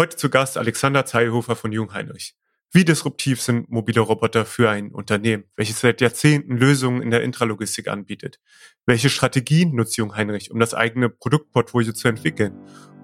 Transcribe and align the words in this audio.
Heute 0.00 0.16
zu 0.16 0.30
Gast 0.30 0.56
Alexander 0.56 1.04
Zeilhofer 1.04 1.56
von 1.56 1.72
Jungheinrich. 1.72 2.34
Wie 2.72 2.86
disruptiv 2.86 3.42
sind 3.42 3.68
mobile 3.68 4.00
Roboter 4.00 4.46
für 4.46 4.70
ein 4.70 4.92
Unternehmen, 4.92 5.44
welches 5.56 5.80
seit 5.80 6.00
Jahrzehnten 6.00 6.56
Lösungen 6.56 7.02
in 7.02 7.10
der 7.10 7.22
Intralogistik 7.22 7.86
anbietet? 7.86 8.40
Welche 8.86 9.10
Strategien 9.10 9.74
nutzt 9.74 9.98
Jungheinrich, 9.98 10.50
um 10.52 10.58
das 10.58 10.72
eigene 10.72 11.10
Produktportfolio 11.10 11.92
zu 11.92 12.08
entwickeln? 12.08 12.54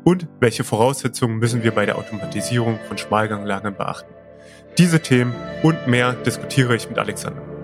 Und 0.05 0.27
welche 0.41 0.65
Voraussetzungen 0.65 1.37
müssen 1.37 1.63
wir 1.63 1.73
bei 1.73 1.85
der 1.85 1.99
Automatisierung 1.99 2.81
von 2.89 2.97
Schmalganglagern 2.97 3.77
beachten? 3.77 4.15
Diese 4.79 5.01
Themen 5.03 5.35
und 5.63 5.87
mehr 5.89 6.15
diskutiere 6.15 6.77
ich 6.77 6.89
mit 6.89 6.97
Alexander. 6.97 7.56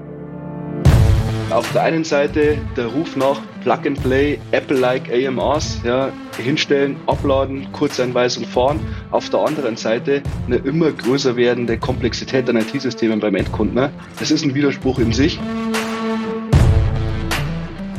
Auf 1.53 1.71
der 1.73 1.82
einen 1.82 2.03
Seite 2.03 2.57
der 2.79 2.87
Ruf 2.87 3.14
nach 3.14 3.39
Plug 3.62 3.87
and 3.87 4.03
Play, 4.03 4.39
Apple-like 4.53 5.12
AMRs, 5.12 5.82
ja, 5.85 6.11
hinstellen, 6.39 6.96
abladen, 7.07 7.71
Kurzeinweisung 7.73 8.46
fahren. 8.46 8.80
Auf 9.11 9.29
der 9.29 9.41
anderen 9.41 9.77
Seite 9.77 10.23
eine 10.46 10.57
immer 10.57 10.91
größer 10.91 11.36
werdende 11.36 11.76
Komplexität 11.76 12.49
an 12.49 12.57
IT-Systemen 12.57 13.21
beim 13.21 13.35
Endkunden. 13.35 13.75
Ne? 13.75 13.90
Das 14.18 14.31
ist 14.31 14.46
ein 14.46 14.54
Widerspruch 14.54 14.99
in 14.99 15.12
sich. 15.12 15.39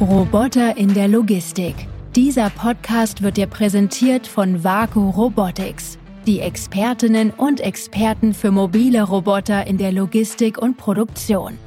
Roboter 0.02 0.76
in 0.76 0.91
der 0.96 1.08
Logistik. 1.08 1.76
Dieser 2.16 2.49
Podcast 2.49 3.22
wird 3.22 3.38
dir 3.38 3.48
präsentiert 3.48 4.26
von 4.26 4.63
Vaku 4.63 5.12
Robotics, 5.12 5.99
die 6.26 6.40
Expertinnen 6.40 7.30
und 7.30 7.62
Experten 7.62 8.34
für 8.34 8.49
mobile 8.49 9.04
Roboter 9.04 9.68
in 9.68 9.77
der 9.77 9.91
Logistik 9.91 10.58
und 10.58 10.77
Produktion. 10.77 11.60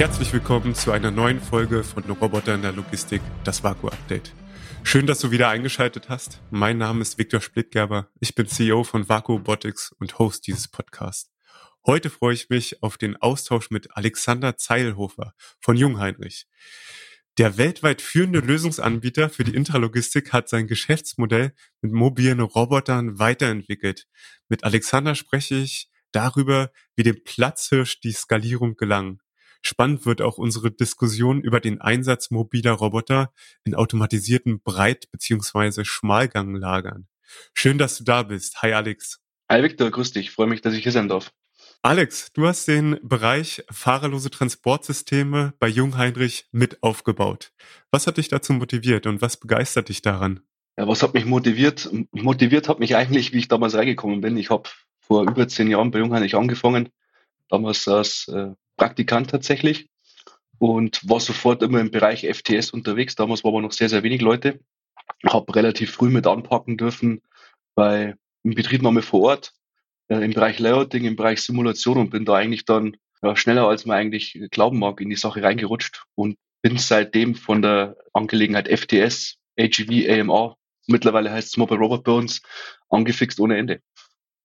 Herzlich 0.00 0.32
willkommen 0.32 0.74
zu 0.74 0.92
einer 0.92 1.10
neuen 1.10 1.42
Folge 1.42 1.84
von 1.84 2.02
Roboter 2.04 2.54
in 2.54 2.62
der 2.62 2.72
Logistik, 2.72 3.20
das 3.44 3.62
Vaku 3.62 3.88
Update. 3.88 4.32
Schön, 4.82 5.06
dass 5.06 5.18
du 5.18 5.30
wieder 5.30 5.50
eingeschaltet 5.50 6.08
hast. 6.08 6.40
Mein 6.50 6.78
Name 6.78 7.02
ist 7.02 7.18
Viktor 7.18 7.42
Splittgerber. 7.42 8.08
Ich 8.18 8.34
bin 8.34 8.46
CEO 8.46 8.82
von 8.82 9.10
Vaku 9.10 9.34
Robotics 9.34 9.92
und 9.98 10.18
Host 10.18 10.46
dieses 10.46 10.68
Podcasts. 10.68 11.30
Heute 11.84 12.08
freue 12.08 12.32
ich 12.32 12.48
mich 12.48 12.82
auf 12.82 12.96
den 12.96 13.18
Austausch 13.18 13.68
mit 13.68 13.94
Alexander 13.94 14.56
Zeilhofer 14.56 15.34
von 15.60 15.76
Jungheinrich. 15.76 16.46
Der 17.36 17.58
weltweit 17.58 18.00
führende 18.00 18.40
Lösungsanbieter 18.40 19.28
für 19.28 19.44
die 19.44 19.54
Intralogistik 19.54 20.32
hat 20.32 20.48
sein 20.48 20.66
Geschäftsmodell 20.66 21.52
mit 21.82 21.92
mobilen 21.92 22.40
Robotern 22.40 23.18
weiterentwickelt. 23.18 24.08
Mit 24.48 24.64
Alexander 24.64 25.14
spreche 25.14 25.56
ich 25.56 25.90
darüber, 26.10 26.72
wie 26.96 27.02
dem 27.02 27.22
Platzhirsch 27.22 28.00
die 28.00 28.12
Skalierung 28.12 28.76
gelang. 28.76 29.20
Spannend 29.62 30.06
wird 30.06 30.22
auch 30.22 30.38
unsere 30.38 30.70
Diskussion 30.70 31.40
über 31.40 31.60
den 31.60 31.80
Einsatz 31.80 32.30
mobiler 32.30 32.72
Roboter 32.72 33.32
in 33.64 33.74
automatisierten 33.74 34.62
Breit- 34.62 35.10
bzw. 35.10 35.84
Schmalganglagern. 35.84 37.08
Schön, 37.54 37.78
dass 37.78 37.98
du 37.98 38.04
da 38.04 38.22
bist. 38.22 38.62
Hi 38.62 38.72
Alex. 38.72 39.20
Hi 39.50 39.62
Victor, 39.62 39.90
grüß 39.90 40.12
dich. 40.12 40.30
Freue 40.30 40.46
mich, 40.46 40.62
dass 40.62 40.74
ich 40.74 40.82
hier 40.82 40.92
sein 40.92 41.08
darf. 41.08 41.32
Alex, 41.82 42.32
du 42.32 42.46
hast 42.46 42.68
den 42.68 42.98
Bereich 43.02 43.64
fahrerlose 43.70 44.30
Transportsysteme 44.30 45.54
bei 45.58 45.68
Jungheinrich 45.68 46.46
mit 46.52 46.82
aufgebaut. 46.82 47.52
Was 47.90 48.06
hat 48.06 48.18
dich 48.18 48.28
dazu 48.28 48.52
motiviert 48.52 49.06
und 49.06 49.22
was 49.22 49.38
begeistert 49.38 49.88
dich 49.88 50.02
daran? 50.02 50.40
Ja, 50.76 50.88
was 50.88 51.02
hat 51.02 51.14
mich 51.14 51.24
motiviert? 51.24 51.90
Motiviert 52.12 52.68
hat 52.68 52.80
mich 52.80 52.96
eigentlich, 52.96 53.32
wie 53.32 53.38
ich 53.38 53.48
damals 53.48 53.74
reingekommen 53.74 54.20
bin. 54.20 54.36
Ich 54.36 54.50
habe 54.50 54.68
vor 55.00 55.22
über 55.22 55.48
zehn 55.48 55.68
Jahren 55.68 55.90
bei 55.90 55.98
Jungheinrich 55.98 56.34
angefangen, 56.34 56.90
damals 57.48 57.88
als 57.88 58.28
äh, 58.28 58.52
Praktikant 58.80 59.28
tatsächlich 59.28 59.90
und 60.58 61.06
war 61.06 61.20
sofort 61.20 61.62
immer 61.62 61.80
im 61.80 61.90
Bereich 61.90 62.26
FTS 62.26 62.70
unterwegs. 62.70 63.14
Damals 63.14 63.44
waren 63.44 63.52
aber 63.52 63.60
noch 63.60 63.72
sehr, 63.72 63.90
sehr 63.90 64.02
wenig 64.02 64.22
Leute. 64.22 64.58
Habe 65.22 65.54
relativ 65.54 65.90
früh 65.90 66.08
mit 66.08 66.26
anpacken 66.26 66.78
dürfen 66.78 67.20
bei 67.74 68.14
Betriebnahme 68.42 69.02
vor 69.02 69.20
Ort, 69.20 69.52
äh, 70.08 70.24
im 70.24 70.32
Bereich 70.32 70.58
Layouting, 70.58 71.04
im 71.04 71.14
Bereich 71.14 71.42
Simulation 71.42 71.98
und 71.98 72.08
bin 72.08 72.24
da 72.24 72.36
eigentlich 72.36 72.64
dann 72.64 72.96
ja, 73.22 73.36
schneller 73.36 73.68
als 73.68 73.84
man 73.84 73.98
eigentlich 73.98 74.40
glauben 74.50 74.78
mag 74.78 75.02
in 75.02 75.10
die 75.10 75.16
Sache 75.16 75.42
reingerutscht 75.42 76.04
und 76.14 76.38
bin 76.62 76.78
seitdem 76.78 77.34
von 77.34 77.60
der 77.60 77.98
Angelegenheit 78.14 78.66
FTS, 78.66 79.36
AGV, 79.58 80.08
AMR, 80.08 80.56
mittlerweile 80.86 81.30
heißt 81.30 81.48
es 81.48 81.56
Mobile 81.58 81.80
Robot 81.80 82.08
uns, 82.08 82.40
angefixt 82.88 83.40
ohne 83.40 83.58
Ende. 83.58 83.82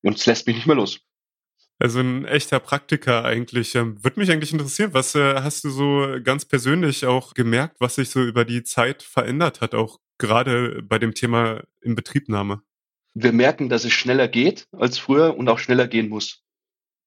Und 0.03 0.17
es 0.17 0.25
lässt 0.25 0.45
mich 0.45 0.57
nicht 0.57 0.67
mehr 0.67 0.75
los. 0.75 0.99
Also 1.77 1.99
ein 1.99 2.25
echter 2.25 2.59
Praktiker 2.59 3.25
eigentlich. 3.25 3.75
Ähm, 3.75 4.01
Würde 4.03 4.19
mich 4.19 4.31
eigentlich 4.31 4.53
interessieren, 4.53 4.93
was 4.93 5.13
äh, 5.15 5.41
hast 5.41 5.63
du 5.65 5.69
so 5.69 6.17
ganz 6.23 6.45
persönlich 6.45 7.05
auch 7.05 7.33
gemerkt, 7.33 7.75
was 7.79 7.95
sich 7.95 8.09
so 8.09 8.23
über 8.23 8.45
die 8.45 8.63
Zeit 8.63 9.03
verändert 9.03 9.61
hat, 9.61 9.75
auch 9.75 9.99
gerade 10.17 10.81
bei 10.83 10.99
dem 10.99 11.13
Thema 11.13 11.63
Inbetriebnahme? 11.81 12.61
Wir 13.13 13.33
merken, 13.33 13.69
dass 13.69 13.85
es 13.85 13.93
schneller 13.93 14.27
geht 14.27 14.67
als 14.71 14.97
früher 14.97 15.37
und 15.37 15.49
auch 15.49 15.59
schneller 15.59 15.87
gehen 15.87 16.09
muss. 16.09 16.43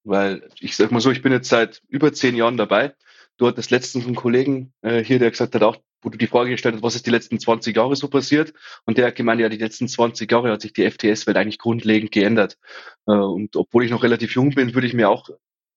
Weil 0.04 0.48
ich 0.60 0.76
sag 0.76 0.90
mal 0.90 1.00
so, 1.00 1.10
ich 1.10 1.22
bin 1.22 1.32
jetzt 1.32 1.48
seit 1.48 1.82
über 1.88 2.12
zehn 2.12 2.34
Jahren 2.34 2.56
dabei. 2.56 2.94
Du 3.38 3.46
hattest 3.46 3.70
letztens 3.70 4.04
einen 4.04 4.14
Kollegen 4.14 4.72
äh, 4.82 5.02
hier, 5.02 5.18
der 5.18 5.30
gesagt 5.30 5.54
hat, 5.54 5.62
auch 5.62 5.78
wo 6.02 6.10
du 6.10 6.18
die 6.18 6.26
Frage 6.26 6.50
gestellt 6.50 6.76
hast, 6.76 6.82
was 6.82 6.94
ist 6.94 7.06
die 7.06 7.10
letzten 7.10 7.40
20 7.40 7.74
Jahre 7.76 7.96
so 7.96 8.08
passiert? 8.08 8.52
Und 8.84 8.98
der 8.98 9.06
hat 9.06 9.16
gemeint, 9.16 9.40
ja, 9.40 9.48
die 9.48 9.56
letzten 9.56 9.88
20 9.88 10.30
Jahre 10.30 10.52
hat 10.52 10.60
sich 10.60 10.72
die 10.72 10.88
FTS-Welt 10.88 11.36
eigentlich 11.36 11.58
grundlegend 11.58 12.12
geändert. 12.12 12.58
Äh, 13.06 13.12
und 13.12 13.56
obwohl 13.56 13.84
ich 13.84 13.90
noch 13.90 14.02
relativ 14.02 14.34
jung 14.34 14.50
bin, 14.50 14.74
würde 14.74 14.86
ich 14.86 14.94
mir 14.94 15.08
auch 15.08 15.28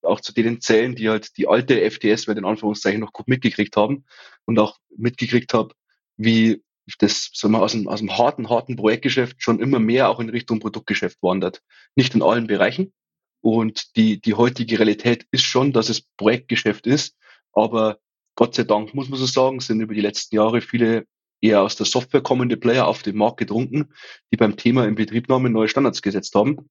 auch 0.04 0.20
zu 0.20 0.34
denen 0.34 0.62
zählen, 0.62 0.96
die 0.96 1.10
halt 1.10 1.38
die 1.38 1.48
alte 1.48 1.80
FTS-Welt 1.90 2.38
in 2.38 2.46
Anführungszeichen 2.46 3.00
noch 3.00 3.14
gut 3.14 3.28
mitgekriegt 3.28 3.78
haben 3.78 4.06
und 4.46 4.58
auch 4.60 4.80
mitgekriegt 4.98 5.54
habe, 5.54 5.76
wie 6.18 6.64
das 6.98 7.30
sagen 7.34 7.54
wir, 7.54 7.62
aus, 7.62 7.74
dem, 7.74 7.88
aus 7.88 8.00
dem 8.00 8.18
harten, 8.18 8.50
harten 8.50 8.76
Projektgeschäft 8.76 9.42
schon 9.42 9.60
immer 9.60 9.80
mehr 9.80 10.10
auch 10.10 10.20
in 10.20 10.30
Richtung 10.30 10.60
Produktgeschäft 10.60 11.22
wandert. 11.22 11.62
Nicht 11.96 12.16
in 12.16 12.24
allen 12.24 12.48
Bereichen. 12.48 12.92
Und 13.40 13.96
die, 13.96 14.20
die 14.20 14.34
heutige 14.34 14.80
Realität 14.80 15.26
ist 15.32 15.44
schon, 15.44 15.74
dass 15.74 15.90
es 15.90 16.02
Projektgeschäft 16.18 16.86
ist, 16.86 17.16
aber 17.54 18.00
Gott 18.36 18.56
sei 18.56 18.64
Dank, 18.64 18.94
muss 18.94 19.10
man 19.10 19.20
so 19.20 19.26
sagen, 19.26 19.60
sind 19.60 19.82
über 19.82 19.94
die 19.94 20.02
letzten 20.02 20.36
Jahre 20.36 20.62
viele 20.62 21.06
eher 21.42 21.62
aus 21.62 21.76
der 21.76 21.86
Software 21.86 22.22
kommende 22.22 22.58
Player 22.58 22.88
auf 22.88 23.04
den 23.04 23.18
Markt 23.18 23.38
gedrungen, 23.38 23.94
die 24.32 24.38
beim 24.38 24.58
Thema 24.58 24.86
Inbetriebnahme 24.86 25.50
neue 25.50 25.68
Standards 25.68 26.02
gesetzt 26.02 26.36
haben 26.36 26.70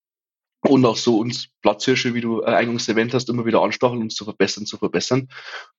und 0.62 0.84
auch 0.84 0.96
so 0.96 1.18
uns 1.18 1.48
Platzhirsche, 1.62 2.14
wie 2.14 2.20
du 2.20 2.42
äh, 2.42 2.46
eingangs 2.46 2.88
erwähnt 2.88 3.14
hast, 3.14 3.28
immer 3.28 3.46
wieder 3.46 3.62
anstacheln, 3.62 4.02
uns 4.02 4.14
zu 4.14 4.24
verbessern, 4.24 4.66
zu 4.66 4.78
verbessern. 4.78 5.28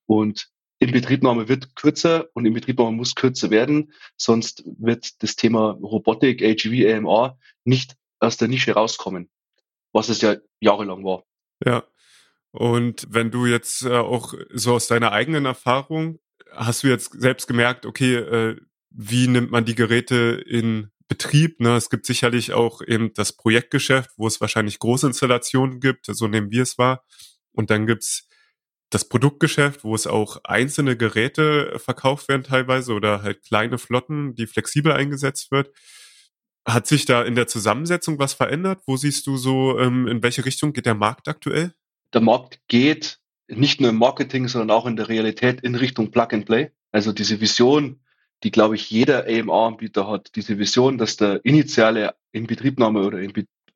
Und 0.06 0.50
Inbetriebnahme 0.80 1.48
wird 1.48 1.76
kürzer 1.76 2.28
und 2.34 2.46
Inbetriebnahme 2.46 2.92
muss 2.92 3.14
kürzer 3.14 3.52
werden, 3.52 3.94
sonst 4.18 4.64
wird 4.66 5.22
das 5.22 5.36
Thema 5.36 5.72
Robotik, 5.82 6.42
AGV, 6.42 6.88
AMR 6.92 7.38
nicht 7.64 7.96
aus 8.20 8.38
der 8.38 8.48
Nische 8.48 8.74
rauskommen, 8.74 9.30
was 9.94 10.10
es 10.10 10.22
ja 10.22 10.38
jahrelang 10.60 11.04
war. 11.04 11.24
Ja, 11.64 11.84
und 12.52 13.08
wenn 13.10 13.32
du 13.32 13.46
jetzt 13.46 13.84
äh, 13.84 13.98
auch 13.98 14.34
so 14.54 14.74
aus 14.74 14.88
deiner 14.88 15.12
eigenen 15.12 15.46
Erfahrung, 15.46 16.20
hast 16.52 16.84
du 16.84 16.88
jetzt 16.88 17.14
selbst 17.20 17.48
gemerkt, 17.48 17.86
okay, 17.86 18.16
äh, 18.16 18.58
wie 18.90 19.28
nimmt 19.28 19.52
man 19.52 19.64
die 19.64 19.76
Geräte 19.76 20.44
in 20.46 20.92
Betrieb? 21.08 21.60
Ne? 21.62 21.76
Es 21.76 21.90
gibt 21.90 22.06
sicherlich 22.06 22.52
auch 22.54 22.82
eben 22.86 23.14
das 23.14 23.34
Projektgeschäft, 23.34 24.12
wo 24.18 24.28
es 24.28 24.42
wahrscheinlich 24.42 24.80
Großinstallationen 24.80 25.80
gibt, 25.80 26.08
so 26.08 26.28
nehmen 26.28 26.52
wir 26.52 26.64
es 26.64 26.78
wahr. 26.78 27.06
Und 27.54 27.70
dann 27.70 27.88
gibt's 27.88 28.28
das 28.90 29.08
Produktgeschäft, 29.08 29.86
wo 29.86 29.96
es 29.96 30.06
auch 30.06 30.44
einzelne 30.44 30.98
Geräte 30.98 31.80
verkauft 31.80 32.28
werden 32.28 32.44
teilweise 32.44 32.94
oder 32.94 33.24
halt 33.24 33.44
kleine 33.44 33.78
Flotten, 33.78 34.36
die 34.36 34.48
flexibel 34.48 34.92
eingesetzt 34.92 35.52
wird. 35.52 35.72
Hat 36.68 36.86
sich 36.88 37.06
da 37.06 37.24
in 37.24 37.36
der 37.36 37.48
Zusammensetzung 37.48 38.20
was 38.20 38.34
verändert? 38.34 38.84
Wo 38.86 38.98
siehst 38.98 39.26
du 39.28 39.38
so, 39.38 39.80
ähm, 39.80 40.08
in 40.08 40.22
welche 40.22 40.46
Richtung 40.46 40.74
geht 40.74 40.86
der 40.86 40.96
Markt 40.96 41.30
aktuell? 41.30 41.74
Der 42.14 42.22
Markt 42.22 42.60
geht 42.68 43.20
nicht 43.48 43.82
nur 43.82 43.90
im 43.90 43.98
Marketing, 43.98 44.48
sondern 44.48 44.72
auch 44.72 44.86
in 44.86 44.96
der 44.96 45.10
Realität 45.10 45.62
in 45.62 45.76
Richtung 45.76 46.12
Plug 46.12 46.28
and 46.32 46.46
Play. 46.46 46.72
Also 46.92 47.12
diese 47.12 47.42
Vision, 47.42 48.02
die, 48.44 48.52
glaube 48.52 48.76
ich, 48.76 48.90
jeder 48.90 49.26
AMR-Anbieter 49.28 50.08
hat, 50.08 50.32
diese 50.36 50.58
Vision, 50.58 50.98
dass 50.98 51.18
der 51.18 51.44
initiale 51.44 52.16
Inbetriebnahme 52.32 53.02
oder 53.02 53.20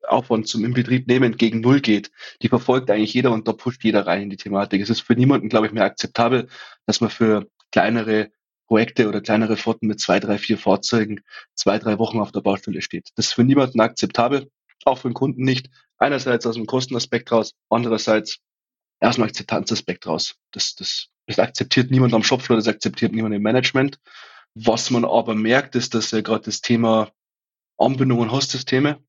Aufwand 0.08 0.48
zum 0.48 0.64
Inbetrieb 0.64 1.06
nehmen 1.08 1.36
gegen 1.36 1.60
Null 1.60 1.80
geht, 1.80 2.10
die 2.42 2.48
verfolgt 2.48 2.90
eigentlich 2.90 3.14
jeder 3.14 3.32
und 3.32 3.48
da 3.48 3.52
pusht 3.52 3.84
jeder 3.84 4.06
rein 4.06 4.22
in 4.22 4.30
die 4.30 4.36
Thematik. 4.36 4.80
Es 4.80 4.90
ist 4.90 5.00
für 5.00 5.14
niemanden, 5.14 5.48
glaube 5.48 5.66
ich, 5.66 5.72
mehr 5.72 5.84
akzeptabel, 5.84 6.48
dass 6.86 7.00
man 7.00 7.10
für 7.10 7.48
kleinere 7.72 8.30
Projekte 8.66 9.08
oder 9.08 9.20
kleinere 9.20 9.56
Flotten 9.56 9.86
mit 9.86 10.00
zwei, 10.00 10.20
drei, 10.20 10.38
vier 10.38 10.58
Fahrzeugen 10.58 11.20
zwei, 11.54 11.78
drei 11.78 11.98
Wochen 11.98 12.20
auf 12.20 12.32
der 12.32 12.40
Baustelle 12.40 12.82
steht. 12.82 13.10
Das 13.16 13.26
ist 13.26 13.32
für 13.32 13.44
niemanden 13.44 13.80
akzeptabel, 13.80 14.50
auch 14.86 14.98
für 14.98 15.08
den 15.08 15.14
Kunden 15.14 15.42
nicht. 15.42 15.70
Einerseits 15.98 16.46
aus 16.46 16.54
dem 16.54 16.66
Kostenaspekt 16.66 17.32
raus, 17.32 17.54
andererseits 17.70 18.38
aus 19.00 19.16
dem 19.16 19.24
Akzeptanzaspekt 19.24 20.06
raus. 20.06 20.36
Das, 20.52 20.74
das, 20.74 21.08
das 21.26 21.38
akzeptiert 21.38 21.90
niemand 21.90 22.14
am 22.14 22.22
Shopfloor, 22.22 22.56
das 22.56 22.68
akzeptiert 22.68 23.12
niemand 23.12 23.34
im 23.34 23.42
Management. 23.42 23.98
Was 24.54 24.90
man 24.90 25.04
aber 25.04 25.34
merkt, 25.34 25.74
ist, 25.74 25.94
dass 25.94 26.10
ja 26.10 26.20
gerade 26.20 26.44
das 26.44 26.60
Thema 26.60 27.10
Anbindung 27.78 28.20
und 28.20 28.32
Hostsysteme 28.32 29.02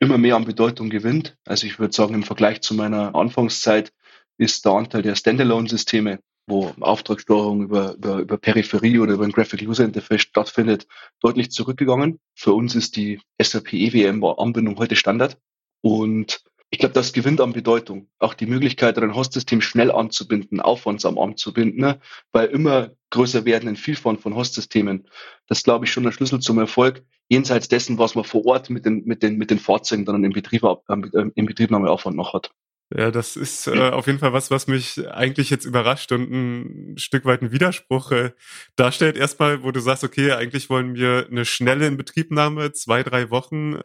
immer 0.00 0.18
mehr 0.18 0.36
an 0.36 0.44
Bedeutung 0.44 0.90
gewinnt. 0.90 1.36
Also 1.44 1.66
ich 1.66 1.78
würde 1.78 1.94
sagen, 1.94 2.14
im 2.14 2.22
Vergleich 2.22 2.62
zu 2.62 2.74
meiner 2.74 3.14
Anfangszeit 3.14 3.92
ist 4.38 4.64
der 4.64 4.72
Anteil 4.72 5.02
der 5.02 5.16
Standalone-Systeme 5.16 6.20
wo 6.46 6.72
Auftragssteuerung 6.80 7.64
über, 7.64 7.94
über, 7.94 8.18
über 8.18 8.38
Peripherie 8.38 8.98
oder 8.98 9.14
über 9.14 9.24
ein 9.24 9.32
Graphic 9.32 9.62
User 9.62 9.84
Interface 9.84 10.22
stattfindet, 10.22 10.86
deutlich 11.20 11.50
zurückgegangen. 11.50 12.20
Für 12.34 12.52
uns 12.52 12.74
ist 12.74 12.96
die 12.96 13.20
SAP 13.40 13.72
EWM-Anbindung 13.72 14.78
heute 14.78 14.96
Standard. 14.96 15.38
Und 15.82 16.44
ich 16.70 16.78
glaube, 16.78 16.94
das 16.94 17.12
gewinnt 17.12 17.40
an 17.40 17.52
Bedeutung. 17.52 18.08
Auch 18.18 18.34
die 18.34 18.46
Möglichkeit, 18.46 18.98
ein 18.98 19.14
Hostsystem 19.14 19.60
schnell 19.60 19.90
anzubinden, 19.90 20.60
aufwandsam 20.60 21.18
anzubinden, 21.18 21.80
ne? 21.80 22.00
weil 22.32 22.48
immer 22.48 22.90
größer 23.10 23.44
werdenden 23.44 23.76
Vielfalt 23.76 24.20
von 24.20 24.34
Hostsystemen. 24.34 25.08
Das 25.46 25.62
glaube 25.62 25.84
ich 25.84 25.92
schon 25.92 26.02
der 26.02 26.12
Schlüssel 26.12 26.40
zum 26.40 26.58
Erfolg, 26.58 27.04
jenseits 27.28 27.68
dessen, 27.68 27.98
was 27.98 28.14
man 28.14 28.24
vor 28.24 28.44
Ort 28.46 28.68
mit 28.70 28.84
den, 28.84 29.04
mit 29.04 29.22
den, 29.22 29.36
mit 29.36 29.50
den 29.50 29.58
Fahrzeugen 29.58 30.04
dann 30.04 30.24
im, 30.24 30.32
Betrieb, 30.32 30.64
äh, 30.64 31.30
im 31.34 31.46
Betriebnahmeaufwand 31.46 32.16
noch 32.16 32.34
hat. 32.34 32.50
Ja, 32.94 33.10
das 33.10 33.34
ist 33.34 33.66
äh, 33.66 33.90
auf 33.90 34.06
jeden 34.06 34.20
Fall 34.20 34.32
was, 34.32 34.50
was 34.52 34.68
mich 34.68 35.08
eigentlich 35.08 35.50
jetzt 35.50 35.64
überrascht 35.64 36.12
und 36.12 36.30
ein 36.30 36.98
Stück 36.98 37.24
weit 37.24 37.42
ein 37.42 37.50
Widerspruch 37.50 38.12
äh, 38.12 38.30
darstellt. 38.76 39.16
Erstmal, 39.16 39.64
wo 39.64 39.72
du 39.72 39.80
sagst, 39.80 40.04
okay, 40.04 40.32
eigentlich 40.32 40.70
wollen 40.70 40.94
wir 40.94 41.26
eine 41.28 41.44
schnelle 41.44 41.88
Inbetriebnahme, 41.88 42.72
zwei, 42.72 43.02
drei 43.02 43.30
Wochen 43.30 43.80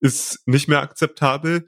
ist 0.00 0.46
nicht 0.46 0.68
mehr 0.68 0.82
akzeptabel. 0.82 1.66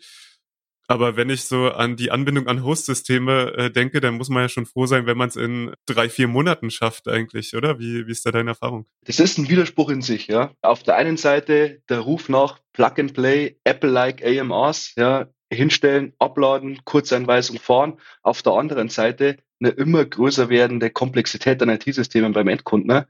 Aber 0.86 1.16
wenn 1.16 1.30
ich 1.30 1.44
so 1.44 1.70
an 1.70 1.96
die 1.96 2.10
Anbindung 2.10 2.46
an 2.46 2.62
Host-Systeme 2.62 3.54
äh, 3.56 3.70
denke, 3.70 4.00
dann 4.00 4.14
muss 4.14 4.28
man 4.28 4.42
ja 4.42 4.48
schon 4.50 4.66
froh 4.66 4.84
sein, 4.84 5.06
wenn 5.06 5.16
man 5.16 5.30
es 5.30 5.36
in 5.36 5.72
drei, 5.86 6.10
vier 6.10 6.28
Monaten 6.28 6.70
schafft 6.70 7.08
eigentlich, 7.08 7.56
oder? 7.56 7.78
Wie, 7.78 8.06
wie 8.06 8.12
ist 8.12 8.26
da 8.26 8.30
deine 8.30 8.50
Erfahrung? 8.50 8.86
Das 9.06 9.18
ist 9.18 9.38
ein 9.38 9.48
Widerspruch 9.48 9.88
in 9.88 10.02
sich, 10.02 10.26
ja. 10.26 10.52
Auf 10.60 10.82
der 10.82 10.96
einen 10.96 11.16
Seite 11.16 11.80
der 11.88 12.00
Ruf 12.00 12.28
nach 12.28 12.60
Plug-and-Play, 12.74 13.56
Apple-like 13.64 14.22
AMRs, 14.22 14.92
ja, 14.96 15.28
hinstellen, 15.52 16.12
abladen, 16.18 16.80
Kurzeinweisung 16.84 17.58
fahren. 17.58 17.98
Auf 18.22 18.42
der 18.42 18.54
anderen 18.54 18.88
Seite 18.88 19.38
eine 19.60 19.70
immer 19.70 20.04
größer 20.04 20.48
werdende 20.48 20.90
Komplexität 20.90 21.62
an 21.62 21.68
IT-Systemen 21.68 22.32
beim 22.32 22.48
Endkunden. 22.48 22.88
Ne? 22.88 23.06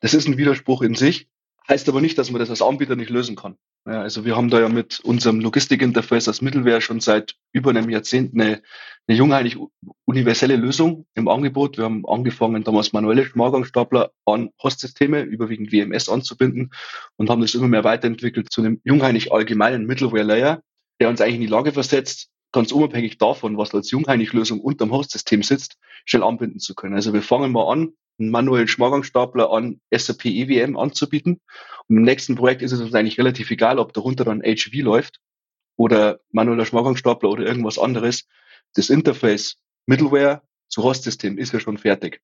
Das 0.00 0.14
ist 0.14 0.28
ein 0.28 0.36
Widerspruch 0.36 0.82
in 0.82 0.94
sich, 0.94 1.28
heißt 1.68 1.88
aber 1.88 2.00
nicht, 2.00 2.18
dass 2.18 2.30
man 2.30 2.40
das 2.40 2.50
als 2.50 2.62
Anbieter 2.62 2.96
nicht 2.96 3.10
lösen 3.10 3.36
kann. 3.36 3.56
Ja, 3.86 4.00
also 4.00 4.24
wir 4.24 4.34
haben 4.34 4.48
da 4.48 4.60
ja 4.60 4.68
mit 4.68 5.00
unserem 5.00 5.40
Logistik-Interface 5.40 6.28
als 6.28 6.40
Mittelwehr 6.40 6.80
schon 6.80 7.00
seit 7.00 7.36
über 7.52 7.70
einem 7.70 7.90
Jahrzehnt 7.90 8.32
eine, 8.32 8.62
eine 9.06 9.18
jungheilig 9.18 9.58
universelle 10.06 10.56
Lösung 10.56 11.06
im 11.14 11.28
Angebot. 11.28 11.76
Wir 11.76 11.84
haben 11.84 12.06
angefangen, 12.06 12.64
damals 12.64 12.94
manuelle 12.94 13.26
Schmargangstapler 13.26 14.12
an 14.24 14.50
Hostsysteme, 14.62 15.20
überwiegend 15.20 15.70
WMS 15.70 16.08
anzubinden 16.08 16.72
und 17.16 17.28
haben 17.28 17.42
das 17.42 17.54
immer 17.54 17.68
mehr 17.68 17.84
weiterentwickelt 17.84 18.50
zu 18.50 18.62
einem 18.62 18.80
jungheilig 18.84 19.32
allgemeinen 19.32 19.86
Middleware-Layer, 19.86 20.62
der 21.00 21.08
uns 21.08 21.20
eigentlich 21.20 21.36
in 21.36 21.40
die 21.42 21.46
Lage 21.46 21.72
versetzt, 21.72 22.30
ganz 22.52 22.72
unabhängig 22.72 23.18
davon, 23.18 23.56
was 23.56 23.74
als 23.74 23.90
Jungheinig-Lösung 23.90 24.60
unterm 24.60 24.92
Hostsystem 24.92 25.42
sitzt, 25.42 25.76
schnell 26.04 26.22
anbinden 26.22 26.60
zu 26.60 26.74
können. 26.74 26.94
Also 26.94 27.12
wir 27.12 27.22
fangen 27.22 27.52
mal 27.52 27.70
an, 27.70 27.94
einen 28.18 28.30
manuellen 28.30 28.68
Schmargangstapler 28.68 29.50
an 29.50 29.80
SAP 29.90 30.26
EWM 30.26 30.76
anzubieten. 30.76 31.40
Und 31.88 31.96
im 31.96 32.02
nächsten 32.02 32.36
Projekt 32.36 32.62
ist 32.62 32.72
es 32.72 32.80
uns 32.80 32.94
eigentlich 32.94 33.18
relativ 33.18 33.50
egal, 33.50 33.78
ob 33.78 33.92
darunter 33.92 34.24
dann 34.24 34.42
HV 34.42 34.72
läuft 34.82 35.20
oder 35.76 36.20
manueller 36.30 36.64
Schmargangstapler 36.64 37.28
oder 37.28 37.44
irgendwas 37.44 37.78
anderes. 37.78 38.26
Das 38.74 38.88
Interface 38.88 39.56
Middleware 39.86 40.42
zu 40.68 40.82
Hostsystem 40.82 41.38
ist 41.38 41.52
ja 41.52 41.60
schon 41.60 41.78
fertig. 41.78 42.20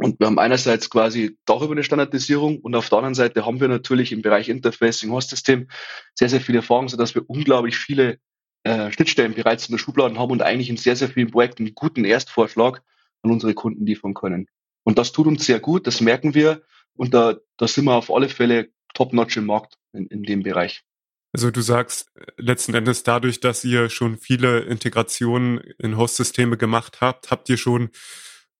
Und 0.00 0.20
wir 0.20 0.28
haben 0.28 0.38
einerseits 0.38 0.90
quasi 0.90 1.36
darüber 1.44 1.72
eine 1.72 1.82
Standardisierung 1.82 2.60
und 2.60 2.76
auf 2.76 2.88
der 2.88 2.98
anderen 2.98 3.16
Seite 3.16 3.44
haben 3.44 3.60
wir 3.60 3.66
natürlich 3.66 4.12
im 4.12 4.22
Bereich 4.22 4.48
Interfacing 4.48 5.10
Hostsystem 5.10 5.68
sehr, 6.14 6.28
sehr 6.28 6.40
viele 6.40 6.58
Erfahrungen, 6.58 6.88
sodass 6.88 7.16
wir 7.16 7.28
unglaublich 7.28 7.76
viele 7.76 8.18
äh, 8.62 8.92
Schnittstellen 8.92 9.34
bereits 9.34 9.66
in 9.66 9.72
der 9.72 9.78
Schublade 9.78 10.16
haben 10.16 10.30
und 10.30 10.40
eigentlich 10.40 10.70
in 10.70 10.76
sehr, 10.76 10.94
sehr 10.94 11.08
vielen 11.08 11.32
Projekten 11.32 11.64
einen 11.64 11.74
guten 11.74 12.04
Erstvorschlag 12.04 12.80
an 13.22 13.32
unsere 13.32 13.54
Kunden 13.54 13.84
liefern 13.86 14.14
können. 14.14 14.46
Und 14.84 14.98
das 14.98 15.10
tut 15.10 15.26
uns 15.26 15.44
sehr 15.44 15.58
gut, 15.58 15.88
das 15.88 16.00
merken 16.00 16.32
wir 16.32 16.62
und 16.94 17.12
da, 17.12 17.34
da 17.56 17.66
sind 17.66 17.84
wir 17.86 17.94
auf 17.94 18.12
alle 18.12 18.28
Fälle 18.28 18.68
top-notch 18.94 19.36
im 19.36 19.46
Markt 19.46 19.78
in, 19.92 20.06
in 20.06 20.22
dem 20.22 20.44
Bereich. 20.44 20.84
Also 21.32 21.50
du 21.50 21.60
sagst 21.60 22.10
äh, 22.14 22.24
letzten 22.36 22.72
Endes 22.72 23.02
dadurch, 23.02 23.40
dass 23.40 23.64
ihr 23.64 23.90
schon 23.90 24.16
viele 24.16 24.60
Integrationen 24.60 25.58
in 25.78 25.96
Hostsysteme 25.96 26.56
gemacht 26.56 27.00
habt, 27.00 27.32
habt 27.32 27.48
ihr 27.48 27.56
schon 27.56 27.90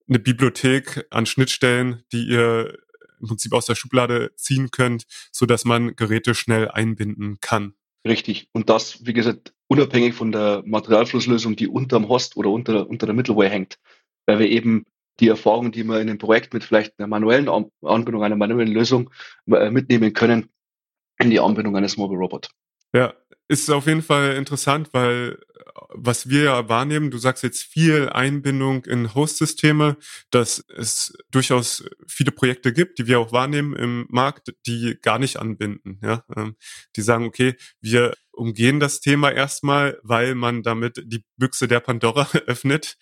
eine 0.08 0.18
Bibliothek 0.18 1.06
an 1.10 1.26
Schnittstellen, 1.26 2.02
die 2.12 2.28
ihr 2.28 2.78
im 3.20 3.28
Prinzip 3.28 3.52
aus 3.52 3.66
der 3.66 3.74
Schublade 3.74 4.32
ziehen 4.36 4.70
könnt, 4.70 5.04
so 5.32 5.46
dass 5.46 5.64
man 5.64 5.96
Geräte 5.96 6.34
schnell 6.34 6.68
einbinden 6.68 7.38
kann. 7.40 7.74
Richtig. 8.06 8.48
Und 8.52 8.70
das, 8.70 9.04
wie 9.06 9.12
gesagt, 9.12 9.52
unabhängig 9.66 10.14
von 10.14 10.32
der 10.32 10.62
Materialflusslösung, 10.64 11.56
die 11.56 11.68
unterm 11.68 12.08
Host 12.08 12.36
oder 12.36 12.50
unter, 12.50 12.88
unter 12.88 13.06
der 13.06 13.14
Middleware 13.14 13.50
hängt. 13.50 13.78
Weil 14.26 14.38
wir 14.38 14.48
eben 14.48 14.86
die 15.20 15.28
Erfahrungen, 15.28 15.72
die 15.72 15.84
wir 15.84 16.00
in 16.00 16.08
einem 16.08 16.18
Projekt 16.18 16.54
mit 16.54 16.64
vielleicht 16.64 16.98
einer 16.98 17.08
manuellen 17.08 17.48
Anbindung, 17.82 18.22
einer 18.22 18.36
manuellen 18.36 18.72
Lösung 18.72 19.10
äh, 19.50 19.70
mitnehmen 19.70 20.12
können, 20.12 20.48
in 21.18 21.30
die 21.30 21.40
Anbindung 21.40 21.76
eines 21.76 21.96
Mobile 21.96 22.20
Robot. 22.20 22.50
Ja, 22.94 23.14
ist 23.48 23.70
auf 23.70 23.86
jeden 23.86 24.02
Fall 24.02 24.36
interessant, 24.36 24.90
weil 24.92 25.38
was 25.90 26.28
wir 26.28 26.44
ja 26.44 26.68
wahrnehmen, 26.68 27.10
du 27.10 27.18
sagst 27.18 27.42
jetzt 27.42 27.62
viel 27.62 28.08
Einbindung 28.08 28.84
in 28.84 29.14
Host-Systeme, 29.14 29.96
dass 30.30 30.64
es 30.76 31.16
durchaus 31.30 31.84
viele 32.06 32.30
Projekte 32.30 32.72
gibt, 32.72 32.98
die 32.98 33.06
wir 33.06 33.18
auch 33.20 33.32
wahrnehmen 33.32 33.74
im 33.74 34.06
Markt, 34.10 34.54
die 34.66 34.98
gar 35.00 35.18
nicht 35.18 35.38
anbinden. 35.38 35.98
Ja, 36.02 36.24
ähm, 36.36 36.56
die 36.96 37.02
sagen, 37.02 37.24
okay, 37.24 37.54
wir 37.80 38.14
umgehen 38.32 38.80
das 38.80 39.00
Thema 39.00 39.30
erstmal, 39.32 39.98
weil 40.02 40.34
man 40.34 40.62
damit 40.62 41.02
die 41.06 41.24
Büchse 41.36 41.68
der 41.68 41.80
Pandora 41.80 42.28
öffnet 42.46 42.96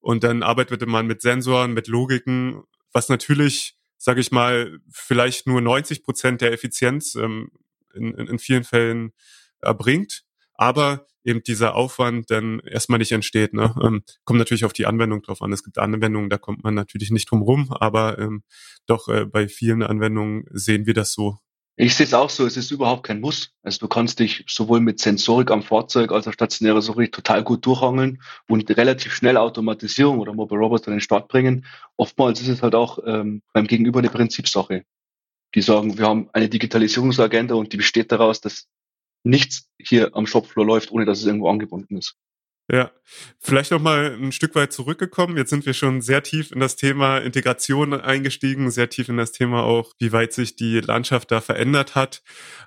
und 0.00 0.24
dann 0.24 0.42
arbeitet 0.42 0.86
man 0.86 1.06
mit 1.06 1.22
Sensoren, 1.22 1.72
mit 1.72 1.88
Logiken, 1.88 2.62
was 2.92 3.08
natürlich, 3.08 3.76
sage 3.96 4.20
ich 4.20 4.30
mal, 4.30 4.78
vielleicht 4.90 5.46
nur 5.46 5.60
90 5.60 6.04
Prozent 6.04 6.40
der 6.40 6.52
Effizienz 6.52 7.14
ähm, 7.16 7.50
in, 7.94 8.14
in, 8.14 8.28
in 8.28 8.38
vielen 8.38 8.64
Fällen 8.64 9.12
erbringt, 9.60 10.24
aber 10.54 11.06
eben 11.24 11.42
dieser 11.42 11.74
Aufwand 11.74 12.30
dann 12.30 12.60
erstmal 12.60 12.98
nicht 12.98 13.12
entsteht. 13.12 13.52
Ne? 13.52 13.74
Ähm, 13.82 14.02
kommt 14.24 14.38
natürlich 14.38 14.64
auf 14.64 14.72
die 14.72 14.86
Anwendung 14.86 15.22
drauf 15.22 15.42
an. 15.42 15.52
Es 15.52 15.62
gibt 15.62 15.78
Anwendungen, 15.78 16.30
da 16.30 16.38
kommt 16.38 16.64
man 16.64 16.74
natürlich 16.74 17.10
nicht 17.10 17.30
drum 17.30 17.42
rum, 17.42 17.70
aber 17.72 18.18
ähm, 18.18 18.42
doch 18.86 19.08
äh, 19.08 19.26
bei 19.26 19.48
vielen 19.48 19.82
Anwendungen 19.82 20.44
sehen 20.50 20.86
wir 20.86 20.94
das 20.94 21.12
so. 21.12 21.38
Ich 21.80 21.94
sehe 21.94 22.06
es 22.06 22.14
auch 22.14 22.28
so, 22.28 22.44
es 22.44 22.56
ist 22.56 22.72
überhaupt 22.72 23.04
kein 23.04 23.20
Muss. 23.20 23.52
Also 23.62 23.78
du 23.78 23.88
kannst 23.88 24.18
dich 24.18 24.44
sowohl 24.48 24.80
mit 24.80 24.98
Sensorik 24.98 25.52
am 25.52 25.62
Fahrzeug 25.62 26.10
als 26.10 26.26
auch 26.26 26.32
stationärer 26.32 26.82
Sensorik 26.82 27.12
total 27.12 27.44
gut 27.44 27.64
durchhangeln 27.64 28.20
und 28.48 28.68
relativ 28.76 29.14
schnell 29.14 29.36
Automatisierung 29.36 30.18
oder 30.18 30.32
Mobile 30.32 30.58
Robots 30.58 30.88
an 30.88 30.94
den 30.94 31.00
Start 31.00 31.28
bringen. 31.28 31.66
Oftmals 31.96 32.40
ist 32.40 32.48
es 32.48 32.62
halt 32.62 32.74
auch 32.74 32.98
ähm, 33.06 33.42
beim 33.52 33.68
Gegenüber 33.68 34.00
eine 34.00 34.10
Prinzipsache. 34.10 34.82
Die 35.54 35.62
sagen, 35.62 35.96
wir 35.96 36.06
haben 36.06 36.28
eine 36.32 36.48
Digitalisierungsagenda 36.48 37.54
und 37.54 37.72
die 37.72 37.76
besteht 37.76 38.10
daraus, 38.10 38.40
dass 38.40 38.66
nichts 39.24 39.68
hier 39.78 40.14
am 40.14 40.26
Shopfloor 40.26 40.66
läuft, 40.66 40.90
ohne 40.90 41.04
dass 41.04 41.20
es 41.20 41.26
irgendwo 41.26 41.48
angebunden 41.48 41.96
ist. 41.96 42.16
Ja, 42.70 42.90
vielleicht 43.38 43.70
noch 43.70 43.80
mal 43.80 44.14
ein 44.20 44.30
Stück 44.30 44.54
weit 44.54 44.74
zurückgekommen. 44.74 45.38
Jetzt 45.38 45.48
sind 45.48 45.64
wir 45.64 45.72
schon 45.72 46.02
sehr 46.02 46.22
tief 46.22 46.52
in 46.52 46.60
das 46.60 46.76
Thema 46.76 47.16
Integration 47.16 47.94
eingestiegen, 47.94 48.70
sehr 48.70 48.90
tief 48.90 49.08
in 49.08 49.16
das 49.16 49.32
Thema 49.32 49.62
auch, 49.62 49.94
wie 49.98 50.12
weit 50.12 50.34
sich 50.34 50.54
die 50.54 50.80
Landschaft 50.80 51.30
da 51.30 51.40
verändert 51.40 51.94
hat. 51.94 52.22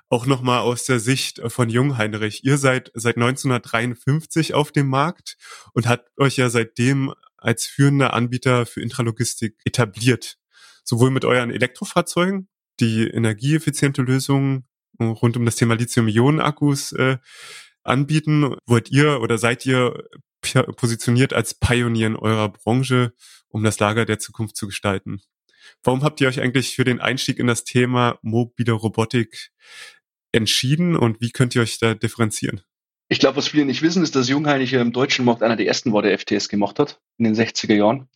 Auch 0.08 0.26
noch 0.26 0.42
mal 0.42 0.58
aus 0.58 0.86
der 0.86 0.98
Sicht 0.98 1.40
von 1.46 1.68
Jungheinrich. 1.68 2.42
Ihr 2.42 2.58
seid 2.58 2.90
seit 2.94 3.14
1953 3.14 4.54
auf 4.54 4.72
dem 4.72 4.88
Markt 4.88 5.36
und 5.72 5.86
habt 5.86 6.10
euch 6.18 6.36
ja 6.36 6.50
seitdem 6.50 7.14
als 7.36 7.66
führender 7.66 8.12
Anbieter 8.12 8.66
für 8.66 8.80
Intralogistik 8.80 9.54
etabliert. 9.64 10.36
Sowohl 10.82 11.12
mit 11.12 11.24
euren 11.24 11.52
Elektrofahrzeugen, 11.52 12.48
die 12.80 13.06
energieeffiziente 13.06 14.02
Lösungen 14.02 14.64
rund 15.10 15.36
um 15.36 15.44
das 15.44 15.56
Thema 15.56 15.74
Lithium-Ionen-Akkus 15.74 16.92
äh, 16.92 17.18
anbieten. 17.82 18.54
Wollt 18.66 18.90
ihr 18.90 19.20
oder 19.20 19.38
seid 19.38 19.66
ihr 19.66 20.04
positioniert 20.76 21.32
als 21.32 21.54
Pionier 21.54 22.08
in 22.08 22.16
eurer 22.16 22.48
Branche, 22.48 23.12
um 23.48 23.62
das 23.62 23.78
Lager 23.78 24.04
der 24.04 24.18
Zukunft 24.18 24.56
zu 24.56 24.66
gestalten? 24.66 25.22
Warum 25.82 26.02
habt 26.02 26.20
ihr 26.20 26.28
euch 26.28 26.40
eigentlich 26.40 26.74
für 26.74 26.84
den 26.84 27.00
Einstieg 27.00 27.38
in 27.38 27.46
das 27.46 27.64
Thema 27.64 28.18
mobile 28.22 28.72
Robotik 28.72 29.50
entschieden 30.32 30.96
und 30.96 31.20
wie 31.20 31.30
könnt 31.30 31.54
ihr 31.54 31.62
euch 31.62 31.78
da 31.78 31.94
differenzieren? 31.94 32.62
Ich 33.08 33.18
glaube, 33.18 33.36
was 33.36 33.48
viele 33.48 33.66
nicht 33.66 33.82
wissen, 33.82 34.02
ist, 34.02 34.16
dass 34.16 34.28
Jungheinrich 34.28 34.72
im 34.72 34.92
deutschen 34.92 35.24
Markt 35.24 35.42
einer 35.42 35.56
der 35.56 35.66
ersten 35.66 35.92
war, 35.92 36.02
der 36.02 36.18
FTS 36.18 36.48
gemacht 36.48 36.78
hat, 36.78 37.00
in 37.18 37.24
den 37.24 37.34
60er 37.34 37.74
Jahren, 37.74 38.08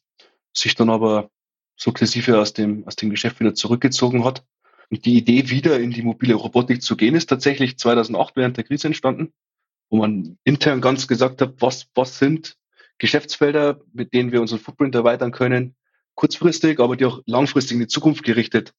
sich 0.55 0.75
dann 0.75 0.89
aber 0.89 1.31
sukzessive 1.77 2.39
aus 2.39 2.55
dem, 2.55 2.87
aus 2.87 2.97
dem 2.97 3.11
Geschäft 3.11 3.39
wieder 3.39 3.55
zurückgezogen 3.55 4.25
hat 4.25 4.45
und 4.91 5.05
die 5.05 5.17
Idee, 5.17 5.51
wieder 5.51 5.79
in 5.81 5.91
die 5.91 6.03
mobile 6.03 6.35
Robotik 6.35 6.83
zu 6.83 6.97
gehen, 6.97 7.15
ist 7.15 7.27
tatsächlich 7.27 7.79
2008 7.79 8.37
während 8.37 8.57
der 8.57 8.65
Krise 8.65 8.89
entstanden, 8.89 9.33
wo 9.91 9.99
man 9.99 10.39
intern 10.45 10.81
ganz 10.81 11.09
gesagt 11.09 11.41
hat, 11.41 11.55
was, 11.61 11.89
was 11.95 12.19
sind 12.19 12.57
Geschäftsfelder, 12.99 13.81
mit 13.93 14.15
denen 14.15 14.33
wir 14.33 14.41
unseren 14.41 14.61
Footprint 14.61 14.95
erweitern 14.95 15.33
können, 15.33 15.75
kurzfristig, 16.15 16.81
aber 16.81 16.97
die 16.97 17.05
auch 17.05 17.23
langfristig 17.27 17.75
in 17.75 17.81
die 17.81 17.89
Zukunft 17.89 18.25
gerichtet 18.25 18.75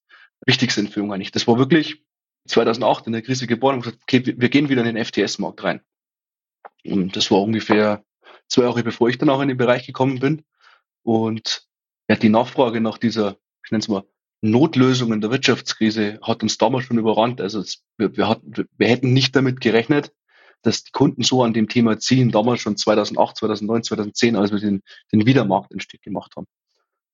wichtig 0.45 0.71
sind 0.71 0.91
für 0.91 1.01
Ungarn. 1.01 1.23
Das 1.31 1.47
war 1.47 1.57
wirklich 1.57 2.03
2008 2.47 3.07
in 3.07 3.13
der 3.13 3.21
Krise 3.21 3.47
geboren 3.47 3.75
und 3.75 3.81
gesagt, 3.83 4.03
okay, 4.03 4.23
wir 4.37 4.49
gehen 4.49 4.69
wieder 4.69 4.83
in 4.85 4.95
den 4.95 5.03
FTS-Markt 5.03 5.63
rein. 5.63 5.81
Und 6.85 7.15
das 7.15 7.31
war 7.31 7.41
ungefähr 7.41 8.03
zwei 8.47 8.63
Jahre 8.63 8.83
bevor 8.83 9.09
ich 9.09 9.17
dann 9.17 9.29
auch 9.29 9.41
in 9.41 9.49
den 9.49 9.57
Bereich 9.57 9.85
gekommen 9.85 10.19
bin. 10.19 10.43
Und 11.03 11.67
ja, 12.07 12.15
die 12.15 12.29
Nachfrage 12.29 12.81
nach 12.81 12.97
dieser, 12.97 13.37
ich 13.65 13.71
nenne 13.71 13.81
es 13.81 13.87
mal, 13.87 14.03
Notlösungen 14.41 15.21
der 15.21 15.31
Wirtschaftskrise 15.31 16.19
hat 16.21 16.43
uns 16.43 16.57
damals 16.57 16.85
schon 16.85 16.97
überrannt. 16.97 17.41
Also 17.41 17.59
es, 17.59 17.83
wir, 17.97 18.15
wir, 18.15 18.27
hatten, 18.27 18.67
wir 18.77 18.87
hätten 18.87 19.13
nicht 19.13 19.35
damit 19.35 19.61
gerechnet, 19.61 20.11
dass 20.61 20.83
die 20.83 20.91
Kunden 20.91 21.23
so 21.23 21.43
an 21.43 21.53
dem 21.53 21.67
Thema 21.67 21.99
ziehen, 21.99 22.31
damals 22.31 22.61
schon 22.61 22.77
2008, 22.77 23.37
2009, 23.37 23.83
2010, 23.83 24.35
als 24.35 24.51
wir 24.51 24.59
den, 24.59 24.81
den 25.11 25.25
Wiedermarktentstieg 25.25 26.01
gemacht 26.01 26.33
haben. 26.35 26.47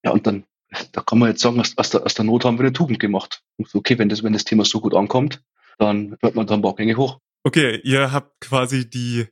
Ja, 0.04 0.12
und 0.12 0.28
dann, 0.28 0.46
da 0.92 1.02
kann 1.02 1.20
man 1.20 1.30
jetzt 1.30 1.42
sagen, 1.42 1.60
aus, 1.60 1.78
aus, 1.78 1.90
der, 1.90 2.06
aus 2.06 2.14
der 2.14 2.26
Not 2.26 2.46
haben 2.46 2.58
wir 2.58 2.66
eine 2.66 2.74
Tugend 2.74 3.00
gemacht. 3.00 3.42
Okay, 3.74 3.98
wenn 3.98 4.10
das, 4.10 4.24
wenn 4.24 4.34
das 4.34 4.44
Thema 4.44 4.66
so 4.66 4.82
gut 4.82 4.96
ankommt, 4.96 5.42
dann 5.78 6.18
wird 6.22 6.36
man 6.36 6.48
dann 6.48 6.62
Baugänge 6.62 6.98
hoch. 6.98 7.20
Okay, 7.44 7.80
ihr 7.84 8.12
habt 8.12 8.42
quasi 8.42 8.90
die 8.90 9.28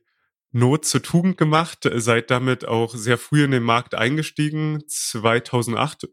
Not 0.50 0.84
zur 0.84 1.02
Tugend 1.02 1.38
gemacht, 1.38 1.88
seid 1.94 2.30
damit 2.30 2.66
auch 2.66 2.94
sehr 2.94 3.16
früh 3.16 3.44
in 3.44 3.52
den 3.52 3.62
Markt 3.62 3.94
eingestiegen, 3.94 4.82
2008, 4.86 6.08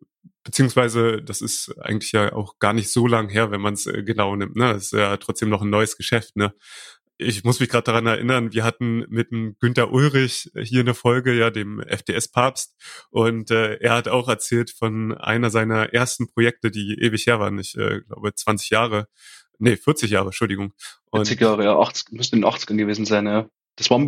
beziehungsweise 0.50 1.22
das 1.22 1.42
ist 1.42 1.76
eigentlich 1.80 2.12
ja 2.12 2.34
auch 2.34 2.58
gar 2.58 2.74
nicht 2.74 2.90
so 2.90 3.06
lang 3.06 3.30
her, 3.30 3.52
wenn 3.52 3.62
man 3.62 3.76
es 3.76 3.86
äh, 3.86 4.02
genau 4.02 4.36
nimmt. 4.36 4.56
Ne? 4.56 4.74
Das 4.74 4.86
ist 4.86 4.94
ja 4.94 5.16
trotzdem 5.18 5.50
noch 5.50 5.62
ein 5.62 5.70
neues 5.70 5.96
Geschäft. 5.96 6.36
Ne? 6.36 6.56
Ich 7.20 7.44
muss 7.44 7.60
mich 7.60 7.70
gerade 7.70 7.84
daran 7.84 8.08
erinnern, 8.08 8.52
wir 8.52 8.64
hatten 8.64 9.06
mit 9.10 9.30
dem 9.30 9.58
Günter 9.60 9.92
Ulrich 9.92 10.50
hier 10.56 10.80
eine 10.80 10.96
Folge, 10.96 11.34
ja, 11.34 11.52
dem 11.52 11.82
FDS-Papst, 11.82 12.74
und 13.12 13.52
äh, 13.52 13.76
er 13.76 13.94
hat 13.94 14.08
auch 14.08 14.28
erzählt 14.28 14.72
von 14.72 15.16
einer 15.16 15.52
seiner 15.52 15.94
ersten 15.94 16.32
Projekte, 16.34 16.72
die 16.72 16.98
ewig 17.00 17.28
her 17.28 17.40
waren, 17.40 17.60
ich 17.60 17.78
äh, 17.78 18.02
glaube 18.08 18.34
20 18.34 18.72
Jahre, 18.72 19.08
nee, 19.60 19.76
40 19.76 20.10
Jahre, 20.10 20.28
Entschuldigung. 20.28 20.74
Und 21.12 21.28
40 21.28 21.42
Jahre, 21.42 21.64
ja, 21.66 21.78
80, 21.78 22.14
müsste 22.14 22.38
in 22.38 22.42
den 22.42 22.50
80ern 22.50 22.78
gewesen 22.78 23.06
sein, 23.06 23.28
ja. 23.28 23.48
Das 23.76 23.92
war, 23.92 24.00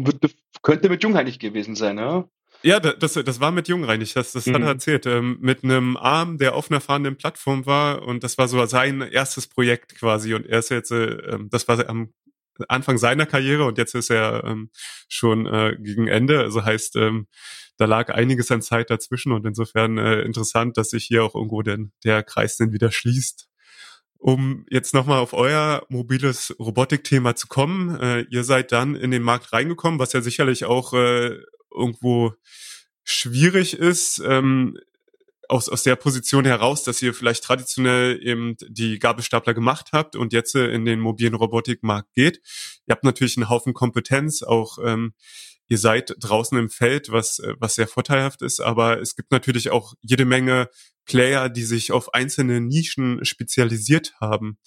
könnte 0.64 0.90
mit 0.90 1.04
Jungheinig 1.04 1.38
gewesen 1.38 1.76
sein, 1.76 1.98
ja? 1.98 2.28
Ja, 2.64 2.80
das, 2.80 3.14
das 3.14 3.40
war 3.40 3.52
mit 3.52 3.68
Jungreinig, 3.68 4.14
das, 4.14 4.34
das 4.34 4.46
mhm. 4.46 4.56
hat 4.56 4.62
er 4.62 4.68
erzählt. 4.68 5.06
Ähm, 5.08 5.38
mit 5.42 5.64
einem 5.64 5.98
Arm, 5.98 6.38
der 6.38 6.54
auf 6.56 6.70
einer 6.70 6.82
fahrenden 6.82 7.18
Plattform 7.18 7.66
war 7.66 8.04
und 8.04 8.24
das 8.24 8.38
war 8.38 8.48
so 8.48 8.64
sein 8.66 9.02
erstes 9.02 9.48
Projekt 9.48 9.96
quasi 9.96 10.34
und 10.36 10.46
er 10.46 10.60
ist 10.60 10.70
jetzt, 10.70 10.92
äh, 10.92 11.40
das 11.50 11.68
war 11.68 11.88
am 11.90 12.14
Anfang 12.68 13.00
seiner 13.00 13.26
Karriere 13.26 13.66
und 13.66 13.80
jetzt 13.80 13.96
ist 13.96 14.12
er 14.12 14.44
ähm, 14.44 14.70
schon 15.08 15.48
äh, 15.48 15.76
gegen 15.80 16.08
Ende. 16.08 16.40
Also 16.40 16.64
heißt, 16.64 16.98
ähm, 16.98 17.28
da 17.78 17.86
lag 17.86 18.10
einiges 18.10 18.52
an 18.52 18.62
Zeit 18.62 18.92
dazwischen 18.92 19.32
und 19.32 19.46
insofern 19.48 19.98
äh, 19.98 20.22
interessant, 20.22 20.78
dass 20.78 20.92
sich 20.92 21.06
hier 21.06 21.24
auch 21.24 21.34
irgendwo 21.34 21.64
denn 21.64 21.92
der 22.04 22.22
Kreis 22.22 22.58
dann 22.58 22.74
wieder 22.74 22.92
schließt 22.92 23.48
um 24.22 24.68
jetzt 24.70 24.94
nochmal 24.94 25.18
auf 25.18 25.34
euer 25.34 25.84
mobiles 25.90 26.56
Robotikthema 26.60 27.36
zu 27.36 27.48
kommen. 27.48 28.00
Äh, 28.00 28.22
ihr 28.30 28.44
seid 28.44 28.72
dann 28.72 28.96
in 28.96 29.10
den 29.10 29.24
Markt 29.24 29.52
reingekommen, 29.52 30.00
was 30.00 30.14
ja 30.14 30.22
sicherlich 30.22 30.66
auch 30.66 30.94
äh, 30.94 31.40
irgendwo 31.74 32.34
schwierig 33.04 33.74
ist, 33.74 34.22
ähm, 34.26 34.78
aus, 35.52 35.68
aus 35.68 35.84
der 35.84 35.98
Position 35.98 36.46
heraus, 36.46 36.84
dass 36.84 37.02
ihr 37.02 37.14
vielleicht 37.14 37.44
traditionell 37.44 38.20
eben 38.26 38.56
die 38.70 39.00
Gabelstapler 39.00 39.54
gemacht 39.54 39.90
habt 39.92 40.16
und 40.16 40.32
jetzt 40.34 40.56
äh, 40.56 40.68
in 40.72 40.86
den 40.86 41.00
mobilen 41.00 41.34
Robotikmarkt 41.34 42.14
geht. 42.14 42.42
Ihr 42.88 42.94
habt 42.94 43.04
natürlich 43.04 43.36
einen 43.38 43.50
Haufen 43.50 43.74
Kompetenz, 43.74 44.44
auch 44.44 44.78
ähm, 44.84 45.14
ihr 45.68 45.78
seid 45.78 46.16
draußen 46.20 46.58
im 46.58 46.70
Feld, 46.70 47.12
was, 47.12 47.40
äh, 47.40 47.54
was 47.60 47.76
sehr 47.76 47.88
vorteilhaft 47.88 48.42
ist, 48.42 48.62
aber 48.62 49.02
es 49.02 49.16
gibt 49.16 49.32
natürlich 49.32 49.72
auch 49.72 49.94
jede 50.02 50.26
Menge 50.26 50.70
Player, 51.06 51.50
die 51.50 51.64
sich 51.64 51.92
auf 51.92 52.14
einzelne 52.14 52.62
Nischen 52.62 53.26
spezialisiert 53.26 54.14
haben. 54.22 54.58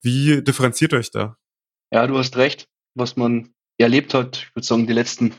Wie 0.00 0.42
differenziert 0.42 0.92
euch 0.94 1.10
da? 1.12 1.36
Ja, 1.92 2.06
du 2.06 2.18
hast 2.18 2.36
recht. 2.36 2.68
Was 2.94 3.16
man 3.16 3.54
erlebt 3.78 4.12
hat, 4.12 4.38
ich 4.38 4.54
würde 4.56 4.66
sagen, 4.66 4.86
die 4.86 4.92
letzten 4.92 5.34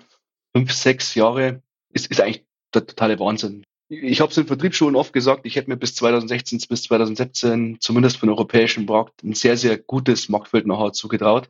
fünf, 0.56 0.72
sechs 0.72 1.16
Jahre, 1.16 1.62
ist, 1.90 2.08
ist 2.08 2.22
eigentlich 2.22 2.46
der 2.74 2.86
totale 2.86 3.20
Wahnsinn. 3.20 3.64
Ich 3.90 4.22
habe 4.22 4.32
es 4.32 4.38
in 4.38 4.48
Vertriebsschulen 4.48 4.96
oft 4.96 5.14
gesagt, 5.14 5.46
ich 5.46 5.56
hätte 5.56 5.70
mir 5.70 5.78
bis 5.78 5.96
2016 5.96 6.62
bis 6.68 6.84
2017 6.84 7.78
zumindest 7.80 8.18
für 8.18 8.26
den 8.26 8.32
europäischen 8.32 8.86
Markt 8.86 9.24
ein 9.24 9.34
sehr, 9.34 9.58
sehr 9.58 9.78
gutes 9.78 10.30
Marktfeld 10.30 10.66
nachher 10.66 10.94
zugetraut. 10.94 11.50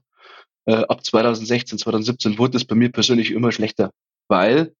Äh, 0.65 0.73
ab 0.73 1.05
2016, 1.05 1.77
2017 1.77 2.37
wurde 2.37 2.57
es 2.57 2.65
bei 2.65 2.75
mir 2.75 2.91
persönlich 2.91 3.31
immer 3.31 3.51
schlechter, 3.51 3.91
weil 4.27 4.73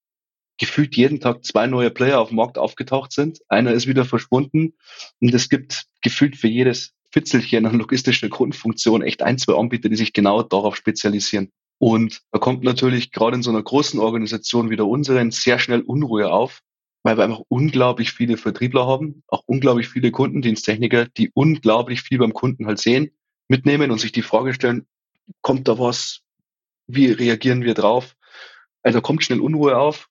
gefühlt 0.58 0.96
jeden 0.96 1.20
Tag 1.20 1.46
zwei 1.46 1.68
neue 1.68 1.90
Player 1.90 2.20
auf 2.20 2.30
dem 2.30 2.38
Markt 2.38 2.58
aufgetaucht 2.58 3.12
sind. 3.12 3.40
Einer 3.48 3.72
ist 3.72 3.88
wieder 3.88 4.06
verschwunden 4.06 4.74
und 5.20 5.34
es 5.34 5.50
gibt 5.50 5.86
gefühlt 6.02 6.36
für 6.36 6.48
jedes 6.48 6.94
Fitzelchen 7.12 7.66
an 7.66 7.78
logistischer 7.78 8.30
Grundfunktion 8.30 9.04
echt 9.04 9.22
ein, 9.22 9.38
zwei 9.38 9.54
Anbieter, 9.54 9.90
die 9.90 9.96
sich 9.96 10.14
genau 10.14 10.42
darauf 10.42 10.76
spezialisieren. 10.76 11.52
Und 11.80 12.22
da 12.32 12.40
kommt 12.40 12.64
natürlich 12.64 13.12
gerade 13.12 13.36
in 13.36 13.44
so 13.44 13.50
einer 13.50 13.64
großen 13.64 14.00
Organisation 14.00 14.70
wie 14.70 14.76
der 14.76 14.88
unseren 14.88 15.32
sehr 15.32 15.60
schnell 15.60 15.82
Unruhe 15.82 16.32
auf, 16.32 16.62
weil 17.04 17.18
wir 17.18 17.24
einfach 17.26 17.42
unglaublich 17.50 18.12
viele 18.12 18.38
Vertriebler 18.38 18.88
haben, 18.88 19.24
auch 19.28 19.44
unglaublich 19.46 19.90
viele 19.90 20.12
Kundendiensttechniker, 20.12 21.06
die 21.06 21.32
unglaublich 21.34 22.02
viel 22.02 22.18
beim 22.18 22.34
Kunden 22.34 22.68
halt 22.68 22.80
sehen, 22.80 23.12
mitnehmen 23.50 23.92
und 23.92 24.00
sich 24.00 24.14
die 24.14 24.22
Frage 24.22 24.54
stellen, 24.54 24.88
kommt 25.42 25.68
da 25.68 25.78
was? 25.78 26.22
Wie 26.88 27.12
reagieren 27.12 27.64
wir 27.64 27.74
drauf? 27.74 28.16
Also 28.82 29.02
kommt 29.02 29.24
schnell 29.24 29.42
Unruhe 29.42 29.78
auf 29.78 30.08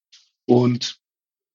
und 0.47 0.99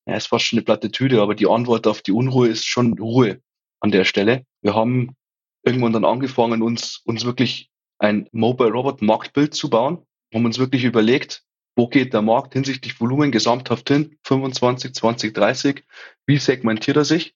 ja, 0.07 0.15
es 0.15 0.31
war 0.31 0.39
schon 0.39 0.57
eine 0.57 0.63
Plattitüde, 0.63 1.21
aber 1.21 1.35
die 1.35 1.47
Antwort 1.47 1.85
auf 1.85 2.01
die 2.01 2.13
Unruhe 2.13 2.47
ist 2.47 2.65
schon 2.65 2.97
Ruhe 2.97 3.41
an 3.79 3.91
der 3.91 4.05
Stelle. 4.05 4.45
Wir 4.61 4.73
haben 4.73 5.15
irgendwann 5.63 5.93
dann 5.93 6.05
angefangen, 6.05 6.61
uns, 6.61 7.01
uns 7.03 7.25
wirklich 7.25 7.69
ein 7.99 8.27
Mobile 8.31 8.71
Robot 8.71 9.01
Marktbild 9.01 9.53
zu 9.53 9.69
bauen, 9.69 10.05
haben 10.33 10.45
uns 10.45 10.59
wirklich 10.59 10.83
überlegt, 10.83 11.43
wo 11.75 11.87
geht 11.87 12.13
der 12.13 12.21
Markt 12.21 12.53
hinsichtlich 12.53 12.99
Volumen 12.99 13.31
gesamthaft 13.31 13.87
hin, 13.89 14.17
25, 14.23 14.93
20, 14.93 15.33
30, 15.33 15.83
wie 16.25 16.37
segmentiert 16.37 16.97
er 16.97 17.05
sich, 17.05 17.35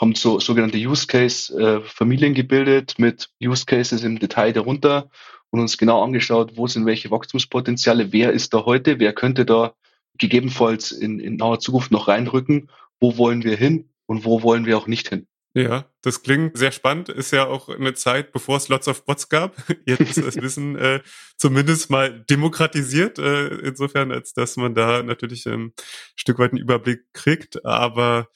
haben 0.00 0.14
so 0.14 0.38
sogenannte 0.38 0.78
Use 0.78 1.06
Case 1.06 1.52
äh, 1.58 1.80
Familien 1.82 2.34
gebildet 2.34 2.98
mit 2.98 3.30
Use 3.42 3.64
Cases 3.64 4.02
im 4.04 4.18
Detail 4.18 4.52
darunter 4.52 5.10
und 5.50 5.60
uns 5.60 5.78
genau 5.78 6.02
angeschaut, 6.02 6.56
wo 6.56 6.66
sind 6.66 6.86
welche 6.86 7.10
Wachstumspotenziale, 7.10 8.12
wer 8.12 8.32
ist 8.32 8.54
da 8.54 8.64
heute, 8.64 8.98
wer 8.98 9.12
könnte 9.12 9.44
da 9.44 9.74
gegebenenfalls 10.18 10.92
in, 10.92 11.18
in 11.18 11.36
naher 11.36 11.58
Zukunft 11.58 11.90
noch 11.90 12.08
reinrücken, 12.08 12.70
wo 13.00 13.16
wollen 13.16 13.44
wir 13.44 13.56
hin 13.56 13.90
und 14.06 14.24
wo 14.24 14.42
wollen 14.42 14.66
wir 14.66 14.76
auch 14.76 14.86
nicht 14.86 15.08
hin. 15.08 15.26
Ja, 15.52 15.86
das 16.02 16.22
klingt 16.22 16.56
sehr 16.56 16.70
spannend. 16.70 17.08
Ist 17.08 17.32
ja 17.32 17.46
auch 17.46 17.68
eine 17.68 17.94
Zeit, 17.94 18.32
bevor 18.32 18.56
es 18.56 18.68
Lots 18.68 18.86
of 18.86 19.04
Bots 19.04 19.28
gab. 19.28 19.56
Jetzt 19.86 20.00
ist 20.00 20.24
das 20.24 20.36
Wissen 20.42 20.76
äh, 20.76 21.00
zumindest 21.36 21.90
mal 21.90 22.24
demokratisiert, 22.30 23.18
äh, 23.18 23.48
insofern, 23.48 24.12
als 24.12 24.32
dass 24.32 24.56
man 24.56 24.74
da 24.74 25.02
natürlich 25.02 25.46
ein 25.46 25.72
Stück 26.14 26.38
weit 26.38 26.52
einen 26.52 26.60
Überblick 26.60 27.00
kriegt. 27.12 27.64
Aber 27.64 28.28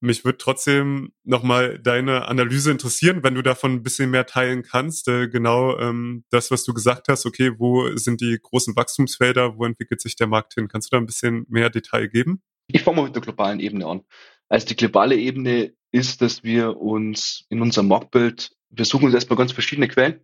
mich 0.00 0.24
würde 0.24 0.38
trotzdem 0.38 1.12
nochmal 1.24 1.78
deine 1.78 2.28
Analyse 2.28 2.70
interessieren, 2.70 3.22
wenn 3.22 3.34
du 3.34 3.42
davon 3.42 3.72
ein 3.72 3.82
bisschen 3.82 4.10
mehr 4.10 4.24
teilen 4.24 4.62
kannst. 4.62 5.06
Äh, 5.08 5.28
genau 5.28 5.78
ähm, 5.78 6.24
das, 6.30 6.50
was 6.50 6.64
du 6.64 6.72
gesagt 6.72 7.08
hast, 7.08 7.26
okay, 7.26 7.52
wo 7.58 7.94
sind 7.96 8.22
die 8.22 8.38
großen 8.42 8.74
Wachstumsfelder, 8.74 9.58
wo 9.58 9.66
entwickelt 9.66 10.00
sich 10.00 10.16
der 10.16 10.28
Markt 10.28 10.54
hin? 10.54 10.68
Kannst 10.68 10.90
du 10.90 10.96
da 10.96 11.00
ein 11.00 11.06
bisschen 11.06 11.44
mehr 11.50 11.68
Detail 11.68 12.08
geben? 12.08 12.42
Ich 12.68 12.82
fange 12.82 12.98
mal 12.98 13.04
mit 13.04 13.14
der 13.14 13.22
globalen 13.22 13.60
Ebene 13.60 13.86
an. 13.86 14.02
Also 14.48 14.66
die 14.66 14.76
globale 14.76 15.16
Ebene 15.16 15.74
ist, 15.90 16.22
dass 16.22 16.44
wir 16.44 16.76
uns 16.78 17.46
in 17.48 17.62
unserem 17.62 17.88
Marktbild, 17.88 18.52
wir 18.70 18.84
suchen 18.84 19.06
uns 19.06 19.14
erstmal 19.14 19.38
ganz 19.38 19.52
verschiedene 19.52 19.88
Quellen. 19.88 20.20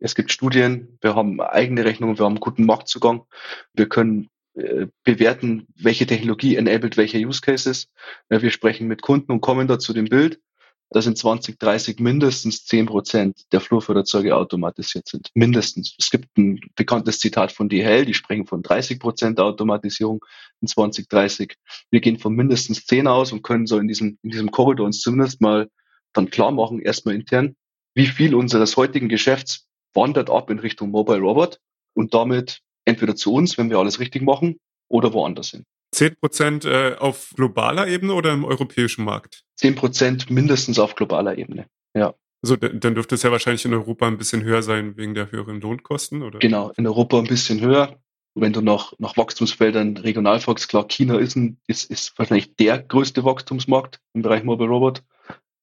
Es 0.00 0.14
gibt 0.14 0.30
Studien, 0.30 0.98
wir 1.00 1.14
haben 1.14 1.40
eigene 1.40 1.84
Rechnungen, 1.84 2.18
wir 2.18 2.24
haben 2.24 2.40
guten 2.40 2.66
Marktzugang, 2.66 3.24
wir 3.72 3.88
können 3.88 4.28
äh, 4.54 4.86
bewerten, 5.04 5.66
welche 5.76 6.06
Technologie 6.06 6.56
enabled 6.56 6.96
welche 6.96 7.18
Use 7.18 7.40
Cases. 7.40 7.88
Wir 8.28 8.50
sprechen 8.50 8.88
mit 8.88 9.02
Kunden 9.02 9.32
und 9.32 9.40
kommen 9.40 9.68
da 9.68 9.78
zu 9.78 9.92
dem 9.92 10.06
Bild, 10.06 10.40
dass 10.90 11.06
in 11.06 11.16
2030 11.16 12.00
mindestens 12.00 12.64
10 12.64 12.86
Prozent 12.86 13.52
der 13.52 13.60
Flurförderzeuge 13.60 14.34
automatisiert 14.34 15.06
sind. 15.06 15.30
Mindestens. 15.34 15.94
Es 15.98 16.10
gibt 16.10 16.36
ein 16.38 16.60
bekanntes 16.76 17.18
Zitat 17.18 17.52
von 17.52 17.68
DHL, 17.68 18.06
die 18.06 18.14
sprechen 18.14 18.46
von 18.46 18.62
30 18.62 18.98
Prozent 18.98 19.40
Automatisierung 19.40 20.24
in 20.60 20.68
2030. 20.68 21.56
Wir 21.90 22.00
gehen 22.00 22.18
von 22.18 22.34
mindestens 22.34 22.86
10 22.86 23.06
aus 23.06 23.32
und 23.32 23.42
können 23.42 23.66
so 23.66 23.78
in 23.78 23.88
diesem, 23.88 24.18
in 24.22 24.30
diesem 24.30 24.50
Korridor 24.50 24.86
uns 24.86 25.00
zumindest 25.00 25.40
mal 25.40 25.68
dann 26.12 26.30
klar 26.30 26.50
machen, 26.50 26.80
erstmal 26.80 27.14
intern, 27.14 27.54
wie 27.94 28.06
viel 28.06 28.34
unseres 28.34 28.76
heutigen 28.76 29.08
Geschäfts 29.08 29.68
wandert 29.92 30.30
ab 30.30 30.50
in 30.50 30.58
Richtung 30.58 30.90
Mobile 30.90 31.18
Robot 31.18 31.58
und 31.94 32.14
damit 32.14 32.60
entweder 32.84 33.14
zu 33.14 33.32
uns, 33.34 33.58
wenn 33.58 33.70
wir 33.70 33.78
alles 33.78 34.00
richtig 34.00 34.22
machen, 34.22 34.58
oder 34.88 35.12
woanders 35.12 35.50
hin. 35.50 35.64
10 35.92 36.16
Prozent 36.16 36.64
äh, 36.64 36.96
auf 36.98 37.30
globaler 37.34 37.88
Ebene 37.88 38.14
oder 38.14 38.32
im 38.32 38.44
europäischen 38.44 39.04
Markt? 39.04 39.44
10 39.56 39.74
Prozent 39.74 40.30
mindestens 40.30 40.78
auf 40.78 40.94
globaler 40.94 41.38
Ebene, 41.38 41.66
ja. 41.94 42.14
Also 42.42 42.54
dann 42.56 42.94
dürfte 42.94 43.16
es 43.16 43.24
ja 43.24 43.32
wahrscheinlich 43.32 43.64
in 43.64 43.74
Europa 43.74 44.06
ein 44.06 44.16
bisschen 44.16 44.44
höher 44.44 44.62
sein 44.62 44.96
wegen 44.96 45.14
der 45.14 45.32
höheren 45.32 45.60
Lohnkosten, 45.60 46.22
oder? 46.22 46.38
Genau, 46.38 46.70
in 46.76 46.86
Europa 46.86 47.18
ein 47.18 47.26
bisschen 47.26 47.60
höher. 47.60 47.98
Wenn 48.34 48.52
du 48.52 48.60
nach, 48.60 48.92
nach 48.98 49.16
Wachstumsfeldern 49.16 49.96
regional 49.96 50.38
fragst, 50.38 50.68
klar, 50.68 50.86
China 50.86 51.18
ist, 51.18 51.34
ein, 51.34 51.58
ist, 51.66 51.90
ist 51.90 52.16
wahrscheinlich 52.16 52.54
der 52.54 52.80
größte 52.80 53.24
Wachstumsmarkt 53.24 54.00
im 54.12 54.22
Bereich 54.22 54.44
Mobile 54.44 54.68
Robot. 54.68 55.02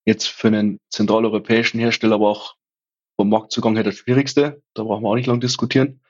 Jetzt 0.06 0.28
für 0.28 0.48
einen 0.48 0.80
zentraleuropäischen 0.90 1.80
Hersteller 1.80 2.16
aber 2.16 2.30
auch 2.30 2.56
vom 3.16 3.30
Marktzugang 3.30 3.76
her 3.76 3.84
der 3.84 3.94
schwierigste. 3.94 4.62
Da 4.74 4.84
brauchen 4.84 5.04
wir 5.04 5.10
auch 5.10 5.16
nicht 5.16 5.28
lange 5.28 5.40
diskutieren. 5.40 6.02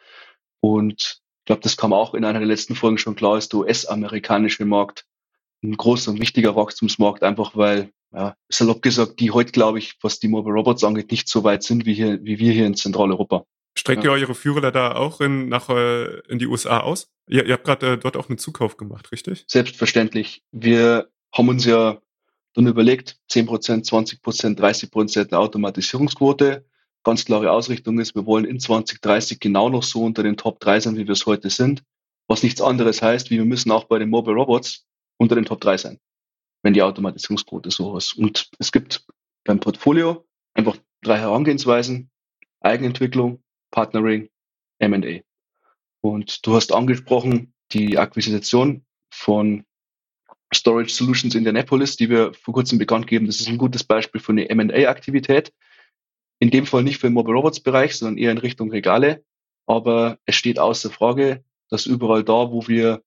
Und 0.61 1.21
ich 1.45 1.47
glaube, 1.47 1.61
das 1.61 1.77
kam 1.77 1.93
auch 1.93 2.15
in 2.15 2.25
einer 2.25 2.39
der 2.39 2.47
letzten 2.47 2.73
Folgen 2.73 2.97
schon 2.97 3.15
klar, 3.15 3.37
ist 3.37 3.53
der 3.53 3.59
US-amerikanische 3.59 4.65
Markt 4.65 5.05
ein 5.63 5.77
großer 5.77 6.09
und 6.09 6.19
wichtiger 6.19 6.55
Wachstumsmarkt, 6.55 7.21
einfach 7.21 7.55
weil, 7.55 7.91
ja, 8.11 8.35
salopp 8.49 8.81
gesagt, 8.81 9.19
die 9.19 9.29
heute, 9.29 9.51
glaube 9.51 9.77
ich, 9.77 9.93
was 10.01 10.19
die 10.19 10.27
Mobile 10.27 10.55
Robots 10.55 10.83
angeht, 10.83 11.11
nicht 11.11 11.29
so 11.29 11.43
weit 11.43 11.61
sind 11.61 11.85
wie 11.85 11.93
hier, 11.93 12.17
wie 12.23 12.39
wir 12.39 12.51
hier 12.51 12.65
in 12.65 12.73
Zentraleuropa. 12.73 13.45
Streckt 13.77 14.03
ja. 14.03 14.09
ihr 14.09 14.23
eure 14.23 14.33
Führer 14.33 14.71
da 14.71 14.95
auch 14.95 15.21
in, 15.21 15.47
nach, 15.47 15.69
äh, 15.69 16.17
in 16.29 16.39
die 16.39 16.47
USA 16.47 16.79
aus? 16.79 17.11
Ihr, 17.27 17.45
ihr 17.45 17.53
habt 17.53 17.65
gerade 17.65 17.93
äh, 17.93 17.97
dort 17.99 18.17
auch 18.17 18.27
einen 18.27 18.39
Zukauf 18.39 18.75
gemacht, 18.75 19.11
richtig? 19.11 19.45
Selbstverständlich. 19.47 20.41
Wir 20.51 21.09
haben 21.31 21.49
uns 21.49 21.63
ja 21.63 22.01
dann 22.55 22.65
überlegt, 22.65 23.19
10 23.27 23.45
Prozent, 23.45 23.85
20 23.85 24.23
Prozent, 24.23 24.59
30 24.59 24.89
Prozent 24.89 25.31
Automatisierungsquote. 25.31 26.65
Ganz 27.05 27.23
klare 27.23 27.51
Ausrichtung 27.51 27.99
ist, 27.99 28.15
wir 28.15 28.25
wollen 28.25 28.45
in 28.45 28.59
2030 28.59 29.39
genau 29.39 29.69
noch 29.69 29.83
so 29.83 30.03
unter 30.03 30.23
den 30.23 30.37
Top 30.37 30.59
3 30.59 30.79
sein, 30.79 30.97
wie 30.97 31.05
wir 31.05 31.13
es 31.13 31.27
heute 31.27 31.51
sind. 31.51 31.83
Was 32.27 32.41
nichts 32.41 32.61
anderes 32.61 33.03
heißt, 33.03 33.29
wie 33.29 33.37
wir 33.37 33.45
müssen 33.45 33.69
auch 33.69 33.83
bei 33.83 33.99
den 33.99 34.09
Mobile 34.09 34.35
Robots 34.35 34.87
unter 35.17 35.35
den 35.35 35.45
Top 35.45 35.61
3 35.61 35.77
sein, 35.77 35.99
wenn 36.63 36.73
die 36.73 36.81
Automatisierungsquote 36.81 37.69
so 37.69 37.95
ist. 37.95 38.17
Und 38.17 38.49
es 38.57 38.71
gibt 38.71 39.05
beim 39.43 39.59
Portfolio 39.59 40.25
einfach 40.55 40.77
drei 41.03 41.19
Herangehensweisen. 41.19 42.09
Eigenentwicklung, 42.61 43.43
Partnering, 43.69 44.29
M&A. 44.79 45.21
Und 46.01 46.43
du 46.47 46.55
hast 46.55 46.73
angesprochen, 46.73 47.53
die 47.71 47.99
Akquisition 47.99 48.83
von 49.11 49.63
Storage 50.51 50.89
Solutions 50.89 51.35
Indianapolis, 51.35 51.97
die 51.97 52.09
wir 52.09 52.33
vor 52.33 52.55
kurzem 52.55 52.79
bekannt 52.79 53.05
geben. 53.05 53.27
Das 53.27 53.39
ist 53.39 53.47
ein 53.47 53.59
gutes 53.59 53.83
Beispiel 53.83 54.19
für 54.19 54.31
eine 54.31 54.49
M&A-Aktivität. 54.49 55.53
In 56.39 56.51
dem 56.51 56.65
Fall 56.65 56.83
nicht 56.83 56.99
für 56.99 57.07
den 57.07 57.13
Mobile 57.13 57.35
Robots 57.35 57.59
Bereich, 57.59 57.95
sondern 57.95 58.17
eher 58.17 58.31
in 58.31 58.37
Richtung 58.37 58.69
Regale. 58.69 59.23
Aber 59.67 60.19
es 60.25 60.35
steht 60.35 60.59
außer 60.59 60.91
Frage, 60.91 61.43
dass 61.69 61.85
überall 61.85 62.23
da, 62.23 62.51
wo 62.51 62.67
wir 62.67 63.01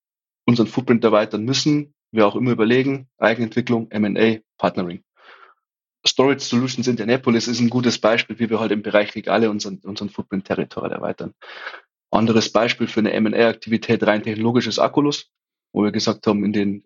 unseren 0.45 0.67
Footprint 0.67 1.03
erweitern 1.03 1.43
müssen, 1.43 1.93
wir 2.11 2.27
auch 2.27 2.35
immer 2.35 2.51
überlegen, 2.51 3.07
Eigenentwicklung, 3.17 3.89
M&A, 3.91 4.39
Partnering. 4.57 5.03
Storage 6.07 6.39
Solutions 6.39 6.87
Indianapolis 6.87 7.47
ist 7.47 7.59
ein 7.59 7.69
gutes 7.69 7.99
Beispiel, 7.99 8.39
wie 8.39 8.49
wir 8.49 8.59
halt 8.59 8.71
im 8.71 8.81
Bereich 8.81 9.13
Regale 9.15 9.49
unseren, 9.49 9.79
unseren 9.83 10.09
Footprint 10.09 10.45
territorial 10.45 10.91
erweitern. 10.91 11.33
Anderes 12.11 12.51
Beispiel 12.51 12.87
für 12.87 13.01
eine 13.01 13.13
M&A-Aktivität 13.13 14.01
rein 14.03 14.23
technologisches 14.23 14.79
Akkulus, 14.79 15.29
wo 15.73 15.83
wir 15.83 15.91
gesagt 15.91 16.25
haben, 16.25 16.43
in 16.43 16.53
den 16.53 16.81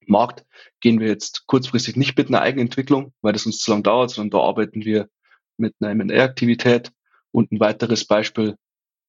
Untervormarkt 0.00 0.44
gehen 0.80 1.00
wir 1.00 1.08
jetzt 1.08 1.46
kurzfristig 1.46 1.96
nicht 1.96 2.16
mit 2.16 2.28
einer 2.28 2.42
Eigenentwicklung, 2.42 3.12
weil 3.22 3.32
das 3.32 3.46
uns 3.46 3.58
zu 3.58 3.70
lang 3.70 3.82
dauert, 3.82 4.10
sondern 4.10 4.38
da 4.38 4.46
arbeiten 4.46 4.84
wir 4.84 5.08
mit 5.56 5.74
einer 5.80 5.90
M&A-Aktivität. 5.90 6.92
Und 7.32 7.52
ein 7.52 7.60
weiteres 7.60 8.06
Beispiel 8.06 8.56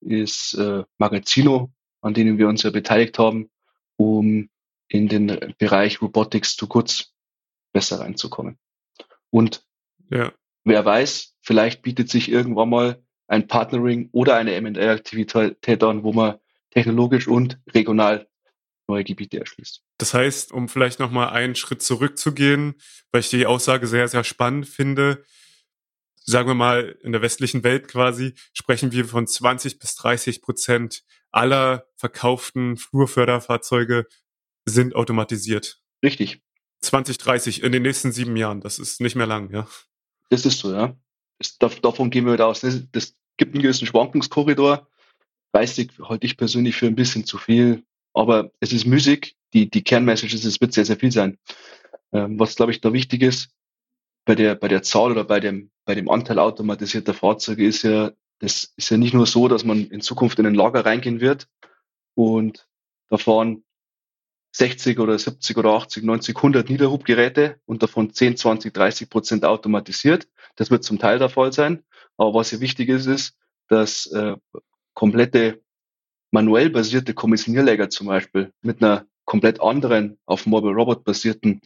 ist 0.01 0.53
äh, 0.55 0.83
Magazino, 0.97 1.71
an 2.01 2.13
denen 2.13 2.37
wir 2.37 2.47
uns 2.47 2.63
ja 2.63 2.69
beteiligt 2.69 3.17
haben, 3.19 3.49
um 3.97 4.49
in 4.87 5.07
den 5.07 5.55
Bereich 5.57 6.01
Robotics 6.01 6.55
zu 6.55 6.67
kurz 6.67 7.13
besser 7.73 8.01
reinzukommen. 8.01 8.57
Und 9.29 9.63
ja. 10.09 10.33
wer 10.65 10.83
weiß, 10.83 11.35
vielleicht 11.41 11.81
bietet 11.81 12.09
sich 12.09 12.29
irgendwann 12.29 12.69
mal 12.69 13.03
ein 13.27 13.47
Partnering 13.47 14.09
oder 14.11 14.35
eine 14.35 14.53
M&A-Aktivität 14.55 15.83
an, 15.83 16.03
wo 16.03 16.11
man 16.11 16.37
technologisch 16.71 17.27
und 17.27 17.59
regional 17.73 18.27
neue 18.91 19.03
Gebiete 19.03 19.39
erschließt. 19.39 19.81
Das 19.97 20.13
heißt, 20.13 20.51
um 20.51 20.69
vielleicht 20.69 20.99
nochmal 20.99 21.29
einen 21.29 21.55
Schritt 21.55 21.81
zurückzugehen, 21.81 22.75
weil 23.11 23.21
ich 23.21 23.29
die 23.29 23.45
Aussage 23.45 23.87
sehr, 23.87 24.07
sehr 24.07 24.23
spannend 24.23 24.67
finde, 24.67 25.23
sagen 26.23 26.47
wir 26.47 26.55
mal, 26.55 26.97
in 27.01 27.11
der 27.11 27.21
westlichen 27.21 27.63
Welt 27.63 27.87
quasi, 27.87 28.35
sprechen 28.53 28.91
wir 28.91 29.05
von 29.05 29.27
20 29.27 29.79
bis 29.79 29.95
30 29.95 30.41
Prozent 30.41 31.03
aller 31.31 31.85
verkauften 31.95 32.77
Flurförderfahrzeuge 32.77 34.07
sind 34.65 34.95
automatisiert. 34.95 35.81
Richtig. 36.03 36.41
2030 36.81 37.63
in 37.63 37.71
den 37.71 37.83
nächsten 37.83 38.11
sieben 38.11 38.35
Jahren. 38.35 38.61
Das 38.61 38.79
ist 38.79 39.01
nicht 39.01 39.15
mehr 39.15 39.27
lang, 39.27 39.51
ja. 39.53 39.67
Das 40.29 40.45
ist 40.45 40.59
so, 40.59 40.73
ja. 40.73 40.95
Das, 41.37 41.79
davon 41.81 42.09
gehen 42.09 42.25
wir 42.25 42.45
aus. 42.45 42.61
Das, 42.61 42.81
das 42.91 43.15
gibt 43.37 43.55
einen 43.55 43.63
gewissen 43.63 43.87
Schwankungskorridor. 43.87 44.87
30 45.53 45.91
halte 46.03 46.25
ich 46.25 46.37
persönlich 46.37 46.75
für 46.75 46.87
ein 46.87 46.95
bisschen 46.95 47.25
zu 47.25 47.37
viel. 47.37 47.83
Aber 48.13 48.51
es 48.59 48.73
ist 48.73 48.85
Musik. 48.85 49.35
Die, 49.53 49.69
die 49.69 49.83
ist, 49.83 50.45
es 50.45 50.61
wird 50.61 50.73
sehr, 50.73 50.85
sehr 50.85 50.97
viel 50.97 51.11
sein. 51.11 51.37
Ähm, 52.13 52.39
was, 52.39 52.55
glaube 52.55 52.71
ich, 52.71 52.81
da 52.81 52.93
wichtig 52.93 53.21
ist, 53.21 53.49
bei 54.25 54.35
der, 54.35 54.55
bei 54.55 54.67
der 54.67 54.83
Zahl 54.83 55.11
oder 55.11 55.23
bei 55.23 55.39
dem, 55.39 55.71
bei 55.85 55.95
dem 55.95 56.09
Anteil 56.09 56.39
automatisierter 56.39 57.13
Fahrzeuge 57.13 57.65
ist 57.65 57.83
ja, 57.83 58.11
das 58.39 58.73
ist 58.75 58.89
ja 58.89 58.97
nicht 58.97 59.13
nur 59.13 59.25
so, 59.25 59.47
dass 59.47 59.63
man 59.63 59.85
in 59.87 60.01
Zukunft 60.01 60.39
in 60.39 60.45
ein 60.45 60.55
Lager 60.55 60.85
reingehen 60.85 61.21
wird 61.21 61.47
und 62.15 62.67
da 63.09 63.17
fahren 63.17 63.63
60 64.53 64.99
oder 64.99 65.17
70 65.17 65.57
oder 65.57 65.71
80, 65.71 66.03
90, 66.03 66.35
100 66.35 66.69
Niederhubgeräte 66.69 67.59
und 67.65 67.83
davon 67.83 68.13
10, 68.13 68.37
20, 68.37 68.73
30 68.73 69.09
Prozent 69.09 69.45
automatisiert. 69.45 70.27
Das 70.55 70.71
wird 70.71 70.83
zum 70.83 70.99
Teil 70.99 71.19
der 71.19 71.29
Fall 71.29 71.53
sein. 71.53 71.83
Aber 72.17 72.33
was 72.33 72.49
hier 72.49 72.59
wichtig 72.59 72.89
ist, 72.89 73.05
ist, 73.05 73.37
dass 73.69 74.07
äh, 74.07 74.35
komplette 74.93 75.61
manuell 76.31 76.69
basierte 76.69 77.13
Kommissionierläger 77.13 77.89
zum 77.89 78.07
Beispiel 78.07 78.51
mit 78.61 78.81
einer 78.81 79.05
komplett 79.25 79.61
anderen, 79.61 80.17
auf 80.25 80.45
Mobile 80.45 80.73
Robot 80.73 81.03
basierten 81.03 81.61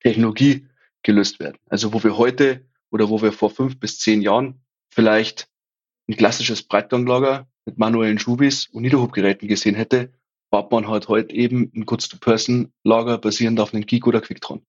Technologie 0.00 0.66
gelöst 1.02 1.40
werden. 1.40 1.58
Also 1.68 1.92
wo 1.92 2.02
wir 2.02 2.16
heute 2.16 2.64
oder 2.90 3.08
wo 3.08 3.20
wir 3.22 3.32
vor 3.32 3.50
fünf 3.50 3.78
bis 3.78 3.98
zehn 3.98 4.22
Jahren 4.22 4.62
vielleicht 4.90 5.48
ein 6.08 6.16
klassisches 6.16 6.62
Breitganglager 6.62 7.48
mit 7.64 7.78
manuellen 7.78 8.18
Schubis 8.18 8.66
und 8.66 8.82
Niederhubgeräten 8.82 9.48
gesehen 9.48 9.74
hätte, 9.74 10.12
baut 10.50 10.70
man 10.70 10.88
halt 10.88 11.08
heute 11.08 11.34
eben 11.34 11.70
ein 11.74 11.86
Goods-to-Person-Lager 11.86 13.18
basierend 13.18 13.58
auf 13.60 13.72
einem 13.72 13.86
Geek 13.86 14.06
oder 14.06 14.20
Quicktron. 14.20 14.62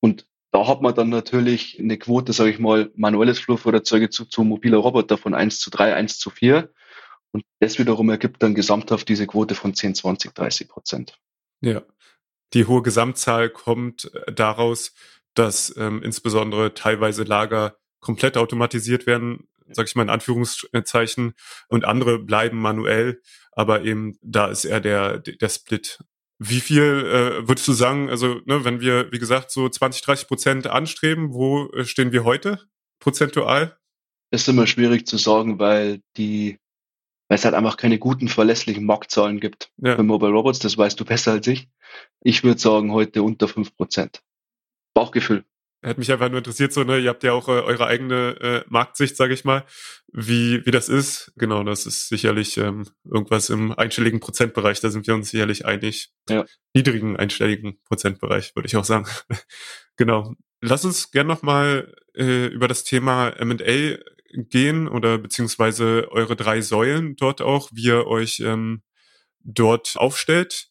Und 0.00 0.26
da 0.50 0.66
hat 0.66 0.82
man 0.82 0.94
dann 0.94 1.08
natürlich 1.08 1.78
eine 1.78 1.98
Quote, 1.98 2.32
sage 2.32 2.50
ich 2.50 2.58
mal, 2.58 2.90
manuelles 2.94 3.38
Flurfeuerzeuge 3.38 4.10
zu, 4.10 4.24
zu 4.24 4.44
mobiler 4.44 4.78
Roboter 4.78 5.18
von 5.18 5.34
1 5.34 5.60
zu 5.60 5.70
3, 5.70 5.94
1 5.94 6.18
zu 6.18 6.30
4. 6.30 6.72
Und 7.34 7.44
das 7.58 7.80
wiederum 7.80 8.08
ergibt 8.10 8.42
dann 8.44 8.54
gesamthaft 8.54 9.08
diese 9.08 9.26
Quote 9.26 9.56
von 9.56 9.74
10, 9.74 9.96
20, 9.96 10.34
30 10.34 10.68
Prozent. 10.68 11.18
Ja. 11.60 11.82
Die 12.52 12.66
hohe 12.66 12.82
Gesamtzahl 12.82 13.50
kommt 13.50 14.10
äh, 14.14 14.32
daraus, 14.32 14.94
dass 15.34 15.76
ähm, 15.76 16.00
insbesondere 16.02 16.74
teilweise 16.74 17.24
Lager 17.24 17.76
komplett 17.98 18.36
automatisiert 18.36 19.06
werden, 19.06 19.48
sage 19.66 19.88
ich 19.88 19.96
mal 19.96 20.04
in 20.04 20.10
Anführungszeichen, 20.10 21.34
und 21.66 21.84
andere 21.84 22.20
bleiben 22.20 22.58
manuell, 22.58 23.20
aber 23.50 23.82
eben 23.82 24.16
da 24.22 24.46
ist 24.46 24.64
eher 24.64 24.80
der, 24.80 25.18
der 25.18 25.48
Split. 25.48 25.98
Wie 26.38 26.60
viel 26.60 26.82
äh, 26.82 27.48
würdest 27.48 27.66
du 27.66 27.72
sagen, 27.72 28.10
also 28.10 28.40
ne, 28.44 28.64
wenn 28.64 28.80
wir, 28.80 29.10
wie 29.10 29.18
gesagt, 29.18 29.50
so 29.50 29.68
20, 29.68 30.02
30 30.02 30.28
Prozent 30.28 30.66
anstreben, 30.68 31.32
wo 31.32 31.66
äh, 31.70 31.84
stehen 31.84 32.12
wir 32.12 32.22
heute 32.22 32.60
prozentual? 33.00 33.76
Das 34.30 34.42
ist 34.42 34.48
immer 34.48 34.68
schwierig 34.68 35.06
zu 35.06 35.16
sagen, 35.16 35.58
weil 35.58 36.00
die, 36.16 36.58
weil 37.28 37.36
es 37.36 37.44
halt 37.44 37.54
einfach 37.54 37.76
keine 37.76 37.98
guten, 37.98 38.28
verlässlichen 38.28 38.84
Marktzahlen 38.84 39.40
gibt 39.40 39.70
ja. 39.78 39.96
für 39.96 40.02
Mobile 40.02 40.32
Robots, 40.32 40.58
das 40.58 40.76
weißt 40.76 40.98
du 41.00 41.04
besser 41.04 41.32
als 41.32 41.46
ich. 41.46 41.68
Ich 42.22 42.44
würde 42.44 42.60
sagen, 42.60 42.92
heute 42.92 43.22
unter 43.22 43.48
fünf 43.48 43.76
Prozent. 43.76 44.22
Bauchgefühl. 44.94 45.44
Hätte 45.84 46.00
mich 46.00 46.10
einfach 46.10 46.30
nur 46.30 46.38
interessiert, 46.38 46.72
so, 46.72 46.82
ne, 46.82 46.98
ihr 46.98 47.10
habt 47.10 47.24
ja 47.24 47.32
auch 47.32 47.46
äh, 47.48 47.60
eure 47.60 47.86
eigene 47.86 48.40
äh, 48.40 48.64
Marktsicht, 48.68 49.16
sage 49.16 49.34
ich 49.34 49.44
mal, 49.44 49.64
wie, 50.10 50.64
wie 50.64 50.70
das 50.70 50.88
ist. 50.88 51.32
Genau, 51.36 51.62
das 51.62 51.84
ist 51.84 52.08
sicherlich 52.08 52.56
ähm, 52.56 52.86
irgendwas 53.04 53.50
im 53.50 53.70
einstelligen 53.72 54.18
Prozentbereich, 54.18 54.80
da 54.80 54.88
sind 54.88 55.06
wir 55.06 55.14
uns 55.14 55.28
sicherlich 55.28 55.66
einig. 55.66 56.10
Ja. 56.30 56.46
Niedrigen 56.72 57.18
einstelligen 57.18 57.82
Prozentbereich, 57.84 58.56
würde 58.56 58.66
ich 58.66 58.76
auch 58.76 58.84
sagen. 58.84 59.06
genau. 59.96 60.32
Lass 60.62 60.86
uns 60.86 61.10
gern 61.10 61.26
nochmal 61.26 61.94
äh, 62.14 62.46
über 62.46 62.66
das 62.66 62.84
Thema 62.84 63.28
M&A 63.28 63.98
gehen 64.34 64.88
oder 64.88 65.18
beziehungsweise 65.18 66.08
eure 66.10 66.36
drei 66.36 66.60
Säulen 66.60 67.16
dort 67.16 67.40
auch, 67.40 67.70
wie 67.72 67.86
ihr 67.86 68.06
euch 68.06 68.40
ähm, 68.40 68.82
dort 69.42 69.96
aufstellt. 69.96 70.68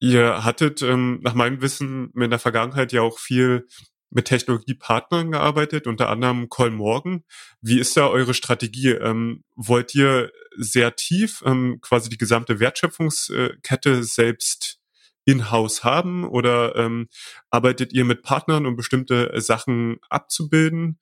Ihr 0.00 0.44
hattet 0.44 0.82
ähm, 0.82 1.20
nach 1.22 1.34
meinem 1.34 1.60
Wissen 1.60 2.12
in 2.16 2.30
der 2.30 2.38
Vergangenheit 2.38 2.92
ja 2.92 3.02
auch 3.02 3.18
viel 3.18 3.66
mit 4.10 4.26
Technologiepartnern 4.26 5.32
gearbeitet, 5.32 5.86
unter 5.86 6.10
anderem 6.10 6.48
Call 6.48 6.70
Morgan. 6.70 7.24
Wie 7.60 7.78
ist 7.78 7.96
da 7.96 8.08
eure 8.08 8.34
Strategie? 8.34 8.90
Ähm, 8.90 9.44
wollt 9.56 9.94
ihr 9.94 10.30
sehr 10.56 10.96
tief 10.96 11.42
ähm, 11.46 11.78
quasi 11.80 12.10
die 12.10 12.18
gesamte 12.18 12.60
Wertschöpfungskette 12.60 14.04
selbst 14.04 14.78
in-house 15.24 15.84
haben 15.84 16.24
oder 16.24 16.76
ähm, 16.76 17.08
arbeitet 17.50 17.92
ihr 17.92 18.04
mit 18.04 18.22
Partnern, 18.22 18.66
um 18.66 18.76
bestimmte 18.76 19.32
Sachen 19.40 19.98
abzubilden? 20.10 20.98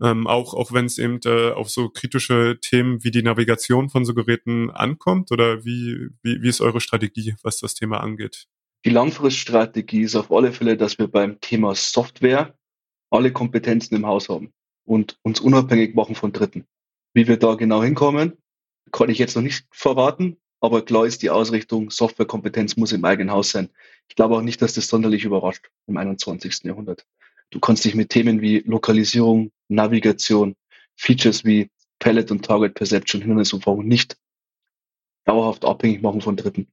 Ähm, 0.00 0.26
auch 0.26 0.54
auch 0.54 0.72
wenn 0.72 0.86
es 0.86 0.98
eben 0.98 1.18
äh, 1.24 1.50
auf 1.50 1.70
so 1.70 1.88
kritische 1.88 2.58
Themen 2.60 3.02
wie 3.02 3.10
die 3.10 3.22
Navigation 3.22 3.88
von 3.88 4.04
so 4.04 4.14
Geräten 4.14 4.70
ankommt? 4.70 5.32
Oder 5.32 5.64
wie, 5.64 6.08
wie, 6.22 6.42
wie 6.42 6.48
ist 6.48 6.60
eure 6.60 6.80
Strategie, 6.80 7.34
was 7.42 7.58
das 7.58 7.74
Thema 7.74 8.00
angeht? 8.00 8.46
Die 8.84 8.90
Langfriststrategie 8.90 10.02
ist 10.02 10.14
auf 10.14 10.30
alle 10.30 10.52
Fälle, 10.52 10.76
dass 10.76 10.98
wir 10.98 11.08
beim 11.08 11.40
Thema 11.40 11.74
Software 11.74 12.54
alle 13.10 13.32
Kompetenzen 13.32 13.96
im 13.96 14.06
Haus 14.06 14.28
haben 14.28 14.52
und 14.84 15.18
uns 15.22 15.40
unabhängig 15.40 15.94
machen 15.94 16.14
von 16.14 16.32
Dritten. 16.32 16.66
Wie 17.12 17.26
wir 17.26 17.38
da 17.38 17.54
genau 17.54 17.82
hinkommen, 17.82 18.38
kann 18.92 19.10
ich 19.10 19.18
jetzt 19.18 19.34
noch 19.34 19.42
nicht 19.42 19.66
verraten, 19.70 20.38
Aber 20.60 20.84
klar 20.84 21.06
ist 21.06 21.22
die 21.22 21.30
Ausrichtung, 21.30 21.90
Softwarekompetenz 21.90 22.76
muss 22.76 22.92
im 22.92 23.04
eigenen 23.04 23.30
Haus 23.30 23.50
sein. 23.50 23.70
Ich 24.08 24.16
glaube 24.16 24.36
auch 24.36 24.42
nicht, 24.42 24.60
dass 24.60 24.74
das 24.74 24.88
sonderlich 24.88 25.24
überrascht 25.24 25.70
im 25.86 25.96
21. 25.96 26.64
Jahrhundert. 26.64 27.06
Du 27.50 27.60
kannst 27.60 27.84
dich 27.84 27.94
mit 27.94 28.10
Themen 28.10 28.40
wie 28.40 28.58
Lokalisierung, 28.60 29.50
Navigation, 29.68 30.54
Features 30.96 31.44
wie 31.44 31.70
Palette 31.98 32.32
und 32.32 32.44
Target 32.44 32.74
Perception, 32.74 33.20
Hindernisumfahrung 33.20 33.86
nicht 33.86 34.16
dauerhaft 35.24 35.64
abhängig 35.64 36.02
machen 36.02 36.20
von 36.20 36.36
Dritten. 36.36 36.68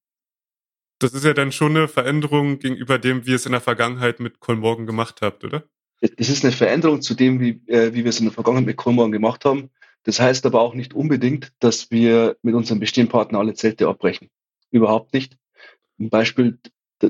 Das 1.00 1.14
ist 1.14 1.26
ja 1.26 1.34
dann 1.34 1.52
schon 1.52 1.76
eine 1.76 1.88
Veränderung 1.88 2.60
gegenüber 2.60 2.98
dem, 2.98 3.26
wie 3.26 3.32
ihr 3.32 3.36
es 3.36 3.46
in 3.46 3.52
der 3.52 3.62
Vergangenheit 3.62 4.20
mit 4.20 4.40
Colmorgan 4.40 4.86
gemacht 4.86 5.22
habt, 5.22 5.44
oder? 5.44 5.64
Das 6.00 6.30
ist 6.30 6.44
eine 6.44 6.54
Veränderung 6.54 7.02
zu 7.02 7.16
dem, 7.16 7.40
wie, 7.40 7.62
äh, 7.68 7.94
wie 7.94 8.04
wir 8.04 8.10
es 8.10 8.20
in 8.20 8.26
der 8.26 8.34
Vergangenheit 8.34 8.66
mit 8.66 8.78
Colmorgan 8.78 9.12
gemacht 9.12 9.44
haben. 9.46 9.72
Das 10.04 10.20
heißt 10.20 10.46
aber 10.46 10.62
auch 10.62 10.74
nicht 10.74 10.94
unbedingt, 10.94 11.52
dass 11.60 11.90
wir 11.92 12.38
mit 12.44 12.54
unserem 12.54 12.80
bestehenden 12.80 13.12
Partner 13.12 13.40
alle 13.40 13.56
Zelte 13.56 13.88
abbrechen. 13.88 14.30
Überhaupt 14.72 15.14
nicht. 15.14 15.38
Ein 16.00 16.10
Beispiel 16.10 16.60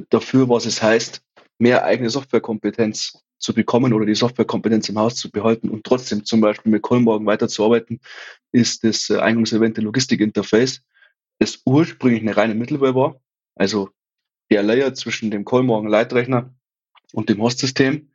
dafür, 0.10 0.50
was 0.50 0.66
es 0.66 0.82
heißt, 0.82 1.22
mehr 1.58 1.84
eigene 1.84 2.10
Softwarekompetenz 2.10 3.25
zu 3.46 3.54
bekommen 3.54 3.94
oder 3.94 4.06
die 4.06 4.16
Softwarekompetenz 4.16 4.90
im 4.90 4.98
Haus 4.98 5.16
zu 5.16 5.30
behalten 5.30 5.70
und 5.70 5.86
trotzdem 5.86 6.26
zum 6.26 6.42
Beispiel 6.42 6.72
mit 6.72 6.82
Colmorgen 6.82 7.28
weiterzuarbeiten, 7.28 8.02
ist 8.52 8.84
das 8.84 9.10
äh, 9.10 9.20
eingangs 9.20 9.54
erwähnte 9.54 9.82
Logistikinterface, 9.82 10.82
das 11.40 11.62
ursprünglich 11.64 12.22
eine 12.22 12.36
reine 12.36 12.56
Middleware 12.56 12.96
war, 12.96 13.22
also 13.56 13.90
der 14.50 14.64
Layer 14.64 14.94
zwischen 14.96 15.30
dem 15.30 15.46
Colmorgen 15.46 15.90
Leitrechner 15.90 16.54
und 17.14 17.30
dem 17.30 17.42
Hostsystem, 17.42 18.12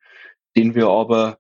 den 0.57 0.75
wir 0.75 0.89
aber 0.89 1.39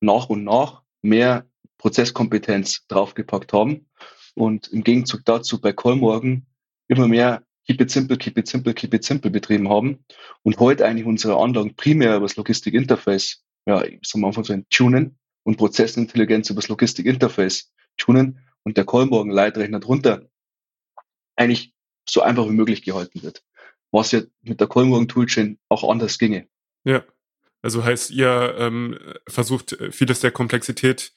nach 0.00 0.28
und 0.28 0.44
nach 0.44 0.82
mehr 1.02 1.46
Prozesskompetenz 1.78 2.86
draufgepackt 2.88 3.52
haben. 3.52 3.88
Und 4.34 4.68
im 4.68 4.82
Gegenzug 4.82 5.24
dazu 5.24 5.60
bei 5.60 5.72
Colmorgen 5.72 6.46
immer 6.88 7.08
mehr 7.08 7.45
Keep 7.66 7.80
it 7.80 7.90
simple, 7.90 8.16
keep 8.16 8.38
it 8.38 8.46
simple, 8.46 8.74
keep 8.74 8.94
it 8.94 9.04
simple 9.04 9.30
betrieben 9.30 9.68
haben 9.68 10.04
und 10.42 10.58
heute 10.58 10.86
eigentlich 10.86 11.06
unsere 11.06 11.36
Anlagen 11.36 11.74
primär 11.74 12.16
über 12.16 12.26
das 12.26 12.36
Logistik-Interface, 12.36 13.44
ja, 13.66 13.82
ich 13.84 14.00
einfach 14.14 14.44
so 14.44 14.52
ein 14.52 14.66
Tunen 14.70 15.18
und 15.42 15.56
Prozessintelligenz 15.56 16.50
über 16.50 16.60
das 16.60 16.68
Logistik-Interface 16.68 17.72
tunen 17.96 18.40
und 18.62 18.76
der 18.76 18.84
Colmorgen-Leitrechner 18.84 19.80
drunter 19.80 20.28
eigentlich 21.36 21.72
so 22.08 22.22
einfach 22.22 22.46
wie 22.46 22.52
möglich 22.52 22.82
gehalten 22.82 23.22
wird. 23.22 23.42
Was 23.90 24.12
ja 24.12 24.22
mit 24.42 24.60
der 24.60 24.66
Colmorgen-Toolchain 24.66 25.58
auch 25.68 25.88
anders 25.88 26.18
ginge. 26.18 26.48
Ja. 26.84 27.04
Also 27.62 27.84
heißt, 27.84 28.10
ihr 28.10 28.54
ähm, 28.58 28.98
versucht 29.26 29.76
vieles 29.90 30.20
der 30.20 30.30
Komplexität 30.30 31.12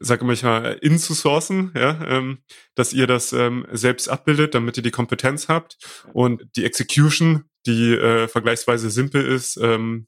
sage 0.00 0.24
manchmal, 0.24 0.74
inzusourcen, 0.80 1.72
ja, 1.74 1.98
ähm, 2.06 2.38
dass 2.74 2.92
ihr 2.92 3.06
das 3.06 3.32
ähm, 3.32 3.66
selbst 3.72 4.08
abbildet, 4.08 4.54
damit 4.54 4.76
ihr 4.76 4.82
die 4.82 4.90
Kompetenz 4.90 5.48
habt 5.48 5.78
und 6.12 6.44
die 6.56 6.64
Execution, 6.64 7.44
die 7.66 7.94
äh, 7.94 8.28
vergleichsweise 8.28 8.90
simpel 8.90 9.24
ist, 9.24 9.56
ähm, 9.56 10.06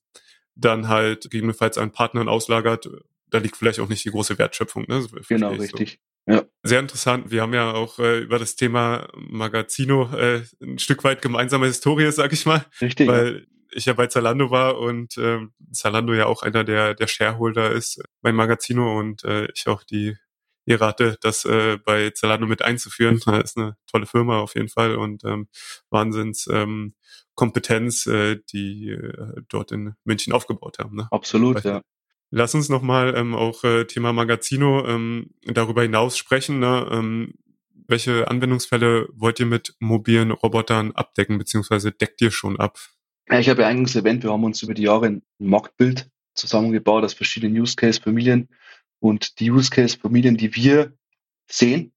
dann 0.54 0.88
halt 0.88 1.24
gegebenenfalls 1.24 1.78
an 1.78 1.92
Partnern 1.92 2.28
auslagert. 2.28 2.88
Da 3.30 3.38
liegt 3.38 3.56
vielleicht 3.56 3.80
auch 3.80 3.88
nicht 3.88 4.04
die 4.04 4.10
große 4.10 4.38
Wertschöpfung. 4.38 4.86
Ne? 4.88 5.06
Genau, 5.28 5.52
richtig. 5.52 6.00
So. 6.26 6.34
Ja. 6.34 6.42
Sehr 6.62 6.80
interessant. 6.80 7.30
Wir 7.30 7.42
haben 7.42 7.54
ja 7.54 7.72
auch 7.72 7.98
äh, 7.98 8.18
über 8.18 8.38
das 8.38 8.56
Thema 8.56 9.08
Magazino 9.16 10.10
äh, 10.14 10.42
ein 10.62 10.78
Stück 10.78 11.04
weit 11.04 11.22
gemeinsame 11.22 11.66
Historie, 11.66 12.10
sag 12.12 12.32
ich 12.32 12.44
mal. 12.44 12.66
Richtig. 12.80 13.08
Weil 13.08 13.46
ich 13.72 13.86
ja 13.86 13.92
bei 13.92 14.06
Zalando 14.06 14.50
war 14.50 14.78
und 14.78 15.16
äh, 15.16 15.40
Zalando 15.72 16.14
ja 16.14 16.26
auch 16.26 16.42
einer 16.42 16.64
der, 16.64 16.94
der 16.94 17.06
Shareholder 17.06 17.72
ist 17.72 18.02
bei 18.22 18.32
Magazino 18.32 18.98
und 18.98 19.24
äh, 19.24 19.48
ich 19.54 19.66
auch 19.68 19.82
die 19.82 20.16
Ehre 20.66 20.86
hatte, 20.86 21.18
das 21.20 21.44
äh, 21.44 21.78
bei 21.78 22.10
Zalando 22.10 22.46
mit 22.46 22.62
einzuführen. 22.62 23.20
Das 23.26 23.50
ist 23.50 23.56
eine 23.56 23.76
tolle 23.86 24.06
Firma 24.06 24.38
auf 24.40 24.54
jeden 24.54 24.68
Fall 24.68 24.96
und 24.96 25.24
ähm, 25.24 25.48
Wahnsinns 25.90 26.48
ähm, 26.50 26.94
Kompetenz, 27.34 28.06
äh, 28.06 28.40
die 28.52 28.90
äh, 28.90 29.42
dort 29.48 29.72
in 29.72 29.94
München 30.04 30.32
aufgebaut 30.32 30.78
haben. 30.78 30.96
Ne? 30.96 31.08
Absolut, 31.10 31.62
ja. 31.64 31.82
Lass 32.30 32.54
uns 32.54 32.68
nochmal 32.68 33.14
ähm, 33.16 33.34
auch 33.34 33.64
äh, 33.64 33.86
Thema 33.86 34.12
Magazino 34.12 34.84
ähm, 34.86 35.30
darüber 35.44 35.82
hinaus 35.82 36.18
sprechen. 36.18 36.58
Ne? 36.58 36.86
Ähm, 36.90 37.34
welche 37.86 38.28
Anwendungsfälle 38.28 39.08
wollt 39.12 39.40
ihr 39.40 39.46
mit 39.46 39.74
mobilen 39.78 40.30
Robotern 40.30 40.92
abdecken, 40.92 41.38
beziehungsweise 41.38 41.90
deckt 41.90 42.20
ihr 42.20 42.30
schon 42.30 42.60
ab? 42.60 42.78
Ja, 43.30 43.38
ich 43.38 43.48
habe 43.50 43.62
ja 43.62 43.68
eingangs 43.68 43.94
erwähnt, 43.94 44.22
wir 44.22 44.32
haben 44.32 44.44
uns 44.44 44.62
über 44.62 44.72
die 44.72 44.84
Jahre 44.84 45.06
ein 45.06 45.22
Marktbild 45.38 46.08
zusammengebaut 46.34 47.04
aus 47.04 47.12
verschiedenen 47.12 47.60
Use 47.60 47.76
Case 47.76 48.00
Familien 48.00 48.48
und 49.00 49.38
die 49.38 49.50
Use 49.50 49.68
Case 49.68 49.98
Familien, 49.98 50.38
die 50.38 50.54
wir 50.54 50.96
sehen, 51.50 51.92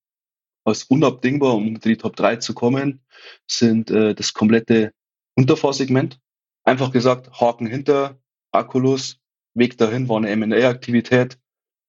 als 0.65 0.83
unabdingbar, 0.83 1.55
um 1.55 1.69
unter 1.69 1.87
die 1.87 1.95
Top 1.95 2.17
3 2.17 2.35
zu 2.37 2.53
kommen, 2.53 3.01
sind 3.47 3.89
äh, 3.91 4.13
das 4.13 4.33
komplette 4.33 4.93
Unterfahrsegment. 5.35 6.19
Einfach 6.65 6.91
gesagt, 6.91 7.31
Haken 7.39 7.65
hinter, 7.65 8.19
Akkulus, 8.51 9.17
Weg 9.53 9.77
dahin 9.77 10.09
war 10.09 10.17
eine 10.17 10.29
M&A-Aktivität. 10.29 11.37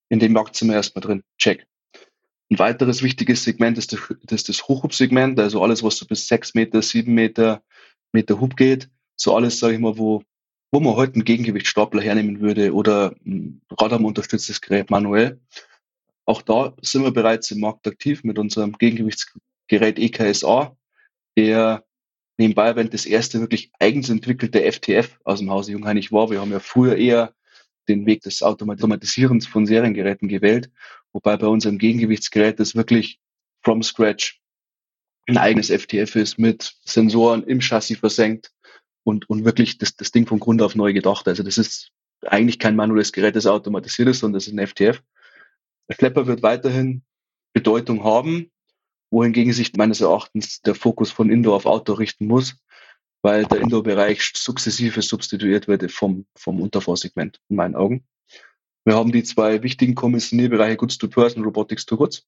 In 0.09 0.21
dem 0.21 0.33
Markt 0.33 0.55
sind 0.57 0.69
wir 0.69 0.77
erstmal 0.77 1.03
drin. 1.03 1.23
Check. 1.39 1.67
Ein 2.51 2.59
weiteres 2.59 3.03
wichtiges 3.03 3.43
Segment 3.45 3.77
ist 3.77 3.93
das, 3.93 4.01
das, 4.23 4.45
das 4.45 4.69
Hochhub-Segment, 4.69 5.41
also 5.41 5.63
alles, 5.63 5.83
was 5.83 5.97
so 5.97 6.07
bis 6.07 6.29
sechs 6.29 6.55
Meter, 6.55 6.81
sieben 6.81 7.15
Meter, 7.15 7.63
Meter 8.13 8.41
Hub 8.41 8.57
geht 8.57 8.89
so 9.23 9.37
alles, 9.37 9.61
sage 9.61 9.75
ich 9.75 9.81
mal, 9.81 9.97
wo, 9.99 10.25
wo 10.73 10.81
man 10.81 10.97
heute 10.97 11.15
einen 11.15 11.25
Gegengewichtstapler 11.25 12.03
hernehmen 12.03 12.41
würde 12.41 12.75
oder 12.75 13.15
ein 13.25 13.63
Radarmunterstütztes 13.71 14.61
Gerät 14.61 14.91
manuell. 14.91 15.41
Auch 16.25 16.43
da 16.43 16.75
sind 16.83 17.05
wir 17.05 17.13
bereits 17.13 17.51
im 17.53 17.61
Markt 17.61 17.87
aktiv 17.87 18.25
mit 18.25 18.39
unserem 18.39 18.73
Gegengewichtsgerät 18.73 19.99
EKSA, 19.99 20.77
der 21.37 21.85
nebenbei 22.37 22.67
erwähnt 22.67 22.95
das 22.95 23.07
erste 23.07 23.39
wirklich 23.41 23.71
eigens 23.79 24.11
entwickelte 24.11 24.61
FTF 24.61 25.19
aus 25.23 25.39
dem 25.39 25.51
Hause 25.51 25.73
Jungheinrich 25.73 26.11
war. 26.11 26.31
Wir 26.31 26.41
haben 26.41 26.51
ja 26.51 26.61
früher 26.61 26.97
eher 26.97 27.33
den 27.89 28.07
Weg 28.07 28.23
des 28.23 28.43
Automatisierens 28.43 29.47
von 29.47 29.67
Seriengeräten 29.67 30.27
gewählt, 30.27 30.69
wobei 31.13 31.37
bei 31.37 31.47
unserem 31.47 31.79
Gegengewichtsgerät 31.79 32.59
das 32.59 32.75
wirklich 32.75 33.21
from 33.63 33.85
scratch 33.85 34.41
ein 35.29 35.39
eigenes 35.39 35.71
FTF 35.71 36.17
ist 36.17 36.39
mit 36.39 36.75
Sensoren 36.85 37.45
im 37.45 37.61
Chassis 37.61 37.99
versenkt, 37.99 38.51
und, 39.05 39.29
und 39.29 39.45
wirklich 39.45 39.79
das, 39.79 39.97
das 39.97 40.12
Ding 40.12 40.27
von 40.27 40.41
Grund 40.41 40.62
auf 40.62 40.75
neu 40.75 40.93
gedacht. 40.93 41.29
Also 41.29 41.43
das 41.43 41.59
ist 41.59 41.93
eigentlich 42.23 42.59
kein 42.59 42.77
manuelles 42.77 43.12
Gerät, 43.12 43.37
das 43.37 43.47
automatisiert 43.47 44.09
ist, 44.09 44.21
sondern 44.21 44.35
das 44.35 44.47
ist 44.47 44.53
ein 44.53 44.67
FTF. 44.67 45.03
Der 45.88 45.95
Schlepper 45.95 46.27
wird 46.27 46.43
weiterhin 46.43 47.03
Bedeutung 47.53 48.05
haben, 48.05 48.51
wohingegen 49.11 49.53
sich 49.53 49.73
meines 49.77 50.01
Erachtens 50.01 50.62
der 50.62 50.75
Fokus 50.75 51.11
von 51.11 51.31
Indoor 51.31 51.57
auf 51.57 51.67
Outdoor 51.67 51.99
richten 51.99 52.27
muss, 52.27 52.57
weil 53.23 53.45
der 53.45 53.61
Indoor-Bereich 53.61 54.33
sukzessive 54.35 55.03
substituiert 55.03 55.69
wird 55.69 55.91
vom, 55.93 56.27
vom 56.35 56.61
Unterfahrsegment, 56.61 57.41
in 57.49 57.57
meinen 57.57 57.75
Augen. 57.75 58.05
Wir 58.85 58.97
haben 58.97 59.12
die 59.12 59.23
zwei 59.23 59.62
wichtigen 59.62 59.95
Kommissionierbereiche 59.95 60.77
Goods 60.77 60.99
to 60.99 61.09
Person, 61.09 61.45
Robotics 61.45 61.87
to 61.87 61.97
Goods. 61.97 62.27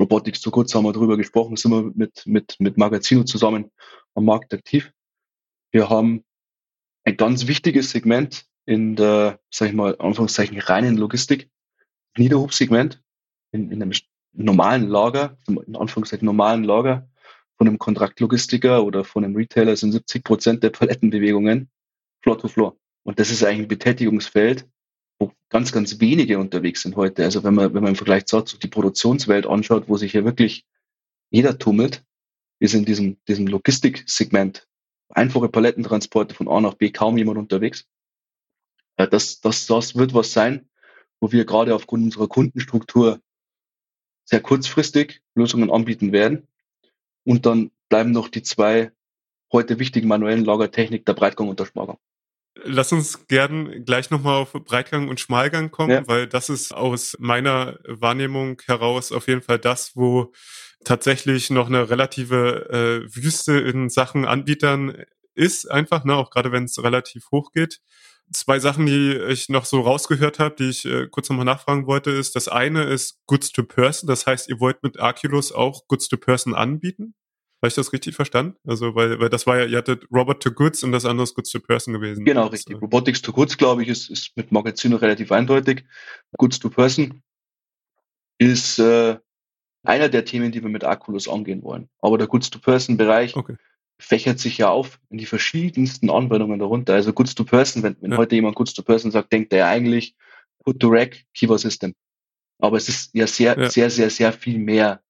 Robotics 0.00 0.40
to 0.40 0.50
Goods 0.50 0.74
haben 0.74 0.84
wir 0.84 0.92
darüber 0.92 1.16
gesprochen, 1.16 1.56
sind 1.56 1.70
wir 1.70 1.90
mit, 1.94 2.26
mit, 2.26 2.56
mit 2.58 2.76
Magazino 2.76 3.24
zusammen 3.24 3.70
am 4.14 4.24
Markt 4.24 4.52
aktiv. 4.52 4.92
Wir 5.70 5.90
haben 5.90 6.24
ein 7.04 7.16
ganz 7.16 7.46
wichtiges 7.46 7.90
Segment 7.90 8.46
in 8.64 8.96
der, 8.96 9.40
sag 9.50 9.68
ich 9.68 9.74
mal, 9.74 9.96
Anführungszeichen 9.98 10.58
reinen 10.58 10.96
Logistik, 10.96 11.50
Niederhubsegment 12.16 13.02
in, 13.52 13.70
in 13.70 13.82
einem 13.82 13.92
normalen 14.32 14.88
Lager, 14.88 15.36
in 15.46 15.76
Anführungszeichen 15.76 16.26
normalen 16.26 16.64
Lager 16.64 17.08
von 17.56 17.66
einem 17.66 17.78
Kontraktlogistiker 17.78 18.84
oder 18.84 19.04
von 19.04 19.24
einem 19.24 19.36
Retailer 19.36 19.76
sind 19.76 19.92
70 19.92 20.24
Prozent 20.24 20.62
der 20.62 20.70
Palettenbewegungen 20.70 21.70
Floor 22.22 22.38
to 22.38 22.48
Floor. 22.48 22.76
Und 23.04 23.18
das 23.18 23.30
ist 23.30 23.42
eigentlich 23.42 23.66
ein 23.66 23.68
Betätigungsfeld, 23.68 24.68
wo 25.18 25.32
ganz, 25.48 25.72
ganz 25.72 25.98
wenige 26.00 26.38
unterwegs 26.38 26.82
sind 26.82 26.96
heute. 26.96 27.24
Also 27.24 27.42
wenn 27.42 27.54
man, 27.54 27.74
wenn 27.74 27.82
man 27.82 27.92
im 27.92 27.96
Vergleich 27.96 28.24
dazu 28.26 28.58
die 28.58 28.68
Produktionswelt 28.68 29.46
anschaut, 29.46 29.88
wo 29.88 29.96
sich 29.96 30.12
ja 30.12 30.24
wirklich 30.24 30.66
jeder 31.30 31.58
tummelt, 31.58 32.04
ist 32.60 32.74
in 32.74 32.84
diesem, 32.84 33.18
diesem 33.26 33.46
Logistiksegment 33.46 34.68
einfache 35.08 35.48
Palettentransporte 35.48 36.34
von 36.34 36.48
A 36.48 36.60
nach 36.60 36.74
B 36.74 36.90
kaum 36.90 37.18
jemand 37.18 37.38
unterwegs. 37.38 37.86
Äh, 38.96 39.08
das, 39.08 39.40
das, 39.40 39.66
das 39.66 39.96
wird 39.96 40.14
was 40.14 40.32
sein, 40.32 40.68
wo 41.20 41.32
wir 41.32 41.44
gerade 41.44 41.74
aufgrund 41.74 42.04
unserer 42.04 42.28
Kundenstruktur 42.28 43.20
sehr 44.24 44.40
kurzfristig 44.40 45.22
Lösungen 45.34 45.70
anbieten 45.70 46.12
werden. 46.12 46.46
Und 47.24 47.46
dann 47.46 47.70
bleiben 47.88 48.12
noch 48.12 48.28
die 48.28 48.42
zwei 48.42 48.92
heute 49.52 49.78
wichtigen 49.78 50.08
manuellen 50.08 50.44
Lagertechnik, 50.44 51.06
der 51.06 51.14
Breitgang 51.14 51.48
und 51.48 51.58
der 51.58 51.66
Schmalgang. 51.66 51.98
Lass 52.64 52.92
uns 52.92 53.26
gern 53.28 53.84
gleich 53.84 54.10
nochmal 54.10 54.36
auf 54.36 54.52
Breitgang 54.52 55.08
und 55.08 55.20
Schmalgang 55.20 55.70
kommen, 55.70 55.90
ja. 55.90 56.08
weil 56.08 56.26
das 56.26 56.48
ist 56.48 56.72
aus 56.74 57.16
meiner 57.18 57.78
Wahrnehmung 57.86 58.60
heraus 58.66 59.12
auf 59.12 59.28
jeden 59.28 59.42
Fall 59.42 59.58
das, 59.58 59.94
wo 59.94 60.32
tatsächlich 60.84 61.50
noch 61.50 61.66
eine 61.66 61.90
relative 61.90 63.04
äh, 63.06 63.16
Wüste 63.16 63.58
in 63.58 63.88
Sachen 63.88 64.24
Anbietern 64.24 65.04
ist, 65.34 65.70
einfach, 65.70 66.04
ne, 66.04 66.14
auch 66.14 66.30
gerade 66.30 66.52
wenn 66.52 66.64
es 66.64 66.82
relativ 66.82 67.30
hoch 67.30 67.52
geht. 67.52 67.80
Zwei 68.32 68.58
Sachen, 68.58 68.86
die 68.86 69.14
ich 69.28 69.48
noch 69.48 69.64
so 69.64 69.80
rausgehört 69.80 70.38
habe, 70.38 70.54
die 70.56 70.68
ich 70.68 70.84
äh, 70.84 71.06
kurz 71.08 71.30
nochmal 71.30 71.46
nachfragen 71.46 71.86
wollte, 71.86 72.10
ist, 72.10 72.36
das 72.36 72.48
eine 72.48 72.84
ist 72.84 73.20
Goods 73.26 73.52
to 73.52 73.62
Person, 73.62 74.06
das 74.06 74.26
heißt, 74.26 74.48
ihr 74.48 74.60
wollt 74.60 74.82
mit 74.82 74.98
Arculus 74.98 75.52
auch 75.52 75.86
Goods 75.88 76.08
to 76.08 76.16
Person 76.16 76.54
anbieten? 76.54 77.14
Habe 77.60 77.68
ich 77.68 77.74
das 77.74 77.92
richtig 77.92 78.14
verstanden? 78.14 78.56
Also, 78.64 78.94
weil, 78.94 79.18
weil 79.18 79.30
das 79.30 79.46
war 79.46 79.58
ja, 79.58 79.64
ihr 79.64 79.78
hattet 79.78 80.06
Robot 80.12 80.40
to 80.40 80.52
Goods 80.52 80.84
und 80.84 80.92
das 80.92 81.04
andere 81.04 81.24
ist 81.24 81.34
Goods 81.34 81.50
to 81.50 81.58
Person 81.58 81.92
gewesen. 81.92 82.24
Genau, 82.24 82.46
richtig. 82.46 82.76
Äh, 82.76 82.78
Robotics 82.78 83.20
to 83.20 83.32
Goods, 83.32 83.58
glaube 83.58 83.82
ich, 83.82 83.88
ist, 83.88 84.10
ist 84.10 84.36
mit 84.36 84.52
Magazin 84.52 84.92
relativ 84.92 85.32
eindeutig. 85.32 85.84
Goods 86.36 86.60
to 86.60 86.70
Person 86.70 87.20
ist 88.38 88.78
äh, 88.78 89.18
einer 89.82 90.08
der 90.08 90.24
Themen, 90.24 90.52
die 90.52 90.62
wir 90.62 90.68
mit 90.68 90.84
Aculus 90.84 91.26
angehen 91.26 91.64
wollen. 91.64 91.88
Aber 92.00 92.16
der 92.16 92.28
Goods 92.28 92.50
to 92.50 92.60
Person 92.60 92.96
Bereich 92.96 93.34
okay. 93.34 93.56
fächert 93.98 94.38
sich 94.38 94.58
ja 94.58 94.68
auf 94.68 95.00
in 95.10 95.18
die 95.18 95.26
verschiedensten 95.26 96.10
Anwendungen 96.10 96.60
darunter. 96.60 96.94
Also 96.94 97.12
Goods 97.12 97.34
to 97.34 97.42
Person, 97.42 97.82
wenn, 97.82 97.96
wenn 98.00 98.12
ja. 98.12 98.18
heute 98.18 98.36
jemand 98.36 98.54
Goods 98.54 98.72
to 98.74 98.82
Person 98.82 99.10
sagt, 99.10 99.32
denkt 99.32 99.52
er 99.52 99.58
ja 99.58 99.68
eigentlich 99.68 100.14
Put 100.64 100.78
to 100.78 100.88
Rack 100.88 101.24
Keyword 101.34 101.58
System. 101.60 101.92
Aber 102.60 102.76
es 102.76 102.88
ist 102.88 103.14
ja 103.14 103.26
sehr, 103.26 103.58
ja. 103.58 103.68
sehr, 103.68 103.90
sehr, 103.90 104.10
sehr 104.10 104.32
viel 104.32 104.58
mehr. 104.58 105.00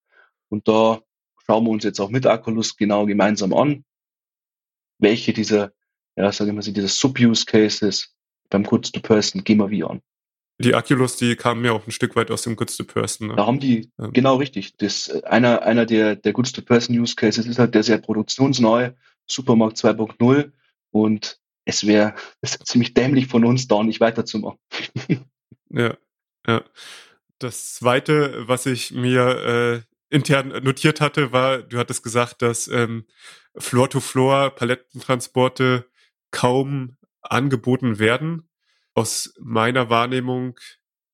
Und 0.49 0.67
da 0.67 1.03
schauen 1.49 1.65
wir 1.65 1.71
uns 1.71 1.85
jetzt 1.85 2.01
auch 2.01 2.11
mit 2.11 2.27
Aculus 2.27 2.77
genau 2.77 3.07
gemeinsam 3.07 3.55
an, 3.55 3.85
welche 4.99 5.33
dieser, 5.33 5.73
ja, 6.17 6.31
sagen 6.31 6.51
wir 6.51 6.55
mal, 6.55 6.73
dieser 6.73 6.89
Sub-Use 6.89 7.47
Cases 7.47 8.15
beim 8.51 8.65
Goods 8.65 8.93
to 8.93 9.01
Person 9.01 9.45
gehen 9.45 9.59
wir 9.59 9.71
wie 9.71 9.85
an. 9.85 10.03
Die 10.61 10.75
Aculus, 10.75 11.17
die 11.17 11.37
kamen 11.37 11.65
ja 11.65 11.73
auch 11.73 11.87
ein 11.87 11.93
Stück 11.93 12.17
weit 12.17 12.31
aus 12.31 12.43
dem 12.43 12.57
Goods 12.57 12.77
to 12.77 12.85
Person. 12.85 13.29
Ne? 13.29 13.37
Da 13.37 13.47
haben 13.47 13.61
die, 13.61 13.91
ja. 13.97 14.09
genau 14.09 14.37
richtig. 14.37 14.77
Das, 14.77 15.09
einer, 15.25 15.63
einer 15.63 15.87
der, 15.87 16.17
der 16.17 16.33
Goods 16.33 16.53
to 16.53 16.63
Person 16.63 16.99
Use 16.99 17.15
Cases 17.15 17.47
ist 17.47 17.59
halt 17.59 17.75
der 17.75 17.85
sehr 17.85 17.99
produktionsneue 17.99 18.97
Supermarkt 19.27 19.77
2.0 19.77 20.51
und 20.91 21.39
es 21.65 21.87
wäre 21.87 22.15
ziemlich 22.65 22.93
dämlich 22.93 23.29
von 23.29 23.45
uns, 23.45 23.69
da 23.69 23.83
nicht 23.83 24.01
weiterzumachen. 24.01 24.59
ja, 25.71 25.97
ja. 26.47 26.65
Das 27.39 27.77
zweite, 27.77 28.49
was 28.49 28.67
ich 28.67 28.91
mir 28.91 29.85
äh, 29.87 29.88
intern 30.11 30.49
notiert 30.63 31.01
hatte, 31.01 31.33
war, 31.33 31.59
du 31.59 31.79
hattest 31.79 32.03
gesagt, 32.03 32.43
dass 32.43 32.69
ähm, 32.69 33.07
Floor-to-Floor 33.57 34.51
Palettentransporte 34.51 35.87
kaum 36.31 36.97
angeboten 37.23 37.99
werden 37.99 38.49
aus 38.99 39.33
meiner 39.39 39.91
Wahrnehmung 39.91 40.59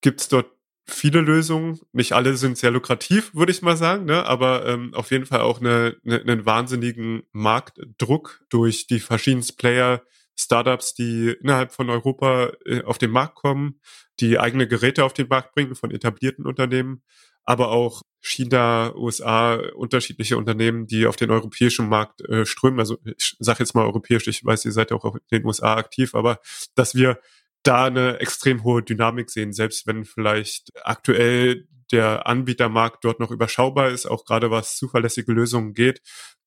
gibt's 0.01 0.29
dort 0.29 0.51
viele 0.87 1.21
Lösungen. 1.21 1.81
Nicht 1.93 2.13
alle 2.13 2.37
sind 2.37 2.57
sehr 2.57 2.71
lukrativ, 2.71 3.35
würde 3.35 3.53
ich 3.53 3.61
mal 3.61 3.77
sagen, 3.77 4.07
ne? 4.07 4.25
aber 4.25 4.67
ähm, 4.67 4.95
auf 4.95 5.11
jeden 5.11 5.27
Fall 5.27 5.43
auch 5.43 5.61
eine, 5.61 5.97
eine, 6.05 6.21
einen 6.21 6.47
wahnsinnigen 6.47 7.25
Marktdruck 7.33 8.43
durch 8.49 8.87
die 8.87 9.01
verschiedensten 9.01 9.57
Player, 9.57 10.03
Startups, 10.35 10.95
die 10.95 11.37
innerhalb 11.43 11.73
von 11.73 11.91
Europa 11.91 12.53
äh, 12.65 12.83
auf 12.83 12.97
den 12.97 13.11
Markt 13.11 13.37
kommen, 13.37 13.81
die 14.19 14.39
eigene 14.39 14.67
Geräte 14.67 15.05
auf 15.05 15.13
den 15.13 15.29
Markt 15.29 15.55
bringen 15.55 15.75
von 15.75 15.91
etablierten 15.91 16.47
Unternehmen, 16.47 17.03
aber 17.45 17.69
auch 17.69 18.03
China, 18.25 18.95
USA, 18.97 19.57
unterschiedliche 19.75 20.39
Unternehmen, 20.39 20.87
die 20.87 21.07
auf 21.07 21.17
den 21.17 21.31
europäischen 21.31 21.89
Markt 21.89 22.23
äh, 22.23 22.47
strömen. 22.47 22.81
Also 22.81 22.97
ich 23.05 23.37
sage 23.39 23.59
jetzt 23.61 23.75
mal 23.75 23.85
europäisch, 23.85 24.27
ich 24.29 24.45
weiß, 24.45 24.65
ihr 24.65 24.73
seid 24.73 24.91
ja 24.91 24.97
auch 24.97 25.15
in 25.15 25.21
den 25.31 25.45
USA 25.45 25.75
aktiv, 25.75 26.15
aber 26.15 26.41
dass 26.75 26.95
wir 26.95 27.21
da 27.65 27.85
eine 27.85 28.21
extrem 28.21 28.65
hohe 28.65 28.83
Dynamik 28.83 29.31
sehen, 29.31 29.53
selbst 29.53 29.87
wenn 29.87 30.07
vielleicht 30.07 30.71
aktuell 30.85 31.69
der 31.93 32.27
Anbietermarkt 32.27 33.05
dort 33.05 33.21
noch 33.21 33.31
überschaubar 33.31 33.91
ist, 33.91 34.07
auch 34.07 34.25
gerade 34.25 34.51
was 34.51 34.77
zuverlässige 34.77 35.33
Lösungen 35.33 35.75
geht, 35.75 36.01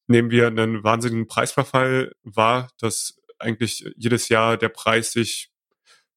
nehmen 0.08 0.32
wir 0.32 0.48
einen 0.48 0.84
wahnsinnigen 0.84 1.28
Preisverfall 1.28 2.12
wahr, 2.24 2.72
dass 2.80 3.20
eigentlich 3.38 3.86
jedes 3.96 4.30
Jahr 4.30 4.58
der 4.58 4.70
Preis 4.70 5.12
sich 5.12 5.52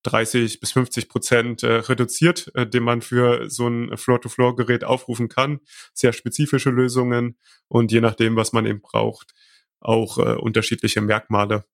30 0.03 0.61
bis 0.61 0.73
50 0.73 1.09
Prozent 1.09 1.63
äh, 1.63 1.75
reduziert, 1.75 2.51
äh, 2.55 2.67
den 2.67 2.83
man 2.83 3.03
für 3.03 3.51
so 3.51 3.69
ein 3.69 3.97
Floor-to-Floor-Gerät 3.97 4.85
aufrufen 4.85 5.29
kann. 5.29 5.61
Sehr 5.93 6.13
spezifische 6.13 6.71
Lösungen 6.71 7.37
und 7.69 7.93
je 7.93 8.01
nachdem, 8.01 8.37
was 8.37 8.53
man 8.53 8.67
eben 8.67 8.81
braucht, 8.81 9.35
auch 9.81 10.19
äh, 10.19 10.35
unterschiedliche 10.35 11.01
Merkmale. 11.01 11.65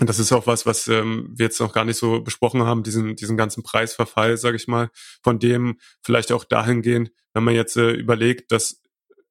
Und 0.00 0.08
das 0.08 0.18
ist 0.18 0.32
auch 0.32 0.46
was, 0.46 0.64
was 0.64 0.86
ähm, 0.88 1.30
wir 1.34 1.46
jetzt 1.46 1.60
noch 1.60 1.72
gar 1.72 1.84
nicht 1.84 1.96
so 1.96 2.20
besprochen 2.20 2.62
haben, 2.62 2.84
diesen, 2.84 3.16
diesen 3.16 3.36
ganzen 3.36 3.62
Preisverfall, 3.62 4.36
sage 4.36 4.56
ich 4.56 4.68
mal, 4.68 4.90
von 5.22 5.40
dem 5.40 5.78
vielleicht 6.02 6.30
auch 6.30 6.44
dahingehend, 6.44 7.10
wenn 7.34 7.42
man 7.42 7.54
jetzt 7.54 7.76
äh, 7.76 7.90
überlegt, 7.90 8.52
dass 8.52 8.82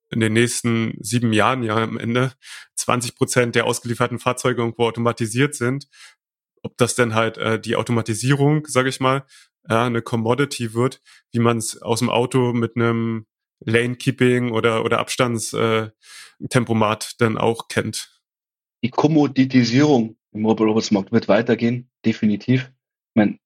in 0.09 0.19
den 0.19 0.33
nächsten 0.33 0.93
sieben 1.01 1.33
Jahren 1.33 1.63
ja 1.63 1.75
am 1.77 1.97
Ende 1.97 2.33
20 2.75 3.15
Prozent 3.15 3.55
der 3.55 3.65
ausgelieferten 3.65 4.19
Fahrzeuge 4.19 4.61
irgendwo 4.61 4.85
automatisiert 4.85 5.55
sind, 5.55 5.87
ob 6.63 6.77
das 6.77 6.95
denn 6.95 7.15
halt 7.15 7.37
äh, 7.37 7.59
die 7.59 7.75
Automatisierung, 7.75 8.65
sage 8.67 8.89
ich 8.89 8.99
mal, 8.99 9.25
ja, 9.69 9.85
eine 9.85 10.01
Commodity 10.01 10.73
wird, 10.73 11.01
wie 11.31 11.39
man 11.39 11.57
es 11.57 11.81
aus 11.81 11.99
dem 11.99 12.09
Auto 12.09 12.53
mit 12.53 12.75
einem 12.75 13.25
Lane-Keeping 13.59 14.51
oder, 14.51 14.83
oder 14.85 14.99
Abstandstempomat 14.99 17.03
äh, 17.03 17.15
dann 17.17 17.37
auch 17.37 17.67
kennt. 17.67 18.21
Die 18.83 18.89
Kommoditisierung 18.89 20.15
im 20.31 20.41
Mobile 20.41 20.69
Robots 20.69 20.91
Markt 20.91 21.11
wird 21.11 21.27
weitergehen, 21.27 21.89
definitiv. 22.05 22.71
Ich 23.09 23.15
meine, 23.15 23.39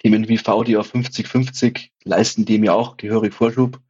Themen 0.00 0.28
wie 0.28 0.38
VDA 0.38 0.82
5050 0.82 1.92
leisten 2.04 2.44
dem 2.44 2.64
ja 2.64 2.72
auch 2.72 2.96
gehörig 2.96 3.34
Vorschub. 3.34 3.80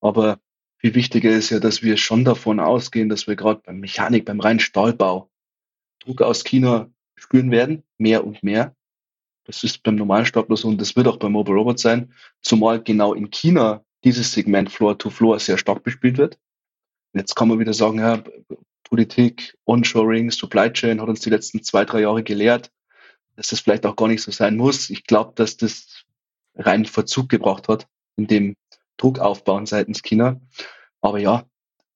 Aber 0.00 0.40
viel 0.78 0.94
wichtiger 0.94 1.30
ist 1.30 1.50
ja, 1.50 1.60
dass 1.60 1.82
wir 1.82 1.96
schon 1.96 2.24
davon 2.24 2.60
ausgehen, 2.60 3.08
dass 3.08 3.26
wir 3.26 3.36
gerade 3.36 3.60
beim 3.64 3.80
Mechanik, 3.80 4.24
beim 4.24 4.40
reinen 4.40 4.60
Stahlbau 4.60 5.30
Druck 6.00 6.22
aus 6.22 6.44
China 6.44 6.90
spüren 7.28 7.50
werden, 7.50 7.82
mehr 7.98 8.26
und 8.26 8.42
mehr. 8.42 8.74
Das 9.44 9.62
ist 9.62 9.82
beim 9.82 9.96
normalen 9.96 10.24
Stapler 10.24 10.56
so 10.56 10.68
und 10.68 10.80
das 10.80 10.96
wird 10.96 11.06
auch 11.06 11.18
beim 11.18 11.32
Mobile 11.32 11.56
Robot 11.56 11.78
sein, 11.78 12.12
zumal 12.40 12.82
genau 12.82 13.12
in 13.14 13.30
China 13.30 13.84
dieses 14.04 14.32
Segment 14.32 14.70
Floor-to-Floor 14.70 15.38
sehr 15.38 15.58
stark 15.58 15.82
bespielt 15.82 16.16
wird. 16.16 16.38
Jetzt 17.12 17.34
kann 17.34 17.48
man 17.48 17.58
wieder 17.58 17.74
sagen, 17.74 17.98
ja, 17.98 18.22
Politik, 18.84 19.56
Onshoring, 19.64 20.30
Supply 20.30 20.72
Chain 20.72 21.00
hat 21.00 21.08
uns 21.08 21.20
die 21.20 21.30
letzten 21.30 21.62
zwei, 21.62 21.84
drei 21.84 22.00
Jahre 22.00 22.22
gelehrt, 22.22 22.70
dass 23.36 23.48
das 23.48 23.60
vielleicht 23.60 23.84
auch 23.84 23.96
gar 23.96 24.08
nicht 24.08 24.22
so 24.22 24.30
sein 24.30 24.56
muss. 24.56 24.88
Ich 24.88 25.04
glaube, 25.04 25.32
dass 25.34 25.56
das 25.56 26.04
rein 26.54 26.86
Verzug 26.86 27.28
gebracht 27.28 27.68
hat, 27.68 27.86
in 28.16 28.26
dem 28.26 28.56
Druck 28.96 29.18
aufbauen 29.18 29.66
seitens 29.66 30.02
China. 30.02 30.40
Aber 31.00 31.18
ja, 31.18 31.44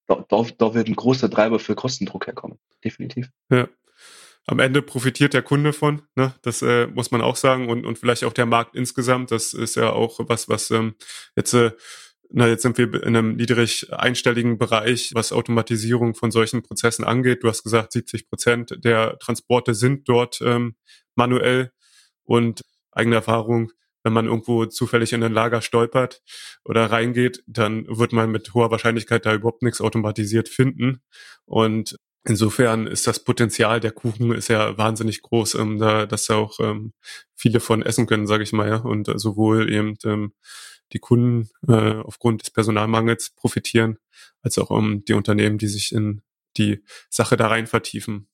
da, 0.06 0.24
da, 0.28 0.44
da 0.58 0.74
wird 0.74 0.88
ein 0.88 0.96
großer 0.96 1.30
Treiber 1.30 1.58
für 1.58 1.74
Kostendruck 1.74 2.26
herkommen. 2.26 2.58
Definitiv. 2.84 3.30
Ja. 3.50 3.68
Am 4.46 4.58
Ende 4.58 4.82
profitiert 4.82 5.34
der 5.34 5.42
Kunde 5.42 5.72
von, 5.72 6.02
ne? 6.16 6.34
das 6.42 6.62
äh, 6.62 6.88
muss 6.88 7.10
man 7.12 7.20
auch 7.20 7.36
sagen, 7.36 7.68
und, 7.68 7.86
und 7.86 7.98
vielleicht 7.98 8.24
auch 8.24 8.32
der 8.32 8.46
Markt 8.46 8.74
insgesamt. 8.74 9.30
Das 9.30 9.54
ist 9.54 9.76
ja 9.76 9.90
auch 9.90 10.18
was, 10.28 10.48
was 10.48 10.70
ähm, 10.70 10.94
jetzt 11.36 11.54
äh, 11.54 11.70
na, 12.34 12.48
jetzt 12.48 12.62
sind 12.62 12.78
wir 12.78 12.94
in 12.94 13.14
einem 13.14 13.36
niedrig 13.36 13.92
einstelligen 13.92 14.56
Bereich, 14.56 15.10
was 15.14 15.32
Automatisierung 15.32 16.14
von 16.14 16.30
solchen 16.30 16.62
Prozessen 16.62 17.04
angeht. 17.04 17.42
Du 17.42 17.48
hast 17.48 17.62
gesagt, 17.62 17.92
70 17.92 18.28
Prozent 18.28 18.84
der 18.84 19.18
Transporte 19.18 19.74
sind 19.74 20.08
dort 20.08 20.40
ähm, 20.40 20.76
manuell 21.14 21.72
und 22.24 22.62
eigene 22.90 23.16
Erfahrung, 23.16 23.70
wenn 24.02 24.14
man 24.14 24.26
irgendwo 24.26 24.64
zufällig 24.66 25.12
in 25.12 25.22
ein 25.22 25.32
Lager 25.32 25.60
stolpert 25.60 26.22
oder 26.64 26.86
reingeht, 26.86 27.44
dann 27.46 27.86
wird 27.86 28.12
man 28.12 28.30
mit 28.30 28.54
hoher 28.54 28.70
Wahrscheinlichkeit 28.70 29.26
da 29.26 29.34
überhaupt 29.34 29.62
nichts 29.62 29.80
automatisiert 29.80 30.48
finden. 30.48 31.02
Und 31.44 31.98
insofern 32.24 32.86
ist 32.86 33.06
das 33.06 33.24
Potenzial 33.24 33.80
der 33.80 33.92
Kuchen 33.92 34.32
ist 34.32 34.48
ja 34.48 34.76
wahnsinnig 34.78 35.22
groß, 35.22 35.56
ähm, 35.56 35.78
da, 35.78 36.06
dass 36.06 36.26
da 36.26 36.36
auch 36.36 36.60
ähm, 36.60 36.92
viele 37.34 37.60
von 37.60 37.82
essen 37.82 38.06
können, 38.06 38.26
sage 38.26 38.42
ich 38.42 38.52
mal, 38.52 38.68
ja. 38.68 38.76
Und 38.76 39.08
äh, 39.08 39.18
sowohl 39.18 39.72
eben 39.72 39.96
ähm, 40.04 40.32
die 40.92 40.98
Kunden 40.98 41.48
äh, 41.68 41.96
aufgrund 42.00 42.42
des 42.42 42.50
Personalmangels 42.50 43.30
profitieren, 43.30 43.98
als 44.42 44.58
auch 44.58 44.70
um 44.70 44.92
ähm, 44.92 45.04
die 45.04 45.14
Unternehmen, 45.14 45.58
die 45.58 45.68
sich 45.68 45.92
in 45.92 46.22
die 46.56 46.84
Sache 47.08 47.36
da 47.36 47.48
rein 47.48 47.66
vertiefen. 47.66 48.28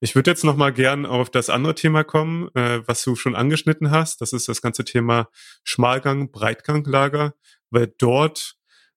Ich 0.00 0.14
würde 0.14 0.30
jetzt 0.30 0.44
noch 0.44 0.56
mal 0.56 0.72
gern 0.72 1.06
auf 1.06 1.30
das 1.30 1.50
andere 1.50 1.74
Thema 1.74 2.04
kommen, 2.04 2.54
äh, 2.54 2.86
was 2.86 3.02
du 3.02 3.16
schon 3.16 3.34
angeschnitten 3.34 3.90
hast. 3.90 4.20
Das 4.20 4.32
ist 4.32 4.48
das 4.48 4.62
ganze 4.62 4.84
Thema 4.84 5.28
Schmalgang, 5.64 6.30
Breitganglager, 6.30 7.34
weil 7.70 7.92
dort 7.98 8.56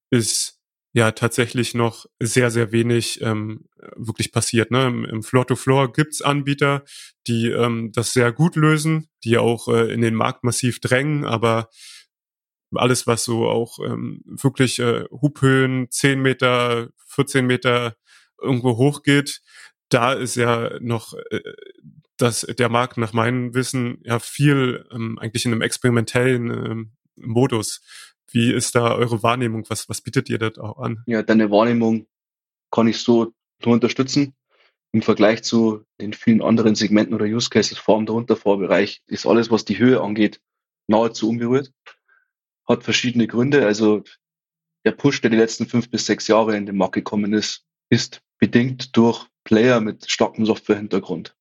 ist 0.09 0.60
ja 0.93 1.11
tatsächlich 1.11 1.73
noch 1.73 2.05
sehr, 2.19 2.51
sehr 2.51 2.71
wenig 2.71 3.21
ähm, 3.21 3.65
wirklich 3.95 4.31
passiert. 4.31 4.71
Ne? 4.71 4.87
Im, 4.87 5.05
im 5.05 5.23
Floor-to-Floor 5.23 5.93
gibt's 5.93 6.21
Anbieter, 6.21 6.83
die 7.27 7.49
ähm, 7.49 7.91
das 7.93 8.13
sehr 8.13 8.31
gut 8.31 8.55
lösen, 8.55 9.07
die 9.23 9.37
auch 9.37 9.67
äh, 9.67 9.93
in 9.93 10.01
den 10.01 10.15
Markt 10.15 10.43
massiv 10.43 10.79
drängen, 10.79 11.25
aber 11.25 11.69
alles, 12.73 13.05
was 13.07 13.23
so 13.23 13.47
auch 13.47 13.79
ähm, 13.79 14.21
wirklich 14.25 14.79
äh, 14.79 15.05
Hubhöhen 15.11 15.89
10 15.89 16.21
Meter, 16.21 16.89
14 17.07 17.45
Meter 17.45 17.95
irgendwo 18.41 18.77
hochgeht, 18.77 19.41
da 19.89 20.13
ist 20.13 20.35
ja 20.35 20.77
noch 20.79 21.13
äh, 21.31 21.41
dass 22.21 22.41
der 22.41 22.69
Markt 22.69 22.97
nach 22.97 23.13
meinem 23.13 23.55
Wissen 23.55 23.99
ja 24.03 24.19
viel 24.19 24.85
ähm, 24.91 25.17
eigentlich 25.19 25.45
in 25.45 25.51
einem 25.51 25.61
experimentellen 25.61 26.51
ähm, 26.51 26.91
Modus. 27.15 27.81
Wie 28.31 28.53
ist 28.53 28.75
da 28.75 28.95
eure 28.95 29.23
Wahrnehmung? 29.23 29.65
Was, 29.69 29.89
was 29.89 30.01
bietet 30.01 30.29
ihr 30.29 30.37
da 30.37 30.49
auch 30.61 30.79
an? 30.79 31.03
Ja, 31.05 31.21
deine 31.21 31.51
Wahrnehmung 31.51 32.07
kann 32.71 32.87
ich 32.87 32.99
so 32.99 33.33
nur 33.63 33.73
unterstützen. 33.73 34.33
Im 34.93 35.01
Vergleich 35.01 35.43
zu 35.43 35.85
den 35.99 36.13
vielen 36.13 36.41
anderen 36.41 36.75
Segmenten 36.75 37.13
oder 37.13 37.25
Use 37.25 37.49
Cases 37.49 37.77
vor 37.77 38.03
dem 38.03 38.13
Untervorbereich 38.13 39.01
ist 39.07 39.25
alles, 39.25 39.49
was 39.51 39.63
die 39.65 39.77
Höhe 39.77 40.01
angeht, 40.01 40.41
nahezu 40.87 41.29
unberührt 41.29 41.71
hat 42.71 42.83
verschiedene 42.83 43.27
Gründe. 43.27 43.65
Also 43.65 44.03
der 44.85 44.91
Push, 44.91 45.21
der 45.21 45.29
die 45.29 45.37
letzten 45.37 45.67
fünf 45.67 45.89
bis 45.89 46.05
sechs 46.05 46.27
Jahre 46.27 46.57
in 46.57 46.65
den 46.65 46.77
Markt 46.77 46.95
gekommen 46.95 47.33
ist, 47.33 47.65
ist 47.89 48.21
bedingt 48.39 48.95
durch 48.97 49.27
Player 49.43 49.79
mit 49.81 50.09
starkem 50.09 50.45
Softwarehintergrund. 50.45 51.35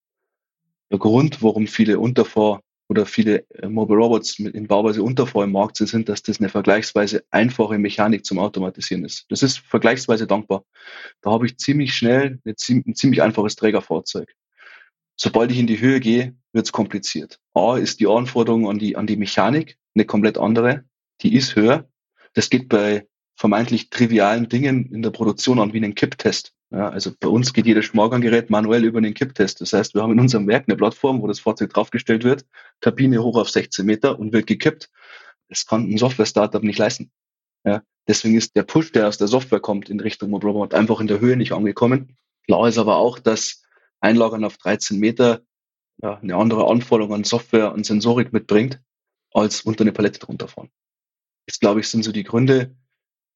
Der 0.91 0.99
Grund, 0.99 1.43
warum 1.43 1.67
viele 1.67 1.99
Unterfahr 1.99 2.61
oder 2.91 3.07
viele 3.07 3.49
äh, 3.51 3.69
Mobile 3.69 4.01
Robots 4.01 4.41
in 4.41 4.67
Bauweise 4.67 5.05
Unterfahr 5.05 5.45
im 5.45 5.53
Markt 5.53 5.77
sind, 5.77 5.87
sind, 5.87 6.09
dass 6.09 6.25
das 6.25 6.41
eine 6.41 6.49
vergleichsweise 6.49 7.23
einfache 7.31 7.79
Mechanik 7.79 8.25
zum 8.27 8.41
Automatisieren 8.41 9.05
ist. 9.05 9.27
Das 9.29 9.45
ist 9.45 9.61
vergleichsweise 9.61 10.27
dankbar. 10.27 10.65
Da 11.21 11.31
habe 11.31 11.47
ich 11.47 11.57
ziemlich 11.57 11.95
schnell 11.95 12.41
eine, 12.45 12.55
ein 12.69 12.95
ziemlich 12.97 13.23
einfaches 13.23 13.55
Trägerfahrzeug. 13.55 14.35
Sobald 15.15 15.53
ich 15.53 15.59
in 15.59 15.69
die 15.69 15.81
Höhe 15.81 16.01
gehe, 16.01 16.35
wird 16.53 16.67
es 16.67 16.73
kompliziert. 16.73 17.39
A 17.55 17.77
ist 17.77 18.01
die 18.01 18.09
Anforderung 18.09 18.69
an 18.69 18.81
die, 18.81 18.97
an 18.97 19.07
die 19.07 19.17
Mechanik 19.17 19.79
eine 19.95 20.05
komplett 20.05 20.37
andere. 20.37 20.85
Die 21.21 21.37
ist 21.37 21.55
höher. 21.55 21.89
Das 22.33 22.51
geht 22.51 22.69
bei 22.69 23.07
vermeintlich 23.37 23.91
trivialen 23.91 24.49
Dingen 24.49 24.93
in 24.93 25.03
der 25.03 25.11
Produktion 25.11 25.61
an 25.61 25.73
wie 25.73 25.77
einen 25.77 25.95
Kipptest. 25.95 26.55
Ja, 26.73 26.89
also 26.89 27.11
bei 27.19 27.27
uns 27.27 27.53
geht 27.53 27.67
jedes 27.67 27.85
Schmorganggerät 27.87 28.49
manuell 28.49 28.85
über 28.85 29.01
den 29.01 29.15
Kipptest. 29.15 29.61
Das 29.61 29.73
heißt, 29.73 29.95
wir 29.95 30.03
haben 30.03 30.13
in 30.13 30.21
unserem 30.21 30.47
Werk 30.47 30.67
eine 30.69 30.77
Plattform, 30.77 31.21
wo 31.21 31.27
das 31.27 31.41
Fahrzeug 31.41 31.73
draufgestellt 31.73 32.23
wird, 32.23 32.47
Kabine 32.81 33.23
hoch 33.23 33.37
auf 33.37 33.51
16 33.51 33.85
Meter 33.85 34.19
und 34.19 34.33
wird 34.33 34.47
gekippt. 34.47 34.89
Das 35.49 35.67
kann 35.67 35.91
ein 35.91 35.99
Software-Startup 35.99 36.63
nicht 36.63 36.79
leisten. 36.79 37.11
Ja, 37.65 37.83
deswegen 38.07 38.37
ist 38.37 38.55
der 38.55 38.63
Push, 38.63 38.93
der 38.93 39.09
aus 39.09 39.19
der 39.19 39.27
Software 39.27 39.61
kommt 39.61 39.91
in 39.91 39.99
Richtung 39.99 40.31
Mobile 40.31 40.73
einfach 40.73 41.01
in 41.01 41.09
der 41.09 41.21
Höhe 41.21 41.37
nicht 41.37 41.53
angekommen. 41.53 42.17
Klar 42.47 42.69
ist 42.69 42.79
aber 42.79 42.97
auch, 42.97 43.19
dass 43.19 43.65
Einlagern 44.01 44.45
auf 44.45 44.57
13 44.57 44.99
Meter 44.99 45.43
ja, 46.03 46.19
eine 46.19 46.37
andere 46.37 46.69
Anforderung 46.69 47.15
an 47.15 47.25
Software 47.25 47.73
und 47.73 47.85
Sensorik 47.85 48.33
mitbringt, 48.33 48.81
als 49.33 49.63
unter 49.63 49.83
eine 49.83 49.93
Palette 49.93 50.21
drunter 50.21 50.49
fahren. 50.49 50.71
Das, 51.47 51.59
glaube 51.59 51.81
ich, 51.81 51.89
sind 51.89 52.05
so 52.05 52.13
die 52.13 52.25
Gründe. 52.25 52.77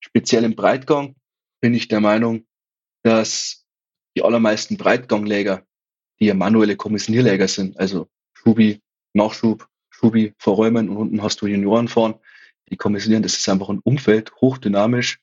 Speziell 0.01 0.44
im 0.44 0.55
Breitgang 0.55 1.16
bin 1.61 1.75
ich 1.75 1.88
der 1.88 2.01
Meinung, 2.01 2.47
dass 3.04 3.64
die 4.16 4.22
allermeisten 4.22 4.76
Breitgangläger, 4.76 5.64
die 6.18 6.26
ja 6.26 6.34
manuelle 6.34 6.76
Kommissionierläger 6.76 7.46
sind, 7.46 7.78
also 7.78 8.08
Schubi, 8.32 8.80
Nachschub, 9.12 9.68
Schubi 9.90 10.34
verräumen 10.38 10.88
und 10.88 10.96
unten 10.96 11.22
hast 11.22 11.40
du 11.40 11.46
Junioren 11.46 11.88
fahren, 11.88 12.14
die 12.70 12.76
kommissionieren, 12.76 13.22
das 13.22 13.36
ist 13.38 13.48
einfach 13.48 13.68
ein 13.68 13.80
Umfeld, 13.84 14.32
hochdynamisch, 14.40 15.20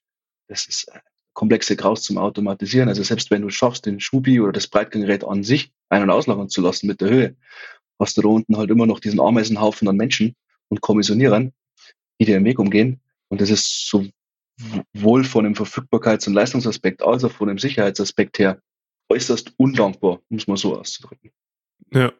das 0.48 0.68
ist 0.68 0.88
äh, 0.90 1.00
komplexe 1.34 1.76
Graus 1.76 2.04
zum 2.04 2.18
Automatisieren. 2.18 2.88
Also 2.88 3.04
selbst 3.04 3.32
wenn 3.32 3.42
du 3.42 3.50
schaffst, 3.50 3.86
den 3.86 4.00
Schubi 4.00 4.40
oder 4.40 4.52
das 4.52 4.68
Breitganggerät 4.68 5.24
an 5.24 5.44
sich 5.44 5.72
ein- 5.90 6.04
und 6.04 6.10
auslagern 6.10 6.50
zu 6.50 6.62
lassen 6.62 6.88
mit 6.88 7.02
der 7.02 7.10
Höhe, 7.10 7.36
hast 8.00 8.18
du 8.18 8.22
da 8.22 8.28
unten 8.28 8.58
halt 8.58 8.70
immer 8.70 8.86
noch 8.86 9.00
diesen 9.00 9.20
Ameisenhaufen 9.20 9.88
an 9.88 9.96
Menschen 9.96 10.36
und 10.70 10.82
Kommissionierern, 10.82 11.52
die 12.20 12.26
dir 12.26 12.38
im 12.38 12.46
Weg 12.46 12.60
umgehen. 12.60 13.02
Und 13.30 13.42
das 13.42 13.50
ist 13.50 13.88
so 13.88 14.06
sowohl 14.94 15.24
von 15.24 15.44
dem 15.44 15.54
Verfügbarkeits- 15.54 16.28
und 16.28 16.34
Leistungsaspekt 16.34 17.02
als 17.02 17.24
auch 17.24 17.32
von 17.32 17.48
dem 17.48 17.58
Sicherheitsaspekt 17.58 18.40
her 18.40 18.62
äußerst 19.10 19.54
undankbar, 19.58 20.22
muss 20.30 20.48
man 20.48 20.58
so 20.58 20.78
auszudrücken. 20.78 21.32
Ja. 21.94 22.14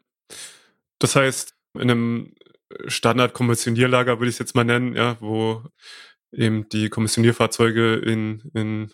Das 1.00 1.16
heißt, 1.16 1.56
in 1.76 1.82
einem 1.82 2.34
Standard-Kommissionierlager 2.88 4.20
würde 4.20 4.30
ich 4.30 4.36
es 4.36 4.40
jetzt 4.40 4.56
mal 4.56 4.64
nennen, 4.64 4.96
ja, 4.96 5.18
wo 5.20 5.64
eben 6.32 6.68
die 6.70 6.90
Kommissionierfahrzeuge 6.90 7.96
in, 7.96 8.52
in, 8.54 8.92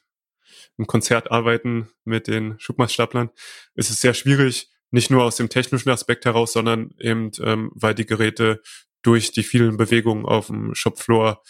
im 0.77 0.87
Konzert 0.87 1.31
arbeiten 1.31 1.89
mit 2.03 2.27
den 2.27 2.59
Schubmaßstaplern, 2.59 3.29
ist 3.75 3.89
es 3.89 4.01
sehr 4.01 4.13
schwierig, 4.13 4.69
nicht 4.91 5.11
nur 5.11 5.23
aus 5.23 5.35
dem 5.35 5.49
technischen 5.49 5.89
Aspekt 5.89 6.25
heraus, 6.25 6.53
sondern 6.53 6.93
eben, 6.99 7.31
ähm, 7.41 7.71
weil 7.73 7.93
die 7.93 8.05
Geräte 8.05 8.61
durch 9.01 9.31
die 9.31 9.43
vielen 9.43 9.77
Bewegungen 9.77 10.25
auf 10.25 10.47
dem 10.47 10.73
Shopfloor 10.73 11.43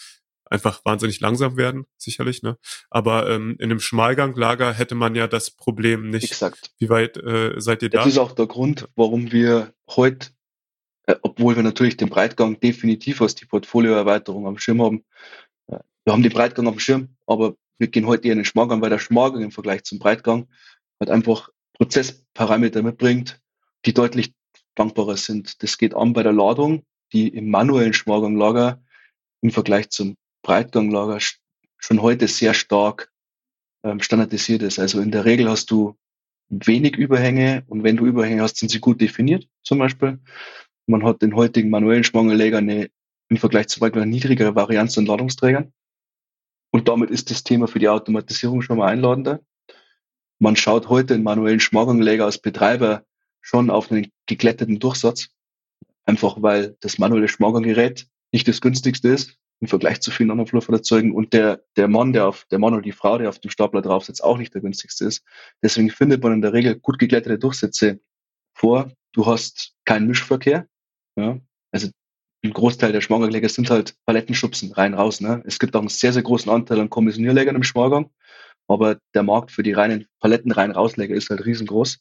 einfach 0.50 0.84
wahnsinnig 0.84 1.20
langsam 1.20 1.56
werden, 1.56 1.86
sicherlich. 1.96 2.42
Ne? 2.42 2.58
Aber 2.90 3.28
ähm, 3.28 3.56
in 3.58 3.70
einem 3.70 3.80
Schmalganglager 3.80 4.72
hätte 4.72 4.94
man 4.94 5.14
ja 5.14 5.26
das 5.26 5.50
Problem 5.50 6.10
nicht. 6.10 6.24
Exakt. 6.24 6.72
Wie 6.78 6.88
weit 6.88 7.16
äh, 7.16 7.60
seid 7.60 7.82
ihr 7.82 7.90
da? 7.90 7.98
Das 7.98 8.08
ist 8.08 8.18
auch 8.18 8.32
der 8.32 8.46
Grund, 8.46 8.88
warum 8.96 9.32
wir 9.32 9.72
heute, 9.88 10.30
äh, 11.06 11.16
obwohl 11.22 11.56
wir 11.56 11.62
natürlich 11.62 11.96
den 11.96 12.08
Breitgang 12.08 12.60
definitiv 12.60 13.20
als 13.22 13.34
die 13.34 13.46
Portfolioerweiterung 13.46 14.46
am 14.46 14.58
Schirm 14.58 14.82
haben, 14.82 15.04
äh, 15.68 15.78
wir 16.04 16.12
haben 16.12 16.22
den 16.22 16.32
Breitgang 16.32 16.64
dem 16.64 16.78
Schirm, 16.78 17.16
aber 17.26 17.54
wir 17.78 17.88
gehen 17.88 18.06
heute 18.06 18.26
eher 18.26 18.32
in 18.32 18.38
den 18.38 18.44
Schmalgang, 18.44 18.80
weil 18.80 18.90
der 18.90 18.98
Schmalgang 18.98 19.42
im 19.42 19.52
Vergleich 19.52 19.84
zum 19.84 19.98
Breitgang 19.98 20.48
halt 21.00 21.10
einfach 21.10 21.50
Prozessparameter 21.74 22.82
mitbringt, 22.82 23.40
die 23.86 23.94
deutlich 23.94 24.32
dankbarer 24.74 25.16
sind. 25.16 25.62
Das 25.62 25.78
geht 25.78 25.94
an 25.94 26.12
bei 26.12 26.22
der 26.22 26.32
Ladung, 26.32 26.84
die 27.12 27.28
im 27.28 27.50
manuellen 27.50 27.92
Schmalganglager 27.92 28.82
im 29.40 29.50
Vergleich 29.50 29.90
zum 29.90 30.16
Breitganglager 30.48 31.18
schon 31.76 32.00
heute 32.00 32.26
sehr 32.26 32.54
stark 32.54 33.12
ähm, 33.84 34.00
standardisiert 34.00 34.62
ist. 34.62 34.78
Also 34.78 34.98
in 34.98 35.10
der 35.10 35.26
Regel 35.26 35.46
hast 35.50 35.70
du 35.70 35.94
wenig 36.48 36.96
Überhänge 36.96 37.64
und 37.66 37.82
wenn 37.82 37.98
du 37.98 38.06
Überhänge 38.06 38.40
hast, 38.40 38.56
sind 38.56 38.70
sie 38.70 38.80
gut 38.80 39.02
definiert 39.02 39.46
zum 39.62 39.78
Beispiel. 39.78 40.18
Man 40.86 41.04
hat 41.04 41.20
den 41.20 41.36
heutigen 41.36 41.68
manuellen 41.68 42.02
Schwangerleger 42.02 42.58
eine 42.58 42.88
im 43.28 43.36
Vergleich 43.36 43.68
zu 43.68 43.78
Breitgang 43.78 44.08
niedrigere 44.08 44.54
Varianz 44.54 44.96
an 44.96 45.04
Ladungsträgern. 45.04 45.70
Und 46.70 46.88
damit 46.88 47.10
ist 47.10 47.30
das 47.30 47.44
Thema 47.44 47.68
für 47.68 47.78
die 47.78 47.90
Automatisierung 47.90 48.62
schon 48.62 48.78
mal 48.78 48.88
einladender. 48.88 49.40
Man 50.38 50.56
schaut 50.56 50.88
heute 50.88 51.12
in 51.12 51.22
manuellen 51.22 51.60
Schmorgangläger 51.60 52.24
als 52.24 52.38
Betreiber 52.38 53.04
schon 53.42 53.68
auf 53.68 53.92
einen 53.92 54.10
geglätteten 54.24 54.78
Durchsatz. 54.78 55.28
Einfach 56.06 56.40
weil 56.40 56.78
das 56.80 56.96
manuelle 56.96 57.28
Schmorganggerät 57.28 58.06
nicht 58.32 58.48
das 58.48 58.62
günstigste 58.62 59.08
ist 59.08 59.37
im 59.60 59.68
Vergleich 59.68 60.00
zu 60.00 60.10
vielen 60.10 60.30
anderen 60.30 60.48
Flurfahrzeugen 60.48 61.12
und 61.12 61.32
der, 61.32 61.62
der 61.76 61.88
Mann, 61.88 62.12
der 62.12 62.28
auf, 62.28 62.44
der 62.50 62.58
Mann 62.58 62.74
oder 62.74 62.82
die 62.82 62.92
Frau, 62.92 63.18
der 63.18 63.28
auf 63.28 63.40
dem 63.40 63.50
Stapler 63.50 63.82
drauf 63.82 64.04
sitzt, 64.04 64.22
auch 64.22 64.38
nicht 64.38 64.54
der 64.54 64.60
günstigste 64.60 65.04
ist. 65.04 65.24
Deswegen 65.62 65.90
findet 65.90 66.22
man 66.22 66.32
in 66.32 66.42
der 66.42 66.52
Regel 66.52 66.78
gut 66.78 66.98
geglättete 66.98 67.38
Durchsätze 67.38 68.00
vor. 68.54 68.92
Du 69.12 69.26
hast 69.26 69.74
keinen 69.84 70.06
Mischverkehr. 70.06 70.68
Ja? 71.16 71.40
Also 71.72 71.88
ein 72.44 72.52
Großteil 72.52 72.92
der 72.92 73.00
Schmagerläger 73.00 73.48
sind 73.48 73.68
halt 73.68 73.96
Palettenschubsen 74.06 74.72
rein 74.72 74.94
raus. 74.94 75.20
Ne? 75.20 75.42
Es 75.44 75.58
gibt 75.58 75.74
auch 75.74 75.80
einen 75.80 75.88
sehr, 75.88 76.12
sehr 76.12 76.22
großen 76.22 76.50
Anteil 76.50 76.78
an 76.78 76.90
Kommissionierlägern 76.90 77.56
im 77.56 77.64
Schmargang, 77.64 78.10
aber 78.68 78.98
der 79.14 79.24
Markt 79.24 79.50
für 79.50 79.64
die 79.64 79.72
reinen 79.72 80.06
Paletten 80.20 80.52
rein 80.52 80.70
rausläger 80.70 81.16
ist 81.16 81.30
halt 81.30 81.44
riesengroß. 81.44 81.98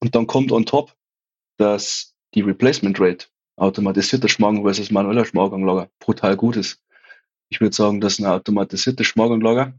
Und 0.00 0.14
dann 0.14 0.26
kommt 0.26 0.52
on 0.52 0.64
top, 0.64 0.94
dass 1.58 2.14
die 2.34 2.40
Replacement 2.40 2.98
Rate 2.98 3.26
automatisierter 3.62 4.28
Schmarrn 4.28 4.62
versus 4.62 4.90
manueller 4.90 5.24
Schmarrganglager 5.24 5.88
brutal 6.00 6.36
gut 6.36 6.56
ist. 6.56 6.82
Ich 7.48 7.60
würde 7.60 7.74
sagen, 7.74 8.00
dass 8.00 8.18
ein 8.18 8.26
automatisierter 8.26 9.04
Schmarrganglager, 9.04 9.74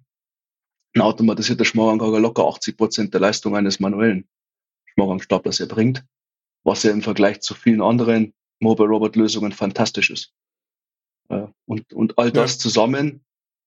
ein 0.96 1.02
automatisierter 1.02 1.66
Schmarrganglager 1.66 2.20
locker 2.20 2.48
80 2.48 2.78
Prozent 2.78 3.14
der 3.14 3.22
Leistung 3.22 3.56
eines 3.56 3.80
manuellen 3.80 4.28
Schmarrgangstaplers 4.86 5.60
erbringt, 5.60 6.06
was 6.64 6.84
ja 6.84 6.92
im 6.92 7.02
Vergleich 7.02 7.42
zu 7.42 7.56
vielen 7.56 7.82
anderen 7.82 8.34
Mobile 8.60 8.88
Robot 8.88 9.16
Lösungen 9.16 9.52
fantastisch 9.52 10.10
ist. 10.10 10.34
Und, 11.66 11.92
und 11.94 12.18
all 12.18 12.32
das 12.32 12.54
ja. 12.54 12.60
zusammen 12.60 13.26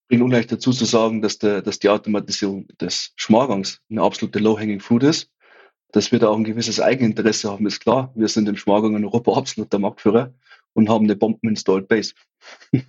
bringt 0.08 0.22
ungleich 0.22 0.46
dazu 0.46 0.70
zu 0.70 0.84
sagen, 0.84 1.20
dass, 1.20 1.38
der, 1.38 1.62
dass 1.62 1.78
die 1.80 1.88
Automatisierung 1.88 2.68
des 2.80 3.12
Schmarrgangs 3.16 3.80
eine 3.90 4.02
absolute 4.02 4.38
Low-Hanging 4.38 4.80
Fruit 4.80 5.02
ist 5.02 5.30
dass 5.92 6.12
wir 6.12 6.18
da 6.18 6.28
auch 6.28 6.36
ein 6.36 6.44
gewisses 6.44 6.80
Eigeninteresse 6.80 7.50
haben, 7.50 7.66
ist 7.66 7.80
klar. 7.80 8.12
Wir 8.14 8.28
sind 8.28 8.48
im 8.48 8.56
Schmargang 8.56 8.96
in 8.96 9.04
Europa 9.04 9.32
absoluter 9.36 9.78
Marktführer 9.78 10.34
und 10.74 10.88
haben 10.88 11.04
eine 11.04 11.16
Bomben-Installed 11.16 11.88
Base. 11.88 12.14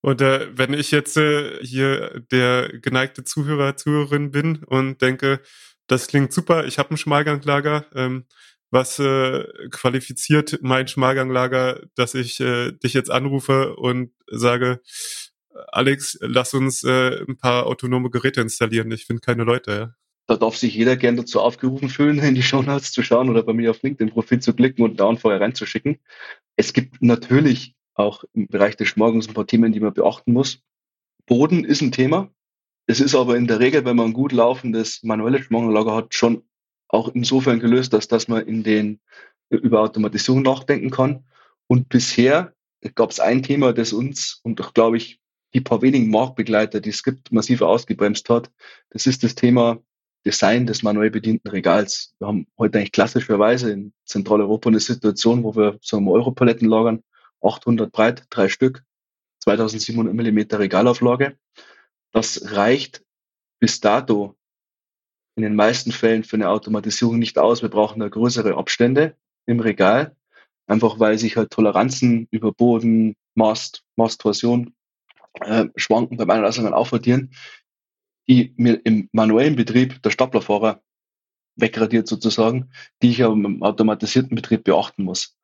Und 0.00 0.20
äh, 0.20 0.56
wenn 0.56 0.74
ich 0.74 0.92
jetzt 0.92 1.16
äh, 1.16 1.58
hier 1.60 2.22
der 2.30 2.68
geneigte 2.80 3.24
Zuhörer, 3.24 3.76
Zuhörerin 3.76 4.30
bin 4.30 4.62
und 4.64 5.02
denke, 5.02 5.40
das 5.88 6.06
klingt 6.06 6.32
super, 6.32 6.66
ich 6.66 6.78
habe 6.78 6.94
ein 6.94 6.96
Schmalganglager, 6.96 7.86
ähm, 7.94 8.24
was 8.70 8.98
äh, 8.98 9.44
qualifiziert 9.70 10.58
mein 10.62 10.86
Schmalganglager, 10.86 11.82
dass 11.96 12.14
ich 12.14 12.38
äh, 12.38 12.72
dich 12.72 12.92
jetzt 12.92 13.10
anrufe 13.10 13.74
und 13.76 14.12
sage, 14.30 14.80
Alex, 15.68 16.18
lass 16.20 16.54
uns 16.54 16.84
äh, 16.84 17.24
ein 17.26 17.36
paar 17.36 17.66
autonome 17.66 18.10
Geräte 18.10 18.40
installieren. 18.40 18.92
Ich 18.92 19.06
finde 19.06 19.20
keine 19.22 19.44
Leute. 19.44 19.72
Ja. 19.72 19.94
Da 20.28 20.36
darf 20.36 20.56
sich 20.56 20.74
jeder 20.74 20.96
gern 20.96 21.16
dazu 21.16 21.40
aufgerufen 21.40 21.88
fühlen, 21.88 22.18
in 22.18 22.34
die 22.34 22.42
Shownotes 22.42 22.92
zu 22.92 23.02
schauen 23.02 23.30
oder 23.30 23.42
bei 23.42 23.54
mir 23.54 23.70
auf 23.70 23.82
LinkedIn-Profil 23.82 24.40
zu 24.40 24.52
klicken 24.52 24.84
und 24.84 25.00
da 25.00 25.16
vorher 25.16 25.40
reinzuschicken. 25.40 25.98
Es 26.54 26.74
gibt 26.74 27.00
natürlich 27.00 27.74
auch 27.94 28.24
im 28.34 28.46
Bereich 28.46 28.76
des 28.76 28.88
Schmorgens 28.88 29.26
ein 29.26 29.32
paar 29.32 29.46
Themen, 29.46 29.72
die 29.72 29.80
man 29.80 29.94
beachten 29.94 30.34
muss. 30.34 30.62
Boden 31.24 31.64
ist 31.64 31.80
ein 31.80 31.92
Thema. 31.92 32.30
Es 32.86 33.00
ist 33.00 33.14
aber 33.14 33.38
in 33.38 33.46
der 33.46 33.58
Regel, 33.58 33.86
wenn 33.86 33.96
man 33.96 34.08
ein 34.08 34.12
gut 34.12 34.32
laufendes 34.32 35.02
manuelles 35.02 35.46
Schmorgenlager 35.46 35.94
hat, 35.94 36.14
schon 36.14 36.42
auch 36.88 37.08
insofern 37.14 37.58
gelöst, 37.58 37.94
dass, 37.94 38.06
dass 38.06 38.28
man 38.28 38.46
in 38.46 38.62
den 38.62 39.00
über 39.48 39.80
Automatisierung 39.80 40.42
nachdenken 40.42 40.90
kann. 40.90 41.24
Und 41.68 41.88
bisher 41.88 42.52
gab 42.94 43.10
es 43.10 43.18
ein 43.18 43.42
Thema, 43.42 43.72
das 43.72 43.94
uns 43.94 44.40
und 44.42 44.60
auch, 44.60 44.74
glaube 44.74 44.98
ich, 44.98 45.20
die 45.54 45.62
paar 45.62 45.80
wenigen 45.80 46.10
Marktbegleiter, 46.10 46.80
die 46.80 46.90
es 46.90 47.02
gibt, 47.02 47.32
massiv 47.32 47.62
ausgebremst 47.62 48.28
hat. 48.28 48.50
Das 48.90 49.06
ist 49.06 49.24
das 49.24 49.34
Thema 49.34 49.82
Design 50.26 50.66
des 50.66 50.82
manuell 50.82 51.10
bedienten 51.10 51.48
Regals. 51.48 52.14
Wir 52.18 52.28
haben 52.28 52.46
heute 52.58 52.78
eigentlich 52.78 52.92
klassischerweise 52.92 53.70
in 53.70 53.92
Zentraleuropa 54.04 54.68
eine 54.68 54.80
Situation, 54.80 55.44
wo 55.44 55.54
wir 55.54 55.78
sagen 55.82 56.04
wir 56.04 56.12
Europaletten 56.12 56.68
lagern, 56.68 57.02
800 57.42 57.90
breit, 57.92 58.24
drei 58.30 58.48
Stück, 58.48 58.82
2700 59.40 60.14
Millimeter 60.14 60.58
Regalauflage. 60.58 61.38
Das 62.12 62.52
reicht 62.52 63.04
bis 63.60 63.80
dato 63.80 64.36
in 65.36 65.42
den 65.42 65.54
meisten 65.54 65.92
Fällen 65.92 66.24
für 66.24 66.36
eine 66.36 66.50
Automatisierung 66.50 67.18
nicht 67.18 67.38
aus. 67.38 67.62
Wir 67.62 67.68
brauchen 67.68 68.00
da 68.00 68.08
größere 68.08 68.56
Abstände 68.56 69.16
im 69.46 69.60
Regal, 69.60 70.16
einfach 70.66 70.98
weil 70.98 71.18
sich 71.18 71.36
halt 71.36 71.50
Toleranzen 71.50 72.26
über 72.30 72.52
Boden, 72.52 73.14
Mast, 73.34 73.84
Masttorsion 73.94 74.74
äh, 75.40 75.66
schwanken 75.76 76.16
beim 76.16 76.28
Ein- 76.30 76.40
und 76.40 76.44
Ausgang 76.46 76.72
aufaddieren, 76.72 77.30
die 78.28 78.54
mir 78.56 78.80
im 78.84 79.08
manuellen 79.12 79.56
Betrieb 79.56 80.02
der 80.02 80.10
Staplerfahrer 80.10 80.82
wegradiert 81.56 82.06
sozusagen, 82.06 82.70
die 83.02 83.10
ich 83.10 83.24
aber 83.24 83.34
im 83.34 83.62
automatisierten 83.62 84.34
Betrieb 84.34 84.64
beachten 84.64 85.02
muss. 85.02 85.36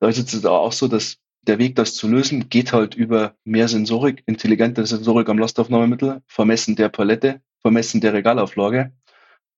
Da 0.00 0.08
ist 0.08 0.32
es 0.32 0.44
auch 0.44 0.72
so, 0.72 0.88
dass 0.88 1.18
der 1.42 1.58
Weg, 1.58 1.76
das 1.76 1.94
zu 1.94 2.08
lösen, 2.08 2.48
geht 2.48 2.72
halt 2.72 2.94
über 2.94 3.34
mehr 3.44 3.68
Sensorik, 3.68 4.22
intelligente 4.26 4.84
Sensorik 4.84 5.28
am 5.28 5.38
Lastaufnahmemittel, 5.38 6.22
Vermessen 6.26 6.76
der 6.76 6.88
Palette, 6.88 7.40
Vermessen 7.60 8.00
der 8.00 8.12
Regalauflage. 8.12 8.92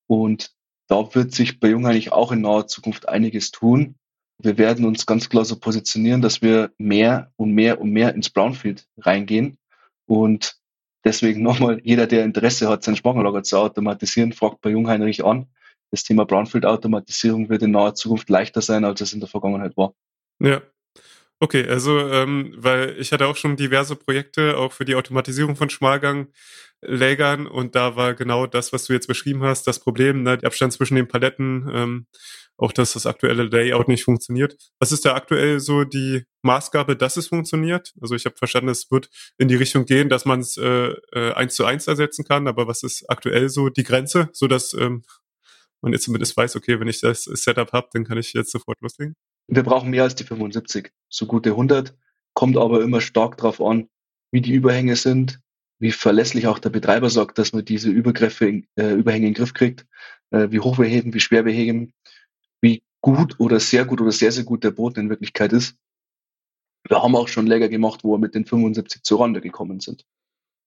Und 0.07 0.51
da 0.87 1.13
wird 1.15 1.33
sich 1.33 1.59
bei 1.59 1.69
Jung 1.69 1.85
eigentlich 1.85 2.11
auch 2.11 2.31
in 2.31 2.41
naher 2.41 2.67
Zukunft 2.67 3.07
einiges 3.09 3.51
tun. 3.51 3.95
Wir 4.37 4.57
werden 4.57 4.85
uns 4.85 5.05
ganz 5.05 5.29
klar 5.29 5.45
so 5.45 5.57
positionieren, 5.57 6.21
dass 6.21 6.41
wir 6.41 6.71
mehr 6.77 7.31
und 7.35 7.51
mehr 7.51 7.79
und 7.79 7.91
mehr 7.91 8.13
ins 8.15 8.29
Brownfield 8.29 8.87
reingehen. 8.97 9.57
Und 10.05 10.57
deswegen 11.03 11.41
nochmal, 11.41 11.79
jeder, 11.83 12.07
der 12.07 12.23
Interesse 12.23 12.69
hat, 12.69 12.83
sein 12.83 12.95
Spargellager 12.95 13.43
zu 13.43 13.57
automatisieren, 13.57 14.33
fragt 14.33 14.61
bei 14.61 14.71
Jungheinrich 14.71 15.23
an. 15.23 15.47
Das 15.91 16.03
Thema 16.03 16.25
Brownfield-Automatisierung 16.25 17.49
wird 17.49 17.61
in 17.61 17.71
naher 17.71 17.93
Zukunft 17.93 18.29
leichter 18.29 18.61
sein, 18.61 18.83
als 18.83 19.01
es 19.01 19.13
in 19.13 19.19
der 19.19 19.29
Vergangenheit 19.29 19.77
war. 19.77 19.93
Ja, 20.39 20.61
Okay, 21.43 21.67
also 21.67 21.99
ähm, 22.09 22.53
weil 22.55 22.95
ich 22.97 23.11
hatte 23.11 23.27
auch 23.27 23.35
schon 23.35 23.57
diverse 23.57 23.97
Projekte, 23.97 24.55
auch 24.57 24.71
für 24.71 24.85
die 24.85 24.95
Automatisierung 24.95 25.57
von 25.57 25.69
Schmalganglägern 25.69 27.47
und 27.47 27.75
da 27.75 27.97
war 27.97 28.13
genau 28.13 28.47
das, 28.47 28.71
was 28.71 28.85
du 28.85 28.93
jetzt 28.93 29.07
beschrieben 29.07 29.43
hast, 29.43 29.67
das 29.67 29.79
Problem, 29.79 30.23
ne, 30.23 30.37
der 30.37 30.47
Abstand 30.47 30.71
zwischen 30.71 30.95
den 30.95 31.09
Paletten, 31.09 31.69
ähm, 31.73 32.07
auch 32.55 32.71
dass 32.71 32.93
das 32.93 33.05
aktuelle 33.05 33.43
Layout 33.43 33.89
nicht 33.89 34.05
funktioniert. 34.05 34.55
Was 34.79 34.93
ist 34.93 35.03
da 35.03 35.15
aktuell 35.15 35.59
so 35.59 35.83
die 35.83 36.23
Maßgabe, 36.43 36.95
dass 36.95 37.17
es 37.17 37.27
funktioniert? 37.27 37.93
Also 37.99 38.15
ich 38.15 38.23
habe 38.25 38.37
verstanden, 38.37 38.69
es 38.69 38.89
wird 38.89 39.09
in 39.37 39.49
die 39.49 39.55
Richtung 39.57 39.83
gehen, 39.83 40.07
dass 40.07 40.23
man 40.23 40.39
es 40.39 40.55
äh, 40.55 40.93
äh, 41.11 41.33
eins 41.33 41.55
zu 41.55 41.65
eins 41.65 41.87
ersetzen 41.87 42.23
kann, 42.23 42.47
aber 42.47 42.67
was 42.67 42.83
ist 42.83 43.03
aktuell 43.09 43.49
so 43.49 43.67
die 43.67 43.83
Grenze, 43.83 44.29
so 44.31 44.47
dass 44.47 44.73
ähm, 44.75 45.03
man 45.81 45.91
jetzt 45.91 46.05
zumindest 46.05 46.37
weiß, 46.37 46.55
okay, 46.55 46.79
wenn 46.79 46.87
ich 46.87 47.01
das 47.01 47.25
Setup 47.25 47.73
habe, 47.73 47.89
dann 47.93 48.05
kann 48.05 48.17
ich 48.17 48.31
jetzt 48.31 48.51
sofort 48.51 48.79
loslegen? 48.79 49.15
Wir 49.47 49.63
brauchen 49.63 49.89
mehr 49.89 50.03
als 50.03 50.15
die 50.15 50.23
75, 50.23 50.91
so 51.09 51.25
gute 51.25 51.51
100, 51.51 51.95
kommt 52.33 52.57
aber 52.57 52.81
immer 52.81 53.01
stark 53.01 53.37
darauf 53.37 53.61
an, 53.61 53.89
wie 54.31 54.41
die 54.41 54.53
Überhänge 54.53 54.95
sind, 54.95 55.39
wie 55.79 55.91
verlässlich 55.91 56.47
auch 56.47 56.59
der 56.59 56.69
Betreiber 56.69 57.09
sagt, 57.09 57.37
dass 57.37 57.53
man 57.53 57.65
diese 57.65 57.89
Übergriffe, 57.89 58.63
äh, 58.75 58.93
Überhänge 58.93 59.27
in 59.27 59.33
den 59.33 59.37
Griff 59.37 59.53
kriegt, 59.53 59.85
äh, 60.31 60.49
wie 60.49 60.59
hoch 60.59 60.79
wir 60.79 60.85
heben, 60.85 61.13
wie 61.13 61.19
schwer 61.19 61.45
wir 61.45 61.53
heben, 61.53 61.93
wie 62.61 62.81
gut 63.01 63.39
oder 63.39 63.59
sehr 63.59 63.85
gut 63.85 64.01
oder 64.01 64.11
sehr, 64.11 64.31
sehr 64.31 64.45
gut 64.45 64.63
der 64.63 64.71
Boden 64.71 65.01
in 65.01 65.09
Wirklichkeit 65.09 65.53
ist. 65.53 65.75
Wir 66.87 67.01
haben 67.01 67.15
auch 67.15 67.27
schon 67.27 67.47
Läger 67.47 67.69
gemacht, 67.69 68.03
wo 68.03 68.13
wir 68.13 68.17
mit 68.17 68.35
den 68.35 68.45
75 68.45 69.03
zur 69.03 69.21
Rande 69.21 69.41
gekommen 69.41 69.79
sind. 69.79 70.05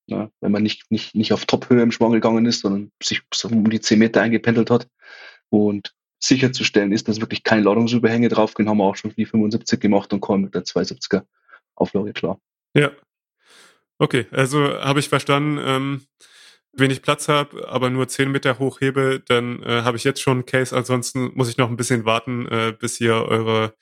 Ja, 0.05 0.31
wenn 0.39 0.51
man 0.51 0.63
nicht, 0.63 0.89
nicht, 0.89 1.15
nicht 1.15 1.33
auf 1.33 1.45
Tophöhe 1.45 1.81
im 1.81 1.91
Schwang 1.91 2.13
gegangen 2.13 2.45
ist, 2.45 2.61
sondern 2.61 2.91
sich 3.03 3.21
so 3.33 3.49
um 3.49 3.69
die 3.69 3.81
10 3.81 3.99
Meter 3.99 4.21
eingependelt 4.21 4.71
hat. 4.71 4.87
Und 5.49 5.93
sicherzustellen 6.27 6.91
ist, 6.91 7.07
dass 7.07 7.21
wirklich 7.21 7.43
kein 7.43 7.63
Ladungsüberhänge 7.63 8.29
draufgehen, 8.29 8.69
haben 8.69 8.77
wir 8.77 8.85
auch 8.85 8.95
schon 8.95 9.13
die 9.15 9.25
75 9.25 9.79
gemacht 9.79 10.13
und 10.13 10.21
kommen 10.21 10.43
mit 10.43 10.55
der 10.55 10.63
270er 10.63 11.23
Auflage 11.75 12.13
klar. 12.13 12.39
Ja. 12.73 12.91
Okay, 13.99 14.27
also 14.31 14.59
habe 14.79 14.99
ich 14.99 15.09
verstanden, 15.09 15.59
ähm, 15.63 16.01
wenn 16.73 16.91
ich 16.91 17.01
Platz 17.01 17.27
habe, 17.27 17.67
aber 17.67 17.89
nur 17.89 18.07
10 18.07 18.31
Meter 18.31 18.59
hochhebe, 18.59 19.23
dann 19.25 19.63
äh, 19.63 19.81
habe 19.81 19.97
ich 19.97 20.03
jetzt 20.03 20.21
schon 20.21 20.37
einen 20.37 20.45
Case. 20.45 20.75
Ansonsten 20.75 21.31
muss 21.33 21.49
ich 21.49 21.57
noch 21.57 21.69
ein 21.69 21.77
bisschen 21.77 22.05
warten, 22.05 22.47
äh, 22.47 22.75
bis 22.77 23.01
ihr 23.01 23.15
eure 23.15 23.73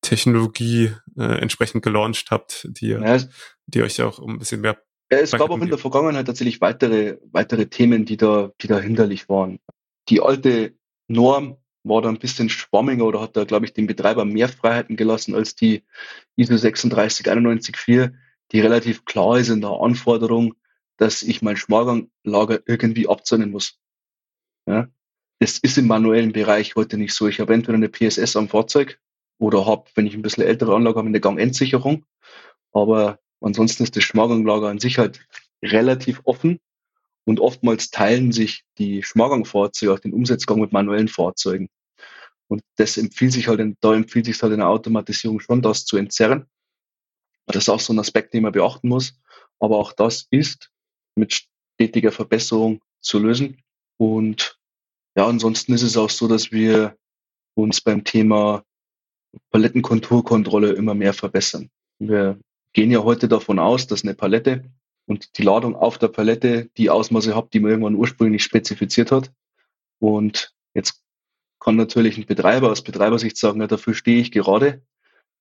Technologie 0.00 0.90
äh, 1.16 1.40
entsprechend 1.40 1.84
gelauncht 1.84 2.32
habt, 2.32 2.66
die, 2.68 2.88
ja, 2.88 3.18
die 3.66 3.82
euch 3.82 4.02
auch 4.02 4.18
ein 4.18 4.40
bisschen 4.40 4.60
mehr. 4.60 4.82
Es 5.08 5.30
gab 5.30 5.50
auch 5.50 5.60
in 5.60 5.68
der 5.68 5.78
Vergangenheit 5.78 6.26
tatsächlich 6.26 6.60
weitere, 6.60 7.18
weitere 7.30 7.66
Themen, 7.66 8.04
die 8.04 8.16
da, 8.16 8.50
die 8.60 8.66
da 8.66 8.80
hinderlich 8.80 9.28
waren. 9.28 9.60
Die 10.08 10.20
alte 10.20 10.74
Norm 11.06 11.58
war 11.84 12.02
da 12.02 12.08
ein 12.08 12.18
bisschen 12.18 12.48
schwammiger 12.48 13.04
oder 13.04 13.20
hat 13.20 13.36
da, 13.36 13.44
glaube 13.44 13.66
ich, 13.66 13.72
dem 13.72 13.86
Betreiber 13.86 14.24
mehr 14.24 14.48
Freiheiten 14.48 14.96
gelassen 14.96 15.34
als 15.34 15.54
die 15.54 15.82
ISO 16.36 16.56
36914, 16.56 18.18
die 18.52 18.60
relativ 18.60 19.04
klar 19.04 19.38
ist 19.38 19.48
in 19.48 19.60
der 19.60 19.70
Anforderung, 19.70 20.54
dass 20.96 21.22
ich 21.22 21.42
mein 21.42 21.56
Schmalganglager 21.56 22.60
irgendwie 22.66 23.08
abzähnen 23.08 23.50
muss. 23.50 23.80
Ja? 24.66 24.88
Das 25.40 25.58
ist 25.58 25.78
im 25.78 25.88
manuellen 25.88 26.32
Bereich 26.32 26.76
heute 26.76 26.98
nicht 26.98 27.14
so. 27.14 27.26
Ich 27.26 27.40
habe 27.40 27.54
entweder 27.54 27.76
eine 27.76 27.88
PSS 27.88 28.36
am 28.36 28.48
Fahrzeug 28.48 29.00
oder 29.38 29.66
habe, 29.66 29.90
wenn 29.96 30.06
ich 30.06 30.14
ein 30.14 30.22
bisschen 30.22 30.44
ältere 30.44 30.76
Anlage 30.76 30.98
habe, 30.98 31.08
eine 31.08 31.20
Gangendsicherung. 31.20 32.04
Aber 32.72 33.18
ansonsten 33.40 33.82
ist 33.82 33.96
das 33.96 34.04
Schmalganglager 34.04 34.68
an 34.68 34.78
sich 34.78 34.98
halt 34.98 35.26
relativ 35.64 36.20
offen 36.24 36.60
und 37.24 37.40
oftmals 37.40 37.90
teilen 37.90 38.32
sich 38.32 38.64
die 38.78 39.02
Schmargangfahrzeuge 39.02 39.92
auch 39.92 40.00
den 40.00 40.12
Umsetzgang 40.12 40.60
mit 40.60 40.72
manuellen 40.72 41.08
Fahrzeugen. 41.08 41.68
Und 42.48 42.62
das 42.76 42.98
empfiehlt 42.98 43.32
sich 43.32 43.48
halt, 43.48 43.76
da 43.80 43.94
empfiehlt 43.94 44.26
sich 44.26 44.42
halt 44.42 44.52
in 44.52 44.58
der 44.58 44.68
Automatisierung 44.68 45.40
schon, 45.40 45.62
das 45.62 45.84
zu 45.84 45.96
entzerren. 45.96 46.46
Das 47.46 47.64
ist 47.64 47.68
auch 47.68 47.80
so 47.80 47.92
ein 47.92 47.98
Aspekt, 47.98 48.34
den 48.34 48.42
man 48.42 48.52
beachten 48.52 48.88
muss. 48.88 49.14
Aber 49.58 49.78
auch 49.78 49.92
das 49.92 50.26
ist 50.30 50.70
mit 51.14 51.32
stetiger 51.32 52.12
Verbesserung 52.12 52.82
zu 53.00 53.18
lösen. 53.18 53.62
Und 53.96 54.58
ja, 55.16 55.26
ansonsten 55.26 55.72
ist 55.72 55.82
es 55.82 55.96
auch 55.96 56.10
so, 56.10 56.28
dass 56.28 56.52
wir 56.52 56.96
uns 57.54 57.80
beim 57.80 58.04
Thema 58.04 58.64
Palettenkonturkontrolle 59.50 60.72
immer 60.72 60.94
mehr 60.94 61.14
verbessern. 61.14 61.70
Wir 61.98 62.38
gehen 62.72 62.90
ja 62.90 63.02
heute 63.02 63.28
davon 63.28 63.58
aus, 63.58 63.86
dass 63.86 64.02
eine 64.02 64.14
Palette 64.14 64.64
und 65.06 65.38
die 65.38 65.42
Ladung 65.42 65.74
auf 65.74 65.98
der 65.98 66.08
Palette 66.08 66.70
die 66.76 66.90
Ausmaße 66.90 67.34
hat, 67.34 67.52
die 67.52 67.60
man 67.60 67.70
irgendwann 67.70 67.94
ursprünglich 67.94 68.42
spezifiziert 68.42 69.12
hat. 69.12 69.32
Und 69.98 70.52
jetzt 70.74 71.02
kann 71.60 71.76
natürlich 71.76 72.18
ein 72.18 72.26
Betreiber 72.26 72.70
aus 72.70 72.82
Betreibersicht 72.82 73.36
sagen, 73.36 73.60
ja, 73.60 73.66
dafür 73.66 73.94
stehe 73.94 74.20
ich 74.20 74.32
gerade. 74.32 74.82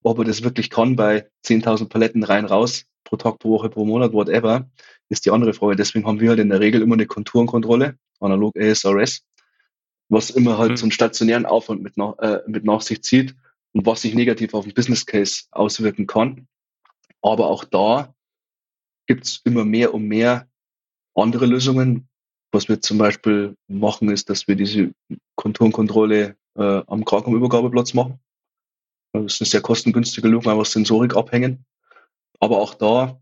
Ob 0.03 0.19
er 0.19 0.25
das 0.25 0.43
wirklich 0.43 0.69
kann 0.69 0.95
bei 0.95 1.29
10.000 1.45 1.89
Paletten 1.89 2.23
rein, 2.23 2.45
raus, 2.45 2.85
pro 3.03 3.17
Tag, 3.17 3.39
pro 3.39 3.51
Woche, 3.51 3.69
pro 3.69 3.85
Monat, 3.85 4.13
whatever, 4.13 4.69
ist 5.09 5.25
die 5.25 5.31
andere 5.31 5.53
Frage. 5.53 5.75
Deswegen 5.75 6.07
haben 6.07 6.19
wir 6.19 6.29
halt 6.29 6.39
in 6.39 6.49
der 6.49 6.59
Regel 6.59 6.81
immer 6.81 6.95
eine 6.95 7.05
Konturenkontrolle, 7.05 7.97
analog 8.19 8.55
ASRS, 8.57 9.23
was 10.09 10.29
immer 10.29 10.57
halt 10.57 10.71
mhm. 10.71 10.77
so 10.77 10.85
einen 10.85 10.91
stationären 10.91 11.45
Aufwand 11.45 11.81
mit, 11.81 11.97
nach, 11.97 12.17
äh, 12.19 12.41
mit 12.47 12.65
nach 12.65 12.81
sich 12.81 13.03
zieht 13.03 13.35
und 13.73 13.85
was 13.85 14.01
sich 14.01 14.13
negativ 14.13 14.53
auf 14.53 14.65
den 14.65 14.73
Business 14.73 15.05
Case 15.05 15.43
auswirken 15.51 16.07
kann. 16.07 16.47
Aber 17.21 17.47
auch 17.47 17.63
da 17.63 18.13
gibt 19.11 19.25
es 19.25 19.41
immer 19.43 19.65
mehr 19.65 19.93
und 19.93 20.07
mehr 20.07 20.47
andere 21.15 21.45
Lösungen. 21.45 22.07
Was 22.53 22.69
wir 22.69 22.79
zum 22.79 22.97
Beispiel 22.97 23.57
machen, 23.67 24.09
ist, 24.09 24.29
dass 24.29 24.47
wir 24.47 24.55
diese 24.55 24.93
Konturenkontrolle 25.35 26.37
äh, 26.55 26.81
am 26.87 27.03
Kragenübergabeplatz 27.03 27.93
machen. 27.93 28.21
Das 29.11 29.33
ist 29.33 29.41
eine 29.41 29.49
sehr 29.49 29.61
kostengünstige 29.61 30.29
Lösung, 30.29 30.53
einfach 30.53 30.65
Sensorik 30.65 31.17
abhängen. 31.17 31.65
Aber 32.39 32.59
auch 32.59 32.73
da 32.73 33.21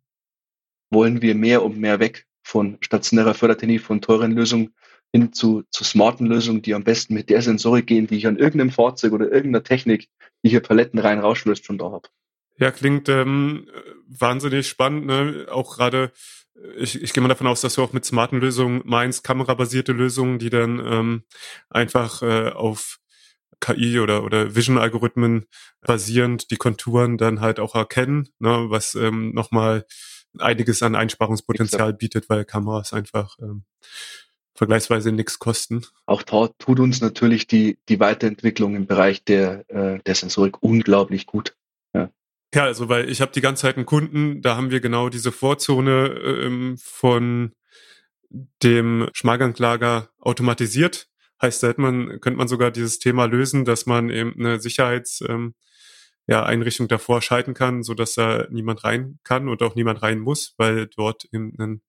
wollen 0.91 1.23
wir 1.23 1.33
mehr 1.33 1.63
und 1.63 1.79
mehr 1.79 1.99
weg 1.99 2.27
von 2.43 2.77
stationärer 2.81 3.33
Fördertechnik, 3.33 3.81
von 3.81 3.99
teuren 3.99 4.33
Lösungen 4.33 4.75
hin 5.11 5.33
zu, 5.33 5.63
zu 5.71 5.83
smarten 5.83 6.27
Lösungen, 6.27 6.61
die 6.61 6.75
am 6.75 6.83
besten 6.83 7.15
mit 7.15 7.31
der 7.31 7.41
Sensorik 7.41 7.87
gehen, 7.87 8.05
die 8.05 8.17
ich 8.17 8.27
an 8.27 8.37
irgendeinem 8.37 8.69
Fahrzeug 8.69 9.13
oder 9.13 9.31
irgendeiner 9.31 9.63
Technik, 9.63 10.07
die 10.43 10.49
hier 10.49 10.61
Paletten 10.61 10.99
rein 10.99 11.17
rauslöst, 11.17 11.65
schon 11.65 11.79
da 11.79 11.89
habe. 11.89 12.09
Ja, 12.59 12.71
klingt 12.71 13.07
ähm, 13.09 13.67
wahnsinnig 14.07 14.67
spannend. 14.67 15.05
Ne? 15.05 15.47
Auch 15.49 15.77
gerade, 15.77 16.11
ich, 16.77 17.01
ich 17.01 17.13
gehe 17.13 17.21
mal 17.21 17.29
davon 17.29 17.47
aus, 17.47 17.61
dass 17.61 17.75
du 17.75 17.83
auch 17.83 17.93
mit 17.93 18.05
smarten 18.05 18.39
Lösungen 18.39 18.81
meinst, 18.85 19.23
kamerabasierte 19.23 19.93
Lösungen, 19.93 20.39
die 20.39 20.49
dann 20.49 20.79
ähm, 20.85 21.23
einfach 21.69 22.21
äh, 22.21 22.49
auf 22.49 22.99
KI 23.61 23.99
oder, 23.99 24.23
oder 24.23 24.55
Vision-Algorithmen 24.55 25.45
basierend 25.81 26.51
die 26.51 26.57
Konturen 26.57 27.17
dann 27.17 27.41
halt 27.41 27.59
auch 27.59 27.75
erkennen, 27.75 28.29
ne? 28.39 28.65
was 28.69 28.95
ähm, 28.95 29.33
nochmal 29.33 29.85
einiges 30.37 30.83
an 30.83 30.95
Einsparungspotenzial 30.95 31.93
bietet, 31.93 32.29
weil 32.29 32.45
Kameras 32.45 32.93
einfach 32.93 33.37
ähm, 33.39 33.63
vergleichsweise 34.53 35.11
nichts 35.11 35.39
kosten. 35.39 35.85
Auch 36.05 36.21
da 36.21 36.49
tut 36.59 36.79
uns 36.79 37.01
natürlich 37.01 37.47
die, 37.47 37.77
die 37.87 37.99
Weiterentwicklung 37.99 38.75
im 38.75 38.85
Bereich 38.85 39.23
der, 39.23 39.65
äh, 39.69 39.99
der 40.05 40.15
Sensorik 40.15 40.61
unglaublich 40.61 41.25
gut. 41.25 41.55
Ja, 41.93 42.09
also 42.55 42.89
weil 42.89 43.09
ich 43.09 43.21
habe 43.21 43.31
die 43.31 43.41
ganze 43.41 43.63
Zeit 43.63 43.77
einen 43.77 43.85
Kunden, 43.85 44.41
da 44.41 44.55
haben 44.55 44.71
wir 44.71 44.79
genau 44.79 45.09
diese 45.09 45.31
Vorzone 45.31 46.07
ähm, 46.07 46.77
von 46.81 47.53
dem 48.63 49.09
Schmalganglager 49.13 50.09
automatisiert. 50.19 51.07
Heißt, 51.41 51.63
da 51.63 51.67
hätte 51.67 51.81
man, 51.81 52.19
könnte 52.19 52.37
man 52.37 52.47
sogar 52.47 52.71
dieses 52.71 52.99
Thema 52.99 53.25
lösen, 53.25 53.65
dass 53.65 53.85
man 53.85 54.09
eben 54.09 54.33
eine 54.37 54.59
Sicherheits, 54.59 55.21
ähm, 55.27 55.55
ja, 56.27 56.43
Einrichtung 56.43 56.87
davor 56.87 57.21
schalten 57.23 57.55
kann, 57.55 57.81
so 57.81 57.95
dass 57.95 58.13
da 58.13 58.45
niemand 58.51 58.83
rein 58.83 59.19
kann 59.23 59.49
und 59.49 59.63
auch 59.63 59.73
niemand 59.73 60.03
rein 60.03 60.19
muss, 60.19 60.53
weil 60.57 60.87
dort 60.87 61.25
eben 61.31 61.55
ein 61.59 61.81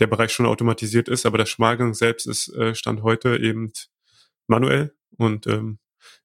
der 0.00 0.06
Bereich 0.06 0.32
schon 0.32 0.46
automatisiert 0.46 1.08
ist, 1.08 1.26
aber 1.26 1.38
der 1.38 1.46
Schmalgang 1.46 1.94
selbst 1.94 2.26
ist 2.26 2.48
äh, 2.54 2.74
Stand 2.74 3.02
heute 3.02 3.36
eben 3.36 3.72
manuell 4.46 4.94
und 5.16 5.46
ähm, 5.46 5.78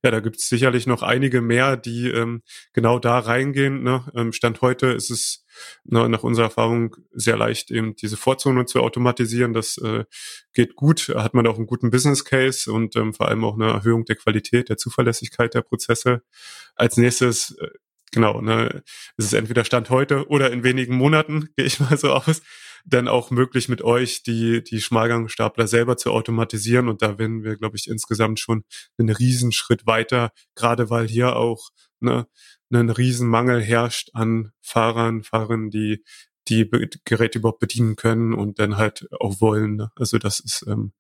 ja, 0.04 0.12
da 0.12 0.20
gibt 0.20 0.38
es 0.38 0.50
sicherlich 0.50 0.88
noch 0.88 1.04
einige 1.04 1.42
mehr, 1.42 1.78
die 1.78 2.10
ähm, 2.10 2.42
genau 2.74 3.00
da 3.00 3.20
reingehen. 3.20 3.84
Ne? 3.84 4.04
Ähm, 4.16 4.34
Stand 4.34 4.62
heute 4.62 4.88
ist 4.88 5.10
es 5.10 5.46
ne, 5.84 6.08
nach 6.10 6.24
unserer 6.24 6.46
Erfahrung 6.46 6.96
sehr 7.12 7.38
leicht, 7.38 7.72
eben 7.72 7.96
diese 7.96 8.18
Vorzone 8.18 8.66
zu 8.66 8.82
automatisieren. 8.82 9.54
Das 9.54 9.78
äh, 9.78 10.06
geht 10.54 10.76
gut, 10.76 11.10
hat 11.16 11.34
man 11.34 11.48
auch 11.48 11.58
einen 11.58 11.68
guten 11.68 11.92
Business 11.92 12.26
Case 12.26 12.72
und 12.72 12.96
ähm, 12.96 13.14
vor 13.14 13.28
allem 13.28 13.44
auch 13.44 13.56
eine 13.56 13.72
Erhöhung 13.72 14.06
der 14.06 14.16
Qualität, 14.16 14.70
der 14.70 14.78
Zuverlässigkeit 14.78 15.54
der 15.54 15.62
Prozesse. 15.62 16.22
Als 16.76 16.98
nächstes 16.98 17.58
äh, 17.60 17.70
genau, 18.12 18.42
ne, 18.42 18.84
ist 19.18 19.26
es 19.26 19.34
entweder 19.34 19.66
Stand 19.66 19.90
heute 19.90 20.28
oder 20.30 20.52
in 20.52 20.64
wenigen 20.64 20.96
Monaten, 20.96 21.50
gehe 21.58 21.66
ich 21.66 21.80
mal 21.80 21.98
so 21.98 22.12
aus, 22.12 22.42
dann 22.86 23.08
auch 23.08 23.32
möglich 23.32 23.68
mit 23.68 23.82
euch 23.82 24.24
die, 24.24 24.64
die 24.64 24.80
Schmalgangstapler 24.80 25.68
selber 25.68 25.98
zu 25.98 26.12
automatisieren. 26.12 26.88
Und 26.88 27.02
da 27.02 27.18
werden 27.18 27.44
wir, 27.44 27.58
glaube 27.58 27.78
ich, 27.78 27.88
insgesamt 27.88 28.40
schon 28.40 28.64
einen 28.98 29.10
Riesenschritt 29.10 29.88
weiter, 29.88 30.32
gerade 30.56 30.90
weil 30.90 31.08
hier 31.08 31.36
auch 31.36 31.70
ne, 32.00 32.28
ein 32.72 32.90
Riesenmangel 32.90 33.62
herrscht 33.62 34.12
an 34.14 34.52
Fahrern, 34.62 35.24
Fahrerinnen, 35.24 35.72
die 35.72 36.04
die 36.48 36.70
Geräte 37.06 37.40
überhaupt 37.40 37.60
bedienen 37.60 37.96
können 37.96 38.34
und 38.34 38.60
dann 38.60 38.78
halt 38.78 39.08
auch 39.20 39.42
wollen. 39.42 39.78
Ne? 39.78 39.92
Also 39.96 40.20
das 40.20 40.40
ist 40.40 40.64
ähm, 40.68 40.94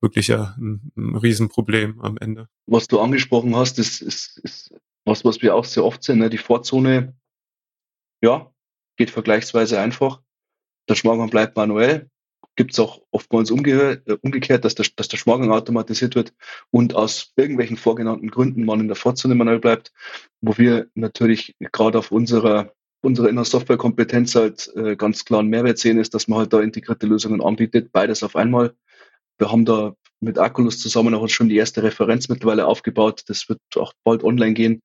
wirklich 0.00 0.28
ja 0.28 0.54
ein, 0.58 0.92
ein 0.96 1.16
Riesenproblem 1.16 2.00
am 2.00 2.16
Ende. 2.18 2.48
Was 2.66 2.86
du 2.86 3.00
angesprochen 3.00 3.56
hast, 3.56 3.80
ist, 3.80 4.02
ist, 4.02 4.38
ist 4.38 4.72
was, 5.04 5.24
was 5.24 5.42
wir 5.42 5.54
auch 5.54 5.64
sehr 5.64 5.84
oft 5.84 6.02
sehen. 6.02 6.18
Ne? 6.18 6.30
Die 6.30 6.38
Vorzone, 6.38 7.16
ja, 8.22 8.52
geht 8.96 9.10
vergleichsweise 9.10 9.80
einfach. 9.80 10.22
Der 10.88 10.94
Schmarrn 10.94 11.30
bleibt 11.30 11.56
manuell. 11.56 12.08
Gibt 12.56 12.72
es 12.72 12.78
auch 12.78 13.02
oftmals 13.10 13.50
äh, 13.50 14.16
umgekehrt, 14.20 14.64
dass 14.64 14.74
der, 14.74 14.86
dass 14.96 15.08
der 15.08 15.16
Schmarrn 15.16 15.50
automatisiert 15.50 16.14
wird 16.14 16.32
und 16.70 16.94
aus 16.94 17.32
irgendwelchen 17.36 17.76
vorgenannten 17.76 18.30
Gründen 18.30 18.64
man 18.64 18.80
in 18.80 18.86
der 18.86 18.96
Vorzone 18.96 19.34
manuell 19.34 19.58
bleibt, 19.58 19.92
wo 20.40 20.56
wir 20.56 20.86
natürlich 20.94 21.56
gerade 21.72 21.98
auf 21.98 22.12
unserer 22.12 22.72
unsere 23.04 23.28
Inner 23.28 23.44
Software-Kompetenz 23.44 24.34
halt 24.34 24.72
äh, 24.76 24.96
ganz 24.96 25.24
klar 25.24 25.40
einen 25.40 25.50
Mehrwert 25.50 25.78
sehen, 25.78 25.98
ist, 25.98 26.14
dass 26.14 26.26
man 26.26 26.38
halt 26.38 26.52
da 26.52 26.60
integrierte 26.60 27.06
Lösungen 27.06 27.42
anbietet, 27.42 27.92
beides 27.92 28.22
auf 28.22 28.34
einmal. 28.34 28.74
Wir 29.38 29.52
haben 29.52 29.64
da 29.64 29.94
mit 30.20 30.38
Aculus 30.38 30.78
zusammen 30.78 31.14
auch 31.14 31.28
schon 31.28 31.48
die 31.48 31.56
erste 31.56 31.82
Referenz 31.82 32.28
mittlerweile 32.28 32.66
aufgebaut. 32.66 33.22
Das 33.26 33.48
wird 33.48 33.60
auch 33.76 33.92
bald 34.04 34.24
online 34.24 34.54
gehen, 34.54 34.82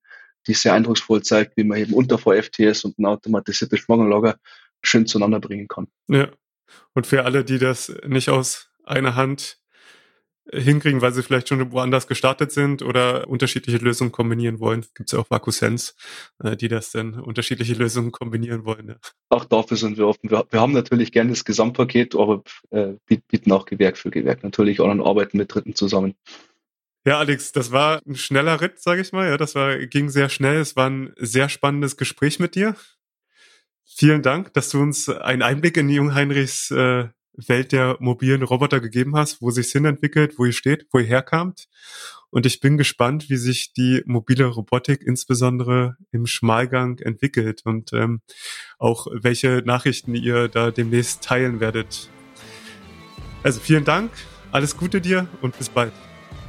die 0.47 0.53
sehr 0.53 0.73
eindrucksvoll 0.73 1.23
zeigt, 1.23 1.55
wie 1.55 1.63
man 1.63 1.77
eben 1.77 1.93
unter 1.93 2.17
VFTS 2.17 2.83
und 2.83 2.99
ein 2.99 3.05
automatisiertes 3.05 3.79
Schwangerlager 3.79 4.35
schön 4.81 5.05
zueinander 5.05 5.39
bringen 5.39 5.67
kann. 5.67 5.87
Ja. 6.07 6.29
Und 6.93 7.07
für 7.07 7.25
alle, 7.25 7.43
die 7.43 7.59
das 7.59 7.93
nicht 8.05 8.29
aus 8.29 8.69
einer 8.85 9.15
Hand 9.15 9.59
hinkriegen, 10.51 11.01
weil 11.01 11.13
sie 11.13 11.23
vielleicht 11.23 11.49
schon 11.49 11.71
woanders 11.71 12.07
gestartet 12.07 12.51
sind 12.51 12.81
oder 12.81 13.27
unterschiedliche 13.27 13.77
Lösungen 13.77 14.11
kombinieren 14.11 14.59
wollen. 14.59 14.85
Gibt 14.95 15.09
es 15.09 15.13
ja 15.13 15.19
auch 15.19 15.29
VakuSense, 15.29 15.93
äh, 16.43 16.55
die 16.55 16.67
das 16.67 16.91
dann 16.91 17.19
unterschiedliche 17.19 17.73
Lösungen 17.73 18.11
kombinieren 18.11 18.65
wollen. 18.65 18.89
Ja. 18.89 18.95
Auch 19.29 19.45
dafür 19.45 19.77
sind 19.77 19.97
wir 19.97 20.07
offen. 20.07 20.29
Wir, 20.29 20.45
wir 20.49 20.59
haben 20.59 20.73
natürlich 20.73 21.11
gerne 21.11 21.31
das 21.31 21.45
Gesamtpaket, 21.45 22.15
aber 22.15 22.43
äh, 22.71 22.93
bieten 23.07 23.51
auch 23.51 23.65
Gewerk 23.65 23.97
für 23.97 24.09
Gewerk 24.09 24.43
natürlich 24.43 24.81
auch 24.81 24.89
an 24.89 25.01
Arbeiten 25.01 25.37
mit 25.37 25.53
Dritten 25.53 25.75
zusammen. 25.75 26.15
Ja, 27.05 27.17
Alex, 27.19 27.51
das 27.51 27.71
war 27.71 28.01
ein 28.05 28.15
schneller 28.15 28.59
Ritt, 28.59 28.81
sage 28.81 29.01
ich 29.01 29.11
mal. 29.11 29.27
Ja, 29.27 29.37
das 29.37 29.55
war 29.55 29.77
ging 29.77 30.09
sehr 30.09 30.29
schnell. 30.29 30.59
Es 30.59 30.75
war 30.75 30.89
ein 30.89 31.13
sehr 31.17 31.47
spannendes 31.47 31.95
Gespräch 31.95 32.39
mit 32.39 32.55
dir. 32.55 32.75
Vielen 33.95 34.21
Dank, 34.21 34.53
dass 34.53 34.69
du 34.69 34.79
uns 34.79 35.09
einen 35.09 35.41
Einblick 35.41 35.75
in 35.75 35.89
Jung 35.89 36.13
Heinrichs 36.13 36.71
äh, 36.71 37.09
Welt 37.33 37.71
der 37.71 37.97
mobilen 37.99 38.43
Roboter 38.43 38.79
gegeben 38.79 39.15
hast, 39.15 39.41
wo 39.41 39.51
sich 39.51 39.71
hin 39.71 39.85
entwickelt, 39.85 40.35
wo 40.37 40.45
ihr 40.45 40.53
steht, 40.53 40.87
wo 40.91 40.99
ihr 40.99 41.05
herkamt. 41.05 41.67
Und 42.29 42.45
ich 42.45 42.59
bin 42.59 42.77
gespannt, 42.77 43.29
wie 43.29 43.37
sich 43.37 43.73
die 43.73 44.03
mobile 44.05 44.45
Robotik 44.45 45.01
insbesondere 45.01 45.97
im 46.11 46.27
Schmalgang 46.27 46.99
entwickelt 46.99 47.61
und 47.65 47.91
ähm, 47.93 48.21
auch 48.77 49.07
welche 49.11 49.63
Nachrichten 49.65 50.13
ihr 50.13 50.47
da 50.47 50.69
demnächst 50.69 51.23
teilen 51.23 51.59
werdet. 51.59 52.09
Also 53.41 53.59
vielen 53.59 53.85
Dank, 53.85 54.11
alles 54.51 54.77
Gute 54.77 55.01
dir 55.01 55.27
und 55.41 55.57
bis 55.57 55.69
bald. 55.69 55.93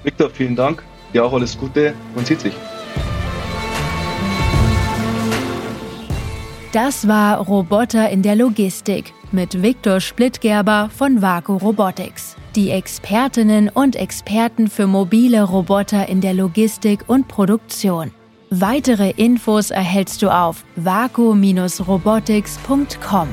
Victor, 0.03 0.29
vielen 0.31 0.57
Dank. 0.57 0.83
Dir 1.15 1.25
auch 1.25 1.33
alles 1.33 1.57
Gute 1.57 1.95
und 2.15 2.27
sieht 2.27 2.41
sich. 2.41 2.55
Das 6.73 7.07
war 7.09 7.39
Roboter 7.39 8.11
in 8.11 8.23
der 8.23 8.37
Logistik 8.37 9.13
mit 9.33 9.61
Viktor 9.61 9.99
Splittgerber 9.99 10.89
von 10.97 11.21
Vaku 11.21 11.57
Robotics. 11.57 12.37
Die 12.55 12.71
Expertinnen 12.71 13.69
und 13.69 13.97
Experten 13.97 14.69
für 14.69 14.87
mobile 14.87 15.43
Roboter 15.43 16.09
in 16.09 16.21
der 16.21 16.33
Logistik 16.33 17.01
und 17.09 17.27
Produktion. 17.27 18.13
Weitere 18.51 19.11
Infos 19.11 19.73
erhältst 19.73 20.23
du 20.23 20.33
auf 20.33 20.65
vaku-robotics.com. 20.77 23.29